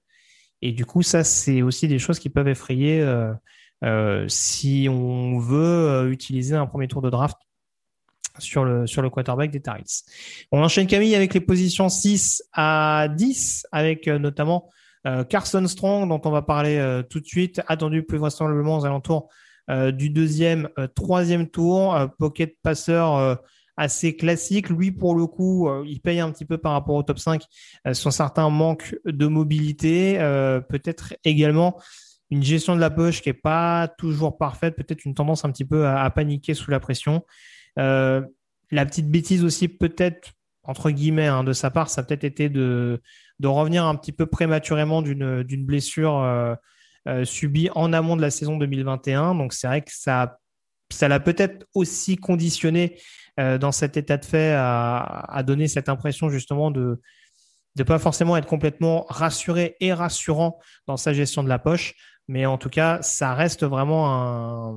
[0.63, 3.33] et du coup, ça, c'est aussi des choses qui peuvent effrayer euh,
[3.85, 7.37] euh, si on veut euh, utiliser un premier tour de draft
[8.39, 9.79] sur le, sur le quarterback des Tar
[10.53, 14.71] On enchaîne Camille avec les positions 6 à 10, avec notamment
[15.29, 19.29] Carson Strong, dont on va parler tout de suite, attendu plus vraisemblablement aux alentours
[19.69, 23.39] du deuxième, troisième tour, pocket passeur
[23.77, 24.69] assez classique.
[24.69, 27.43] Lui, pour le coup, euh, il paye un petit peu par rapport au top 5
[27.86, 30.20] euh, sur certains manques de mobilité.
[30.20, 31.81] Euh, peut-être également
[32.31, 35.65] une gestion de la poche qui n'est pas toujours parfaite, peut-être une tendance un petit
[35.65, 37.24] peu à, paniquer sous la pression.
[37.77, 40.32] la petite bêtise aussi, peut-être,
[40.62, 43.03] entre guillemets, hein, de sa part, ça a peut-être été de,
[43.39, 46.57] de revenir un petit peu prématurément d'une blessure
[47.24, 49.35] subie en amont de la saison 2021.
[49.35, 50.39] Donc c'est vrai que ça
[50.93, 52.99] ça l'a peut-être aussi conditionné
[53.41, 57.01] euh, dans cet état de fait à, donner cette impression justement de
[57.77, 61.95] ne pas forcément être complètement rassuré et rassurant dans sa gestion de la poche.
[62.29, 64.75] Mais en tout cas, ça reste vraiment un,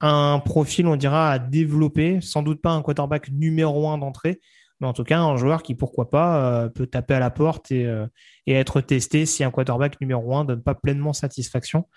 [0.00, 2.20] un profil, on dira, à développer.
[2.20, 4.40] Sans doute pas un quarterback numéro un d'entrée,
[4.80, 7.72] mais en tout cas un joueur qui, pourquoi pas, euh, peut taper à la porte
[7.72, 8.06] et, euh,
[8.46, 11.88] et, être testé si un quarterback numéro un donne pas pleinement satisfaction.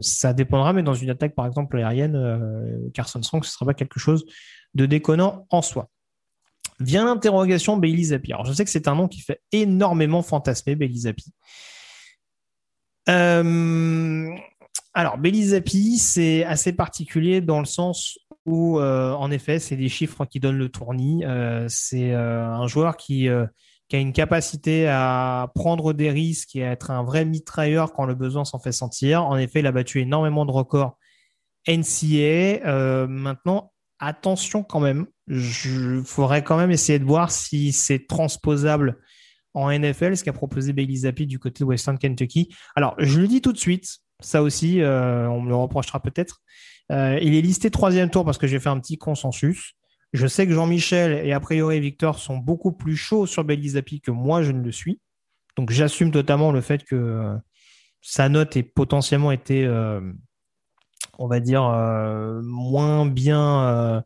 [0.00, 3.72] Ça dépendra, mais dans une attaque, par exemple, aérienne, Carson Strong, ce ne sera pas
[3.72, 4.26] quelque chose
[4.76, 5.90] de déconnant en soi.
[6.78, 8.32] Vient l'interrogation Bailey Zappi.
[8.32, 11.32] Alors, je sais que c'est un nom qui fait énormément fantasmer Bailey Zappi.
[13.08, 14.28] Euh,
[14.92, 19.88] alors, Bailey Zappi, c'est assez particulier dans le sens où, euh, en effet, c'est des
[19.88, 21.24] chiffres qui donnent le tournis.
[21.24, 23.48] Euh, c'est un joueur qui, a
[23.92, 28.44] une capacité à prendre des risques et à être un vrai mitrailleur quand le besoin
[28.44, 29.24] s'en fait sentir.
[29.24, 30.98] En effet, il a battu énormément de records
[31.66, 33.06] NCA.
[33.06, 35.06] maintenant, attention quand même.
[35.28, 38.98] Il faudrait quand même essayer de voir si c'est transposable
[39.54, 42.54] en NFL, ce qu'a proposé Bailey du côté de Western Kentucky.
[42.74, 46.42] Alors, je le dis tout de suite, ça aussi, euh, on me le reprochera peut-être.
[46.92, 49.72] Euh, il est listé troisième tour parce que j'ai fait un petit consensus.
[50.12, 54.00] Je sais que Jean-Michel et a priori Victor sont beaucoup plus chauds sur Bailey Zappi
[54.00, 55.00] que moi, je ne le suis.
[55.56, 57.34] Donc, j'assume totalement le fait que euh,
[58.02, 59.66] sa note ait potentiellement été
[61.18, 64.00] on va dire, euh, moins, bien, euh,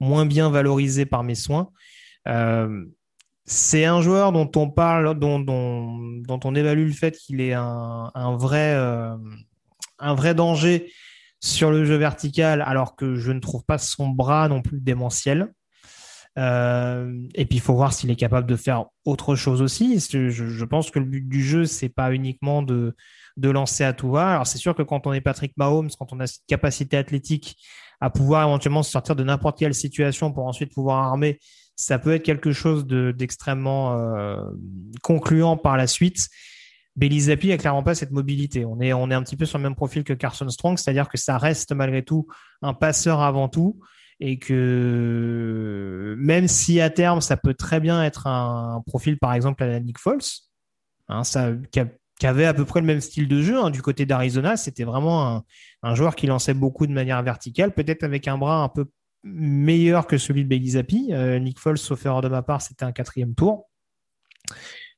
[0.00, 1.70] moins bien valorisé par mes soins.
[2.28, 2.84] Euh,
[3.44, 8.74] c'est un joueur dont on parle, dont, on évalue le fait qu'il est un, vrai,
[9.98, 10.90] un vrai danger
[11.40, 15.52] sur le jeu vertical, alors que je ne trouve pas son bras non plus démentiel.
[16.38, 19.98] et puis il faut voir s'il est capable de faire autre chose aussi.
[20.00, 22.96] Je, je pense que le but du jeu, c'est pas uniquement de,
[23.36, 24.32] de lancer à tout va.
[24.32, 27.56] Alors c'est sûr que quand on est Patrick Mahomes, quand on a cette capacité athlétique
[28.00, 31.38] à pouvoir éventuellement se sortir de n'importe quelle situation pour ensuite pouvoir armer,
[31.76, 34.36] ça peut être quelque chose d'extrêmement euh,
[35.02, 36.28] concluant par la suite.
[36.96, 38.64] Bailey Zappi a clairement pas cette mobilité.
[38.64, 41.08] On est, on est un petit peu sur le même profil que Carson Strong, c'est-à-dire
[41.08, 42.26] que ça reste malgré tout
[42.62, 43.80] un passeur avant tout
[44.20, 49.64] et que même si à terme ça peut très bien être un, profil par exemple
[49.64, 50.20] à Nick Foles,
[51.08, 51.80] hein, ça, qui,
[52.26, 55.44] avait à peu près le même style de jeu hein, du côté d'Arizona, c'était vraiment
[55.82, 58.86] un, joueur qui lançait beaucoup de manière verticale, peut-être avec un bras un peu
[59.22, 61.08] meilleur que celui de Zappi.
[61.12, 63.68] Euh, Nick Foles, sauf erreur de ma part, c'était un quatrième tour.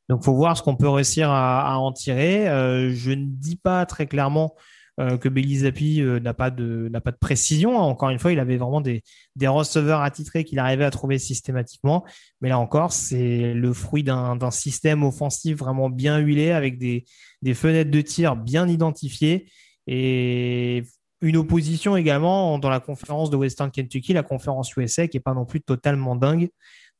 [0.09, 2.48] Donc, faut voir ce qu'on peut réussir à, en tirer.
[2.48, 4.55] Euh, je ne dis pas très clairement
[4.98, 7.77] euh, que Zappi euh, n'a pas de n'a pas de précision.
[7.77, 9.02] Encore une fois, il avait vraiment des
[9.36, 12.05] des receveurs attitrés qu'il arrivait à trouver systématiquement.
[12.40, 17.05] Mais là encore, c'est le fruit d'un d'un système offensif vraiment bien huilé avec des
[17.43, 19.51] des fenêtres de tir bien identifiées
[19.86, 20.82] et
[21.20, 25.35] une opposition également dans la conférence de Western Kentucky, la conférence USA, qui est pas
[25.35, 26.48] non plus totalement dingue.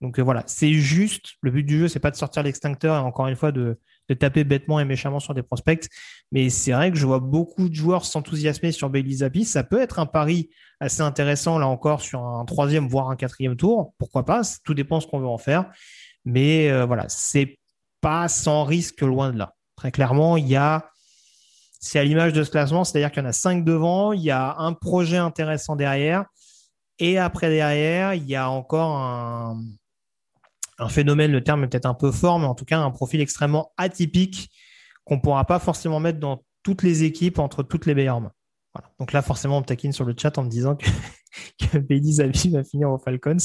[0.01, 1.35] Donc euh, voilà, c'est juste.
[1.40, 3.78] Le but du jeu, c'est pas de sortir l'extincteur et encore une fois de,
[4.14, 5.88] taper bêtement et méchamment sur des prospects.
[6.32, 9.44] Mais c'est vrai que je vois beaucoup de joueurs s'enthousiasmer sur Bailey Zappi.
[9.44, 10.50] Ça peut être un pari
[10.80, 13.94] assez intéressant là encore sur un troisième voire un quatrième tour.
[13.98, 14.42] Pourquoi pas?
[14.64, 15.70] Tout dépend ce qu'on veut en faire.
[16.24, 17.58] Mais euh, voilà, c'est
[18.00, 19.54] pas sans risque loin de là.
[19.76, 20.90] Très clairement, il y a
[21.78, 24.30] c'est à l'image de ce classement, c'est-à-dire qu'il y en a cinq devant, il y
[24.30, 26.24] a un projet intéressant derrière,
[26.98, 29.60] et après derrière, il y a encore un,
[30.78, 33.20] un phénomène, le terme est peut-être un peu fort, mais en tout cas un profil
[33.20, 34.51] extrêmement atypique
[35.05, 38.32] qu'on ne pourra pas forcément mettre dans toutes les équipes entre toutes les meilleures mains.
[38.98, 40.86] Donc là, forcément, on me taquine sur le chat en me disant que,
[41.61, 43.36] que va finir aux Falcons.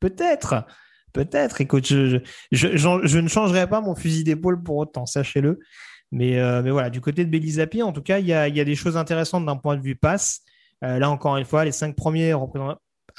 [0.00, 0.66] Peut-être,
[1.12, 1.60] peut-être.
[1.60, 2.18] Écoute, je,
[2.52, 5.58] ne changerai pas mon fusil d'épaule pour autant, sachez-le.
[6.12, 8.96] Mais, euh, voilà, du côté de Belisapi, en tout cas, il y a, des choses
[8.96, 10.40] intéressantes d'un point de vue passe.
[10.82, 12.32] Euh, là, encore une fois, les cinq premiers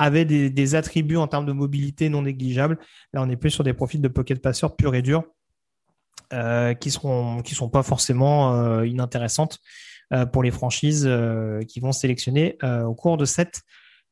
[0.02, 2.80] avaient des, attributs en termes de mobilité non négligeables.
[3.14, 5.24] Là, on est plus sur des profils de pocket passeurs purs et durs
[6.34, 9.60] euh, qui seront qui sont pas forcément euh, inintéressantes
[10.12, 11.10] euh, pour les franchises
[11.68, 13.62] qui vont sélectionner au cours de cette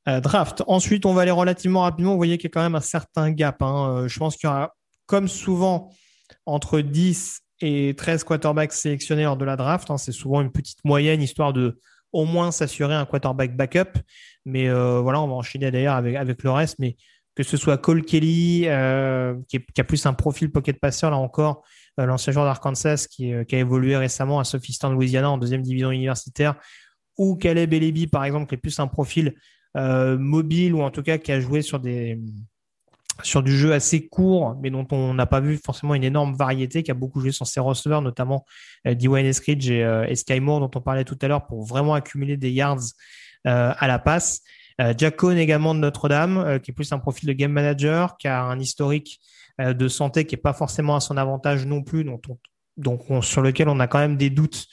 [0.06, 0.64] draft.
[0.68, 2.12] Ensuite, on va aller relativement rapidement.
[2.12, 3.62] Vous voyez qu'il y a quand même un certain gap.
[3.62, 4.06] Hein.
[4.08, 4.74] je pense qu'il y aura,
[5.08, 5.92] comme souvent,
[6.46, 9.90] entre 10 et 13 quarterbacks sélectionnés lors de la draft.
[9.90, 9.98] Hein.
[9.98, 11.80] C'est souvent une petite moyenne, histoire de
[12.12, 14.00] au moins s'assurer un quarterback backup.
[14.50, 16.78] Mais euh, voilà, on va enchaîner d'ailleurs avec, avec le reste.
[16.80, 16.96] Mais
[17.36, 21.64] que ce soit Cole Kelly, euh, qui, a plus un profil pocket passeur, là encore,
[22.00, 26.56] euh, l'ancien joueur d'Arkansas qui, a évolué récemment à Sophistan Louisiana en deuxième division universitaire,
[27.18, 29.36] ou Caleb Elebi, par exemple, qui est plus un profil
[29.76, 32.20] mobile ou en tout cas qui a joué sur des
[33.24, 36.84] sur du jeu assez court, mais dont on n'a pas vu forcément une énorme variété,
[36.84, 38.46] qui a beaucoup joué sur ses receveurs, notamment
[38.86, 42.38] Dwayne Eskridge et, euh, Sky Moore, dont on parlait tout à l'heure, pour vraiment accumuler
[42.38, 42.80] des yards
[43.46, 44.42] à la passe.
[44.82, 48.18] Euh, Jack Cohn également de Notre-Dame, euh, qui est plus un profil de game manager,
[48.18, 49.20] qui a un historique
[49.62, 52.06] de santé qui est pas forcément à son avantage non plus,
[53.22, 54.68] sur lequel on a quand même des doutes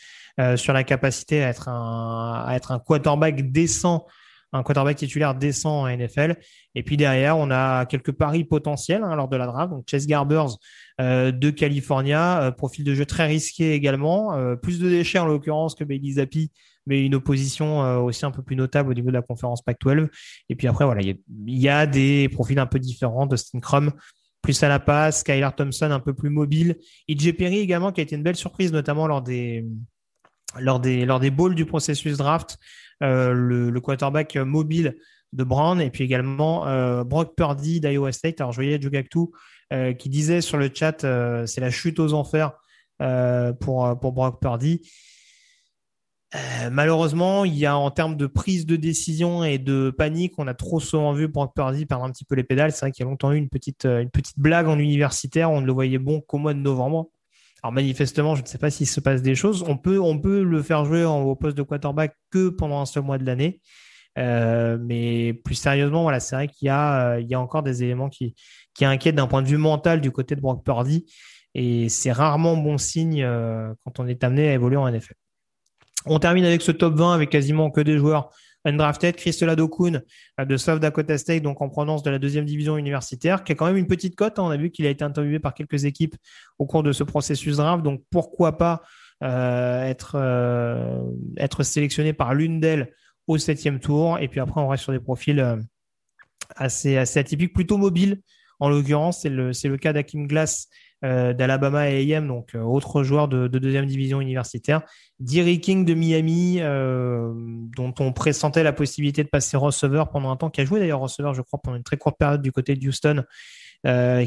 [0.54, 4.06] sur la capacité à être un, quarterback décent
[4.52, 6.36] un quarterback titulaire décent en NFL.
[6.74, 9.70] Et puis derrière, on a quelques paris potentiels hein, lors de la draft.
[9.70, 10.56] Donc Chase Garbers
[11.00, 15.26] euh, de California, euh, profil de jeu très risqué également, euh, plus de déchets en
[15.26, 16.50] l'occurrence que Bailey Zappi,
[16.86, 20.08] mais une opposition aussi un peu plus notable au niveau de la conférence Pac-12.
[20.48, 23.26] Et puis après, voilà, il y, a des profils un peu différents.
[23.26, 23.92] Dustin Crum
[24.46, 26.76] plus à la passe, Skylar Thompson un peu plus mobile,
[27.08, 29.66] EJ Perry également qui a été une belle surprise, notamment lors des
[30.60, 32.56] lors des lors des balls du processus draft.
[33.02, 34.96] Euh, le, quarterback mobile
[35.32, 38.40] de Brown et puis également euh, Brock Purdy d'Iowa State.
[38.40, 39.18] Alors je voyais Jugactu
[39.72, 41.04] euh, qui disait sur le chat
[41.46, 42.52] c'est la chute aux enfers
[43.60, 44.80] pour, pour Brock Purdy.
[46.70, 50.54] Malheureusement, il y a en termes de prise de décision et de panique, on a
[50.54, 52.72] trop souvent vu Brock Purdy perdre un petit peu les pédales.
[52.72, 53.82] C'est vrai qu'il y a longtemps eu une petite,
[54.12, 55.50] petite blague en universitaire.
[55.50, 57.08] On ne le voyait bon qu'au mois de novembre.
[57.62, 59.64] Alors manifestement, je ne sais pas s'il se passe des choses.
[59.66, 63.24] On peut, le faire jouer au poste de quarterback que pendant un seul mois de
[63.24, 63.60] l'année.
[64.18, 67.62] Euh, mais plus sérieusement, voilà, c'est vrai qu'il y, a, euh, il y a encore
[67.62, 68.34] des éléments qui,
[68.74, 71.06] qui inquiètent d'un point de vue mental du côté de Brock Purdy.
[71.54, 75.14] Et c'est rarement bon signe euh, quand on est amené à évoluer en NFL.
[76.04, 78.30] On termine avec ce top 20 avec quasiment que des joueurs
[78.66, 80.02] undrafted, Christela Dokun
[80.40, 83.54] euh, de South Dakota State, donc en provenance de la deuxième division universitaire, qui a
[83.54, 84.38] quand même une petite cote.
[84.38, 84.42] Hein.
[84.44, 86.16] On a vu qu'il a été interviewé par quelques équipes
[86.58, 88.82] au cours de ce processus draft, donc pourquoi pas
[89.22, 91.02] euh, être, euh,
[91.38, 92.92] être sélectionné par l'une d'elles
[93.26, 94.18] au septième tour?
[94.18, 95.58] Et puis après, on reste sur des profils
[96.54, 98.20] assez, atypiques, plutôt mobiles.
[98.58, 100.68] En l'occurrence, c'est le, le cas d'Akim Glass
[101.02, 104.82] d'Alabama et AM, donc autre joueur de, deuxième division universitaire.
[105.20, 106.60] Derry King de Miami,
[107.76, 111.00] dont on pressentait la possibilité de passer receveur pendant un temps, qui a joué d'ailleurs
[111.00, 113.24] receveur, je crois, pendant une très courte période du côté de Houston.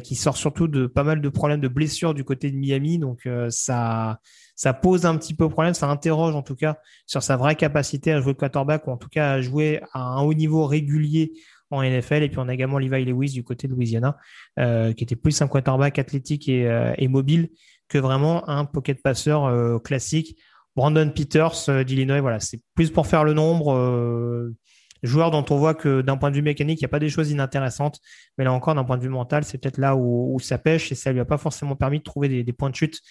[0.03, 2.99] qui sort surtout de pas mal de problèmes de blessures du côté de Miami.
[2.99, 4.19] Donc ça,
[4.59, 8.11] ça pose un petit peu problème, ça interroge en tout cas sur sa vraie capacité
[8.11, 11.31] à jouer quarterback ou en tout cas à jouer à un haut niveau régulier
[11.71, 12.23] en NFL.
[12.23, 14.17] Et puis on a également Levi Lewis du côté de Louisiana,
[14.59, 17.49] euh, qui était plus un quarterback athlétique et, euh, mobile
[17.87, 20.37] que vraiment un pocket passeur euh, classique.
[20.75, 24.53] Brandon Peters d'Illinois, voilà, c'est plus pour faire le nombre.
[25.01, 27.09] joueur dont on voit que d'un point de vue mécanique, il n'y a pas des
[27.09, 27.99] choses inintéressantes,
[28.37, 30.95] mais là encore, d'un point de vue mental, c'est peut-être là où, ça pêche et
[30.95, 33.01] ça lui a pas forcément permis de trouver des, points de chute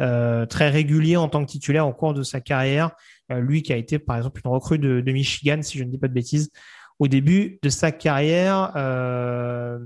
[0.00, 2.90] euh, très régulier en tant que titulaire au cours de sa carrière.
[3.30, 5.98] Euh, lui qui a été par exemple une recrue de, Michigan, si je ne dis
[5.98, 6.50] pas de bêtises,
[6.98, 9.78] au début de sa carrière euh,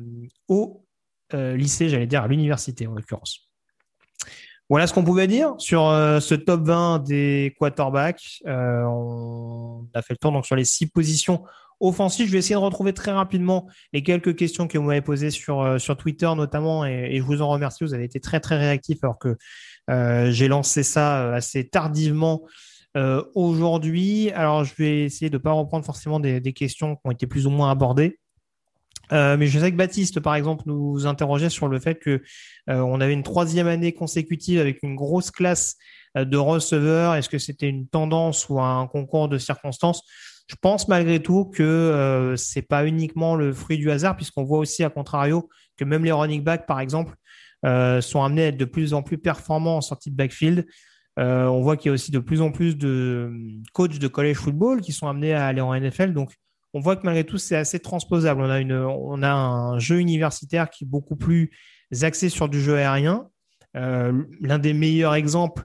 [0.49, 0.85] au
[1.33, 3.51] lycée, j'allais dire à l'université en l'occurrence.
[4.71, 8.43] Voilà ce qu'on pouvait dire sur ce top 20 des quarterbacks.
[8.47, 11.43] on a fait le tour donc sur les six positions
[11.81, 12.27] offensives.
[12.29, 15.79] Je vais essayer de retrouver très rapidement les quelques questions que vous m'avez posées sur,
[15.79, 17.85] sur Twitter notamment et, et, je vous en remercie.
[17.85, 19.37] Vous avez été très très réactifs alors que
[19.89, 22.43] euh, j'ai lancé ça euh, assez tardivement
[22.99, 24.31] euh, aujourd'hui.
[24.33, 27.47] Alors, je vais essayer de ne pas reprendre forcément des, questions qui ont été plus
[27.47, 28.19] ou moins abordées.
[29.11, 32.23] mais je sais que Baptiste, par exemple, nous interrogeait sur le fait que
[32.67, 35.77] on avait une troisième année consécutive avec une grosse classe
[36.15, 37.15] de receveurs.
[37.15, 40.03] Est-ce que c'était une tendance ou un concours de circonstances?
[40.47, 44.85] Je pense malgré tout que c'est pas uniquement le fruit du hasard, puisqu'on voit aussi,
[44.85, 45.49] à contrario,
[45.79, 47.15] que même les running backs, par exemple,
[47.65, 50.67] euh, sont amenés à être de plus en plus performants en sortie de backfield.
[51.19, 54.09] Euh, on voit qu'il y a aussi de plus en plus de euh, coachs de
[54.09, 56.13] college football qui sont amenés à aller en NFL.
[56.13, 56.33] Donc,
[56.75, 58.43] on voit que malgré tout, c'est assez transposable.
[58.43, 61.51] On a, un jeu universitaire qui est beaucoup plus
[62.03, 63.29] axé sur du jeu aérien.
[63.75, 65.65] L'un des meilleurs exemples,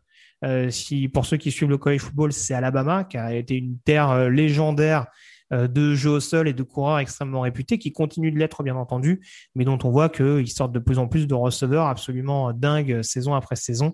[1.13, 5.07] pour ceux qui suivent le college football, c'est Alabama, qui a été une terre légendaire
[5.53, 8.75] euh, de jeux au sol et de coureurs extrêmement réputés qui continuent de l'être bien
[8.75, 9.21] entendu,
[9.55, 13.35] mais dont on voit qu'ils sortent de plus en plus de receveurs absolument dingues saison
[13.35, 13.93] après saison,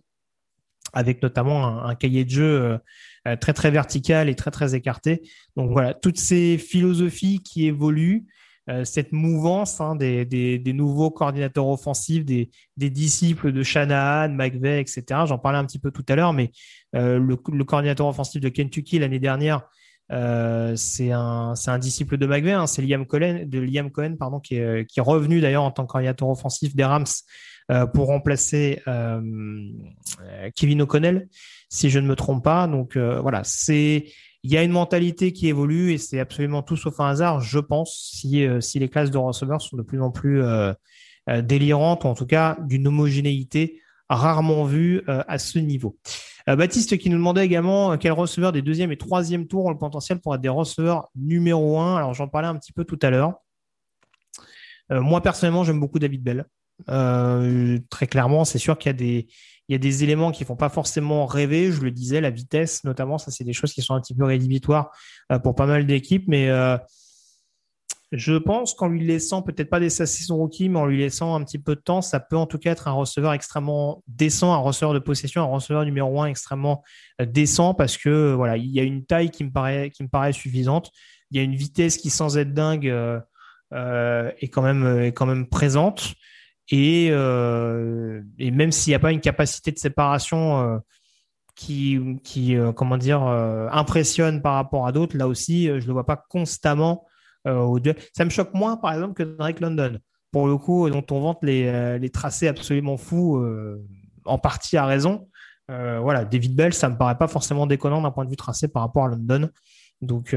[0.93, 2.79] avec notamment un, cahier de jeu
[3.27, 5.21] euh, très très vertical et très très écarté.
[5.55, 8.25] Donc voilà, toutes ces philosophies qui évoluent,
[8.69, 15.03] euh, cette mouvance hein, des, nouveaux coordinateurs offensifs, des, disciples de Shanahan, McVeigh, etc.
[15.25, 16.51] J'en parlais un petit peu tout à l'heure, mais
[16.93, 19.67] le, le, coordinateur offensif de Kentucky l'année dernière
[20.11, 24.39] euh, c'est un, un, disciple de McVeigh, hein, c'est Liam Cohen, de Liam Cohen pardon,
[24.39, 27.05] qui, est, qui est revenu d'ailleurs en tant qu'orientateur offensif des Rams euh,
[27.93, 29.21] pour remplacer euh,
[30.55, 31.27] Kevin O'Connell,
[31.69, 32.67] si je ne me trompe pas.
[32.67, 34.05] Donc voilà, c'est
[34.43, 37.59] il y a une mentalité qui évolue et c'est absolument tout sauf un hasard, je
[37.59, 40.41] pense, si, si les classes de receveurs sont de plus en plus
[41.43, 45.97] délirantes, ou en tout cas d'une homogénéité rarement vue à ce niveau.
[46.49, 49.69] Euh, Baptiste qui nous demandait également euh, quel receveur des deuxième et troisième tours ont
[49.69, 51.97] le potentiel pour être des receveurs numéro un.
[51.97, 53.33] Alors j'en parlais un petit peu tout à l'heure.
[54.91, 56.45] Euh, moi personnellement, j'aime beaucoup David Bell.
[56.88, 61.72] Très clairement, c'est sûr qu'il y a des, éléments qui font pas forcément rêver.
[61.72, 64.26] Je le disais, la vitesse notamment, ça c'est des choses qui sont un petit peu
[64.26, 64.91] rédhibitoires
[65.43, 66.49] pour pas mal d'équipes, mais
[68.11, 71.43] je pense qu'en lui laissant peut-être pas des saisons rookie, mais en lui laissant un
[71.43, 74.57] petit peu de temps, ça peut en tout cas être un receveur extrêmement décent, un
[74.57, 76.84] receveur de possession, un receveur numéro un extrêmement
[77.22, 80.91] euh, décent parce que voilà, il y a une taille qui me paraît suffisante.
[81.31, 83.19] Il y a une vitesse qui, sans être dingue, euh,
[83.73, 86.15] euh, est quand même présente.
[86.71, 90.81] Et, et même s'il n'y a pas une capacité de séparation
[91.55, 96.05] qui, qui comment dire, impressionne par rapport à d'autres, là aussi, je ne le vois
[96.05, 97.07] pas constamment
[97.47, 99.99] euh, Ça me choque moins, par exemple, que Drake London,
[100.31, 103.83] pour le coup, dont on vante les, euh, tracés absolument fous, euh,
[104.25, 105.27] en partie à raison.
[105.67, 108.83] voilà, David Bell, ça me paraît pas forcément déconnant d'un point de vue tracé par
[108.83, 109.49] rapport à London.
[110.01, 110.35] Donc,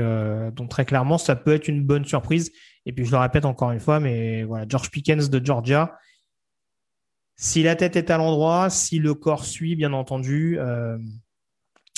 [0.54, 2.52] donc très clairement, ça peut être une bonne surprise.
[2.84, 5.96] Et puis je le répète encore une fois, mais voilà, George Pickens de Georgia,
[7.42, 10.60] si la tête est à l'endroit, si le corps suit, bien entendu,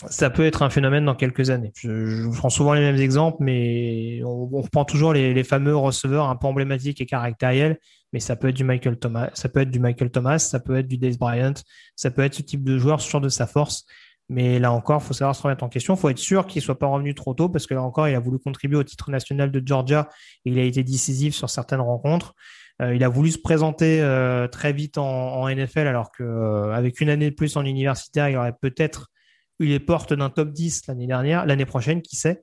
[0.09, 1.71] ça peut être un phénomène dans quelques années.
[1.77, 6.47] Je, prends souvent les mêmes exemples, mais on, reprend toujours les, fameux receveurs un peu
[6.47, 7.79] emblématiques et caractériels.
[8.15, 10.77] Mais ça peut être du Michael Thomas, ça peut être du Michael Thomas, ça peut
[10.77, 11.55] être du Dave Bryant,
[11.95, 13.85] ça peut être ce type de joueur sûr de sa force.
[14.31, 15.95] Mais là encore, il faut savoir se remettre en question.
[15.95, 18.09] Il faut être sûr qu'il ne soit pas revenu trop tôt parce que là encore,
[18.09, 20.09] il a voulu contribuer au titre national de Georgia
[20.45, 22.35] et il a été décisif sur certaines rencontres.
[22.83, 27.09] Euh, il a voulu se présenter euh, très vite en, NFL alors qu'avec euh, une
[27.09, 29.11] année de plus en universitaire, il aurait peut-être
[29.61, 32.43] il est porte d'un top 10 l'année dernière, l'année prochaine, qui sait.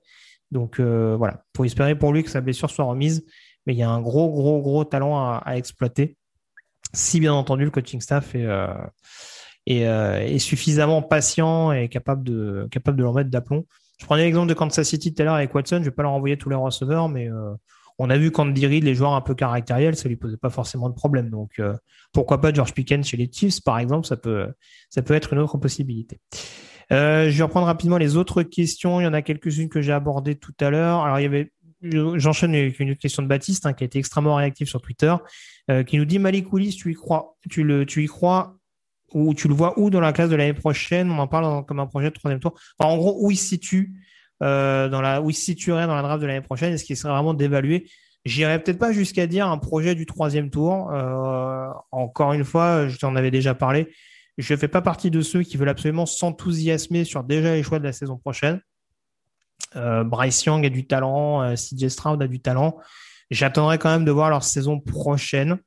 [0.50, 3.26] Donc voilà, pour espérer pour lui que sa blessure soit remise.
[3.66, 6.16] Mais il y a un gros, gros, gros talent à, exploiter.
[6.94, 8.34] si bien entendu le coaching staff
[9.66, 13.66] est, suffisamment patient et capable de, capable de mettre d'aplomb.
[14.00, 16.04] Je prenais l'exemple de Kansas City tout à l'heure avec Watson, je ne vais pas
[16.04, 17.28] leur envoyer tous les receveurs, mais
[18.04, 20.90] on a vu qu'Andy Reid, les joueurs un peu caractériels, ça lui posait pas forcément
[20.90, 21.30] de problème.
[21.30, 21.76] Donc, euh,
[22.12, 24.48] pourquoi pas George Pickens chez les Chiefs, par exemple, ça peut,
[24.96, 26.20] être une autre possibilité.
[26.92, 29.00] Euh, je vais reprendre rapidement les autres questions.
[29.00, 31.02] Il y en a quelques-unes que j'ai abordées tout à l'heure.
[31.02, 31.52] Alors, il y avait,
[31.84, 35.14] j'enchaîne avec une question de Baptiste, hein, qui a été extrêmement réactif sur Twitter,
[35.70, 38.58] euh, qui nous dit Malik Willis, tu y crois, tu le, tu y crois
[39.14, 41.12] ou tu le vois où dans la classe de l'année prochaine?
[41.12, 42.60] On en parle comme un projet de troisième tour.
[42.80, 43.94] en gros, où il se situe
[44.42, 46.98] euh, dans la, où il se situerait dans la draft de l'année prochaine Est-ce qu'il
[46.98, 47.88] serait vraiment d'évaluer
[48.24, 50.92] J'irais peut-être pas jusqu'à dire un projet du troisième tour.
[50.92, 53.92] Euh, encore une fois, je t'en avais déjà parlé.
[54.38, 57.80] Je ne fais pas partie de ceux qui veulent absolument s'enthousiasmer sur déjà les choix
[57.80, 58.62] de la saison prochaine.
[59.76, 62.78] Euh, Bryce Young a du talent, euh, CJ Stroud a du talent.
[63.32, 65.58] J'attendrai quand même de voir leur saison prochaine.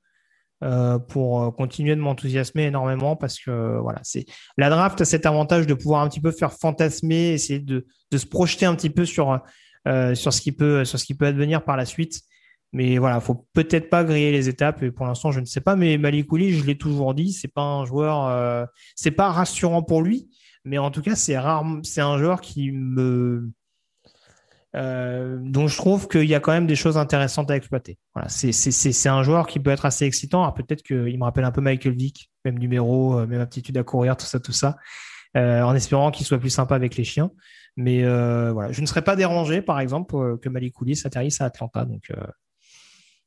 [0.64, 4.24] Euh, pour euh, continuer de m'enthousiasmer énormément parce que voilà, c'est
[4.56, 8.18] la draft a cet avantage de pouvoir un petit peu faire fantasmer, essayer de, de
[8.18, 9.40] se projeter un petit peu sur
[9.86, 12.22] euh, sur ce qui peut sur ce qui peut advenir par la suite.
[12.72, 14.82] Mais voilà, faut peut-être pas griller les étapes.
[14.82, 15.76] Et pour l'instant, je ne sais pas.
[15.76, 18.66] Mais Malikouli, je l'ai toujours dit, c'est pas un joueur,
[18.96, 20.30] c'est pas rassurant pour lui.
[20.64, 23.50] Mais en tout cas, c'est rare, c'est un joueur qui me
[24.74, 27.98] euh, donc je trouve qu'il y a quand même des choses intéressantes à exploiter.
[28.14, 30.50] Voilà, c'est un joueur qui peut être assez excitant.
[30.52, 34.16] Peut-être qu'il me rappelle un peu Michael Vick, même numéro, euh, même aptitude à courir,
[34.16, 34.76] tout ça, tout ça,
[35.36, 37.30] euh, en espérant qu'il soit plus sympa avec les chiens.
[37.76, 41.46] Mais euh, voilà, je ne serais pas dérangé, par exemple, que Malik Willis atterrisse à
[41.46, 41.84] Atlanta.
[41.84, 42.12] Donc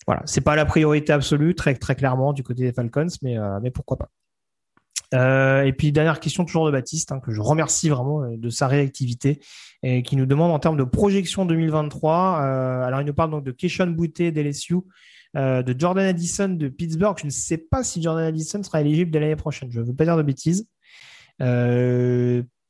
[0.06, 3.72] voilà, c'est pas la priorité absolue, très très clairement du côté des Falcons, mais mais
[3.72, 4.10] pourquoi pas.
[5.14, 8.50] Euh, et puis dernière question toujours de Baptiste, hein, que je remercie vraiment euh, de
[8.50, 9.40] sa réactivité,
[9.84, 12.42] et qui nous demande en termes de projection 2023.
[12.42, 14.76] Euh, alors il nous parle donc de Keishon Boutte d'LSU,
[15.36, 17.18] euh, de Jordan Addison de Pittsburgh.
[17.20, 19.72] Je ne sais pas si Jordan Addison sera éligible dès l'année prochaine.
[19.72, 20.68] Je ne veux pas dire de bêtises.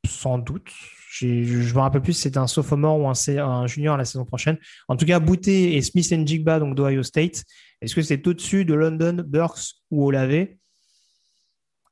[0.06, 0.70] Sans doute.
[1.10, 4.24] Je ne me rappelle plus si c'était un sophomore ou un, un, junior la saison
[4.24, 4.56] prochaine.
[4.86, 7.44] En tout cas, Bouté et Smith Jigba, donc d'Ohio State.
[7.80, 10.48] Est-ce que c'est au-dessus de London, Burks ou Olave?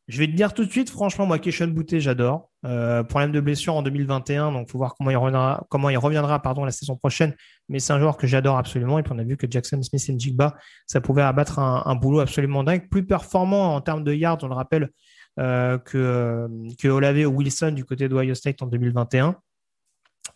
[0.08, 2.50] Je vais te dire tout de suite, franchement, moi, Keishon Bouté, j'adore.
[2.64, 5.10] Euh, problème de blessure en 2021, donc il faut voir comment
[5.90, 7.34] il reviendra, pardon, la saison prochaine.
[7.68, 9.00] Mais c'est un joueur que j'adore absolument.
[9.00, 10.56] Et puis on a vu que Jackson Smith et Njigba,
[10.86, 12.88] ça pouvait abattre un, boulot absolument dingue.
[12.88, 14.90] Plus performant en termes de yards, on le rappelle,
[15.40, 19.36] euh, que, euh, que Olave ou Wilson du côté d'Ohio State en 2021.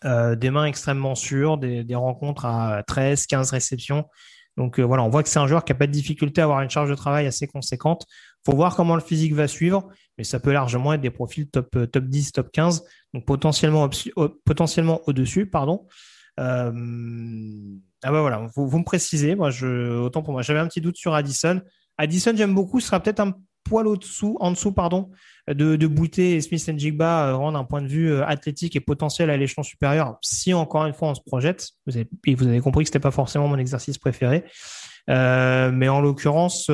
[0.03, 4.05] Euh, des mains extrêmement sûres, des, rencontres à 13, 15 réceptions.
[4.57, 6.61] Donc voilà, on voit que c'est un joueur qui n'a pas de difficulté à avoir
[6.61, 8.05] une charge de travail assez conséquente.
[8.45, 9.87] Faut voir comment le physique va suivre,
[10.17, 13.89] mais ça peut largement être des profils top, euh, top 10, top 15, donc potentiellement,
[14.45, 15.45] potentiellement au-dessus.
[15.45, 15.87] pardon.
[16.39, 16.71] Euh,
[18.03, 20.97] ah bah voilà, vous, me précisez, moi je, autant pour moi, j'avais un petit doute
[20.97, 21.61] sur Addison.
[21.97, 25.11] Addison, j'aime beaucoup, ce sera peut-être un poil au-dessous, en dessous, pardon,
[25.47, 29.29] de, de Bouté et Smith Jigba euh, rendre un point de vue athlétique et potentiel
[29.29, 30.17] à l'échelon supérieur.
[30.21, 32.99] Si encore une fois on se projette, vous avez, et vous avez compris que c'était
[32.99, 34.45] pas forcément mon exercice préféré,
[35.07, 36.71] mais en l'occurrence,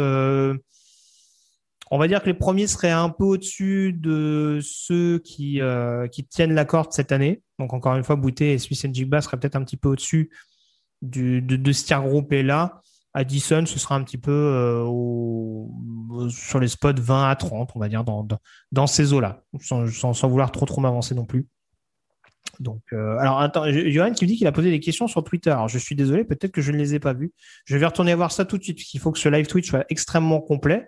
[1.91, 6.53] on va dire que les premiers seraient un peu au-dessus de ceux qui, euh, tiennent
[6.53, 7.41] la corde cette année.
[7.59, 10.29] Donc encore une fois, Bouté et Smith Jigba seraient peut-être un petit peu au-dessus
[11.01, 12.81] de, de ce tiers groupé là.
[13.17, 17.89] Addison, ce sera un petit peu euh, sur les spots 20 à 30, on va
[17.89, 21.47] dire, dans, ces eaux-là, sans, sans, vouloir trop trop m'avancer non plus.
[22.59, 25.49] Donc, euh, alors, attends, Johan qui me dit qu'il a posé des questions sur Twitter.
[25.49, 27.33] Alors, je suis désolé, peut-être que je ne les ai pas vues.
[27.65, 29.67] Je vais retourner voir ça tout de suite, parce qu'il faut que ce live Twitch
[29.69, 30.87] soit extrêmement complet.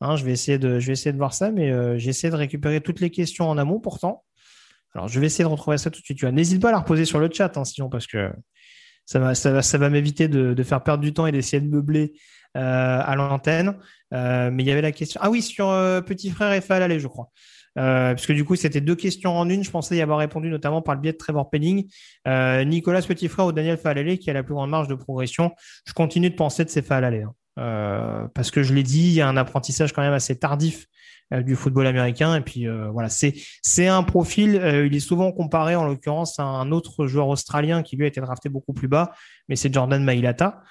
[0.00, 3.10] Hein, je, vais essayer de, voir ça, mais euh, j'ai essayé de récupérer toutes les
[3.10, 4.24] questions en amont pourtant.
[4.94, 6.22] Alors, je vais essayer de retrouver ça tout de suite.
[6.22, 8.30] N'hésite pas à la reposer sur le chat, hein, sinon, parce que
[9.04, 12.12] ça va, m'éviter de, faire perdre du temps et d'essayer de meubler
[12.56, 13.76] euh, à l'antenne.
[14.14, 15.20] Euh, mais il y avait la question.
[15.22, 17.30] Ah oui, sur euh, petit frère et Falale, je crois.
[17.78, 19.62] Euh, puisque du coup, c'était deux questions en une.
[19.62, 21.88] Je pensais y avoir répondu notamment par le biais de Trevor Penning.
[22.26, 25.52] Euh, Nicolas Petit Frère ou Daniel Falale qui a la plus grande marge de progression.
[25.86, 27.14] Je continue de penser de ces Falale.
[27.14, 27.34] Hein.
[27.58, 30.86] Euh, parce que je l'ai dit, il y a un apprentissage quand même assez tardif
[31.32, 32.36] euh, du football américain.
[32.36, 34.60] Et puis euh, voilà, c'est un profil.
[34.86, 38.20] Il est souvent comparé, en l'occurrence, à un autre joueur australien qui lui a été
[38.20, 39.12] drafté beaucoup plus bas,
[39.48, 40.62] mais c'est Jordan Mailata.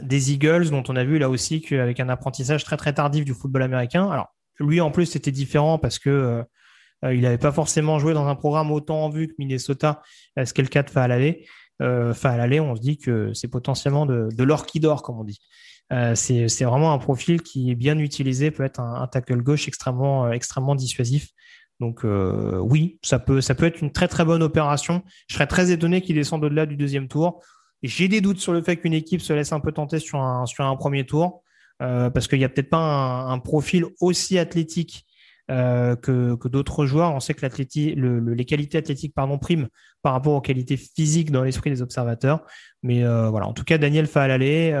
[0.00, 3.34] des Eagles, dont on a vu là aussi qu'avec un apprentissage très très tardif du
[3.34, 4.08] football américain.
[4.10, 6.44] Alors lui en plus c'était différent parce que
[7.02, 10.02] il n'avait pas forcément joué dans un programme autant en vue que Minnesota,
[10.42, 10.90] ce qu'est le cas de
[11.80, 15.40] Euh, Fahalale, on se dit que c'est potentiellement de, l'or qui dort, comme on dit.
[15.92, 20.26] Euh, c'est vraiment un profil qui est bien utilisé, peut être un, tackle gauche extrêmement,
[20.26, 21.28] euh, dissuasif.
[21.80, 25.02] Donc oui, ça peut, être une très très bonne opération.
[25.28, 27.42] Je serais très étonné qu'il descende au-delà du deuxième tour.
[27.82, 30.46] J'ai des doutes sur le fait qu'une équipe se laisse un peu tenter sur un,
[30.46, 31.42] sur un premier tour.
[31.80, 35.04] parce qu'il n'y a peut-être pas un, profil aussi athlétique
[35.52, 37.14] que, d'autres joueurs.
[37.14, 39.68] On sait que les qualités athlétiques pardon, priment
[40.02, 42.44] par rapport aux qualités physiques dans l'esprit des observateurs.
[42.82, 44.74] Mais voilà, en tout cas, Daniel Fahalale,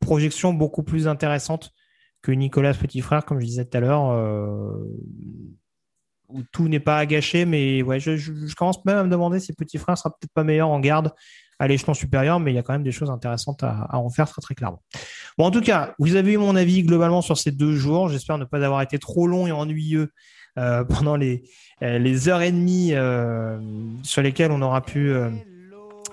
[0.00, 1.72] projection beaucoup plus intéressante
[2.22, 4.72] que Nicolas Petit Frère, comme je disais tout à l'heure, euh,
[6.28, 7.44] où tout n'est pas à gâcher.
[7.44, 10.68] Mais ouais, je, commence même à me demander si Petit Frère sera peut-être pas meilleur
[10.68, 11.12] en garde
[11.58, 14.28] à l'échelon supérieur, mais il y a quand même des choses intéressantes à, en faire
[14.28, 14.82] très très clairement.
[15.36, 18.08] Bon, en tout cas, vous avez eu mon avis globalement sur ces deux jours.
[18.08, 20.12] J'espère ne pas avoir été trop long et ennuyeux
[20.58, 22.92] euh, pendant euh, les heures et demie
[24.02, 25.12] sur lesquelles on aura pu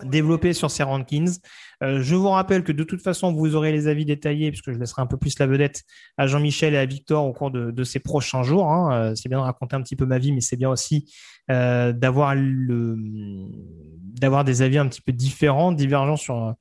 [0.03, 1.37] développer sur ces rankings.
[1.83, 4.77] Euh, je vous rappelle que de toute façon, vous aurez les avis détaillés, puisque je
[4.77, 5.83] laisserai un peu plus la vedette
[6.17, 8.71] à Jean-Michel et à Victor au cours de, ces prochains jours.
[8.71, 8.93] Hein.
[8.93, 11.13] Euh, c'est bien de raconter un petit peu ma vie, mais c'est bien aussi
[11.51, 12.35] euh, d'avoir
[14.43, 16.55] des avis un petit peu différents, divergents sur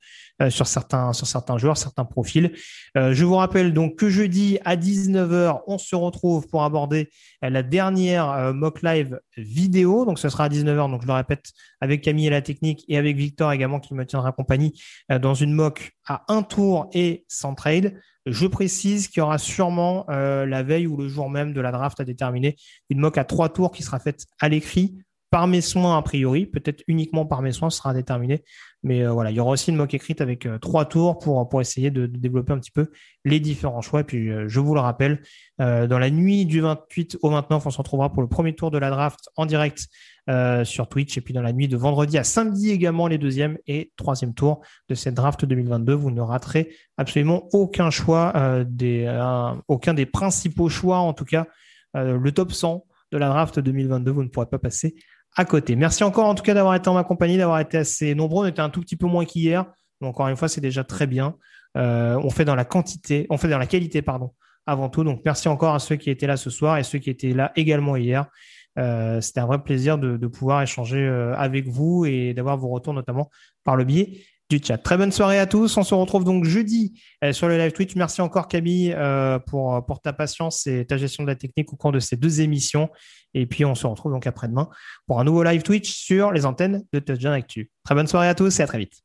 [0.49, 2.51] sur certains sur certains joueurs, certains profils.
[2.97, 7.09] Euh, je vous rappelle donc que jeudi à 19h, on se retrouve pour aborder
[7.43, 10.05] euh, la dernière mock live vidéo.
[10.05, 12.97] Donc ce sera à 19h, donc je le répète avec Camille et la technique et
[12.97, 14.79] avec Victor également qui me tiendra compagnie
[15.21, 17.95] dans une mock à un tour et sans trade.
[18.25, 21.99] Je précise qu'il y aura sûrement la veille ou le jour même de la draft
[21.99, 22.55] à déterminer
[22.89, 24.97] une mock à trois tours qui sera faite à l'écrit
[25.35, 28.45] par mes soins a priori, peut-être uniquement par mes soins, ce sera déterminé.
[28.83, 31.59] Mais euh, voilà, il y aura aussi une mock écrite avec euh, trois tours pour,
[31.59, 32.89] essayer de, développer un petit peu
[33.25, 33.99] les différents choix.
[33.99, 35.21] Et puis, euh, je vous le rappelle,
[35.59, 38.77] dans la nuit du 28 au 29, on se retrouvera pour le premier tour de
[38.77, 39.87] la draft en direct
[40.63, 41.17] sur Twitch.
[41.17, 44.61] Et puis, dans la nuit de vendredi à samedi également, les deuxième et troisième tours
[44.87, 45.91] de cette draft 2022.
[45.91, 49.05] Vous ne raterez absolument aucun choix, des,
[49.67, 51.45] aucun des principaux choix, en tout cas,
[51.93, 54.11] le top 100 de la draft 2022.
[54.11, 54.95] Vous ne pourrez pas passer
[55.35, 55.75] à côté.
[55.75, 58.45] Merci encore en tout cas d'avoir été en ma compagnie, d'avoir été assez nombreux.
[58.45, 59.65] On était un tout petit peu moins qu'hier.
[60.01, 61.35] Mais encore une fois, c'est déjà très bien.
[61.77, 64.33] Euh, on fait dans la quantité, on fait dans la qualité, pardon,
[64.65, 65.03] avant tout.
[65.03, 67.51] Donc merci encore à ceux qui étaient là ce soir et ceux qui étaient là
[67.55, 68.27] également hier.
[68.77, 72.93] Euh, C'était un vrai plaisir de, pouvoir échanger euh, avec vous et d'avoir vos retours,
[72.93, 73.29] notamment
[73.63, 74.77] par le biais du chat.
[74.77, 75.75] Très bonne soirée à tous.
[75.77, 77.95] On se retrouve donc jeudi euh, sur le live Twitch.
[77.95, 78.95] Merci encore Camille
[79.47, 82.41] pour, pour ta patience et ta gestion de la technique au cours de ces deux
[82.41, 82.89] émissions.
[83.35, 84.69] Et puis on se retrouve donc après-demain
[85.05, 87.69] pour un nouveau live Twitch sur les antennes de Touchdown Actu.
[87.83, 89.04] Très bonne soirée à tous et à très vite.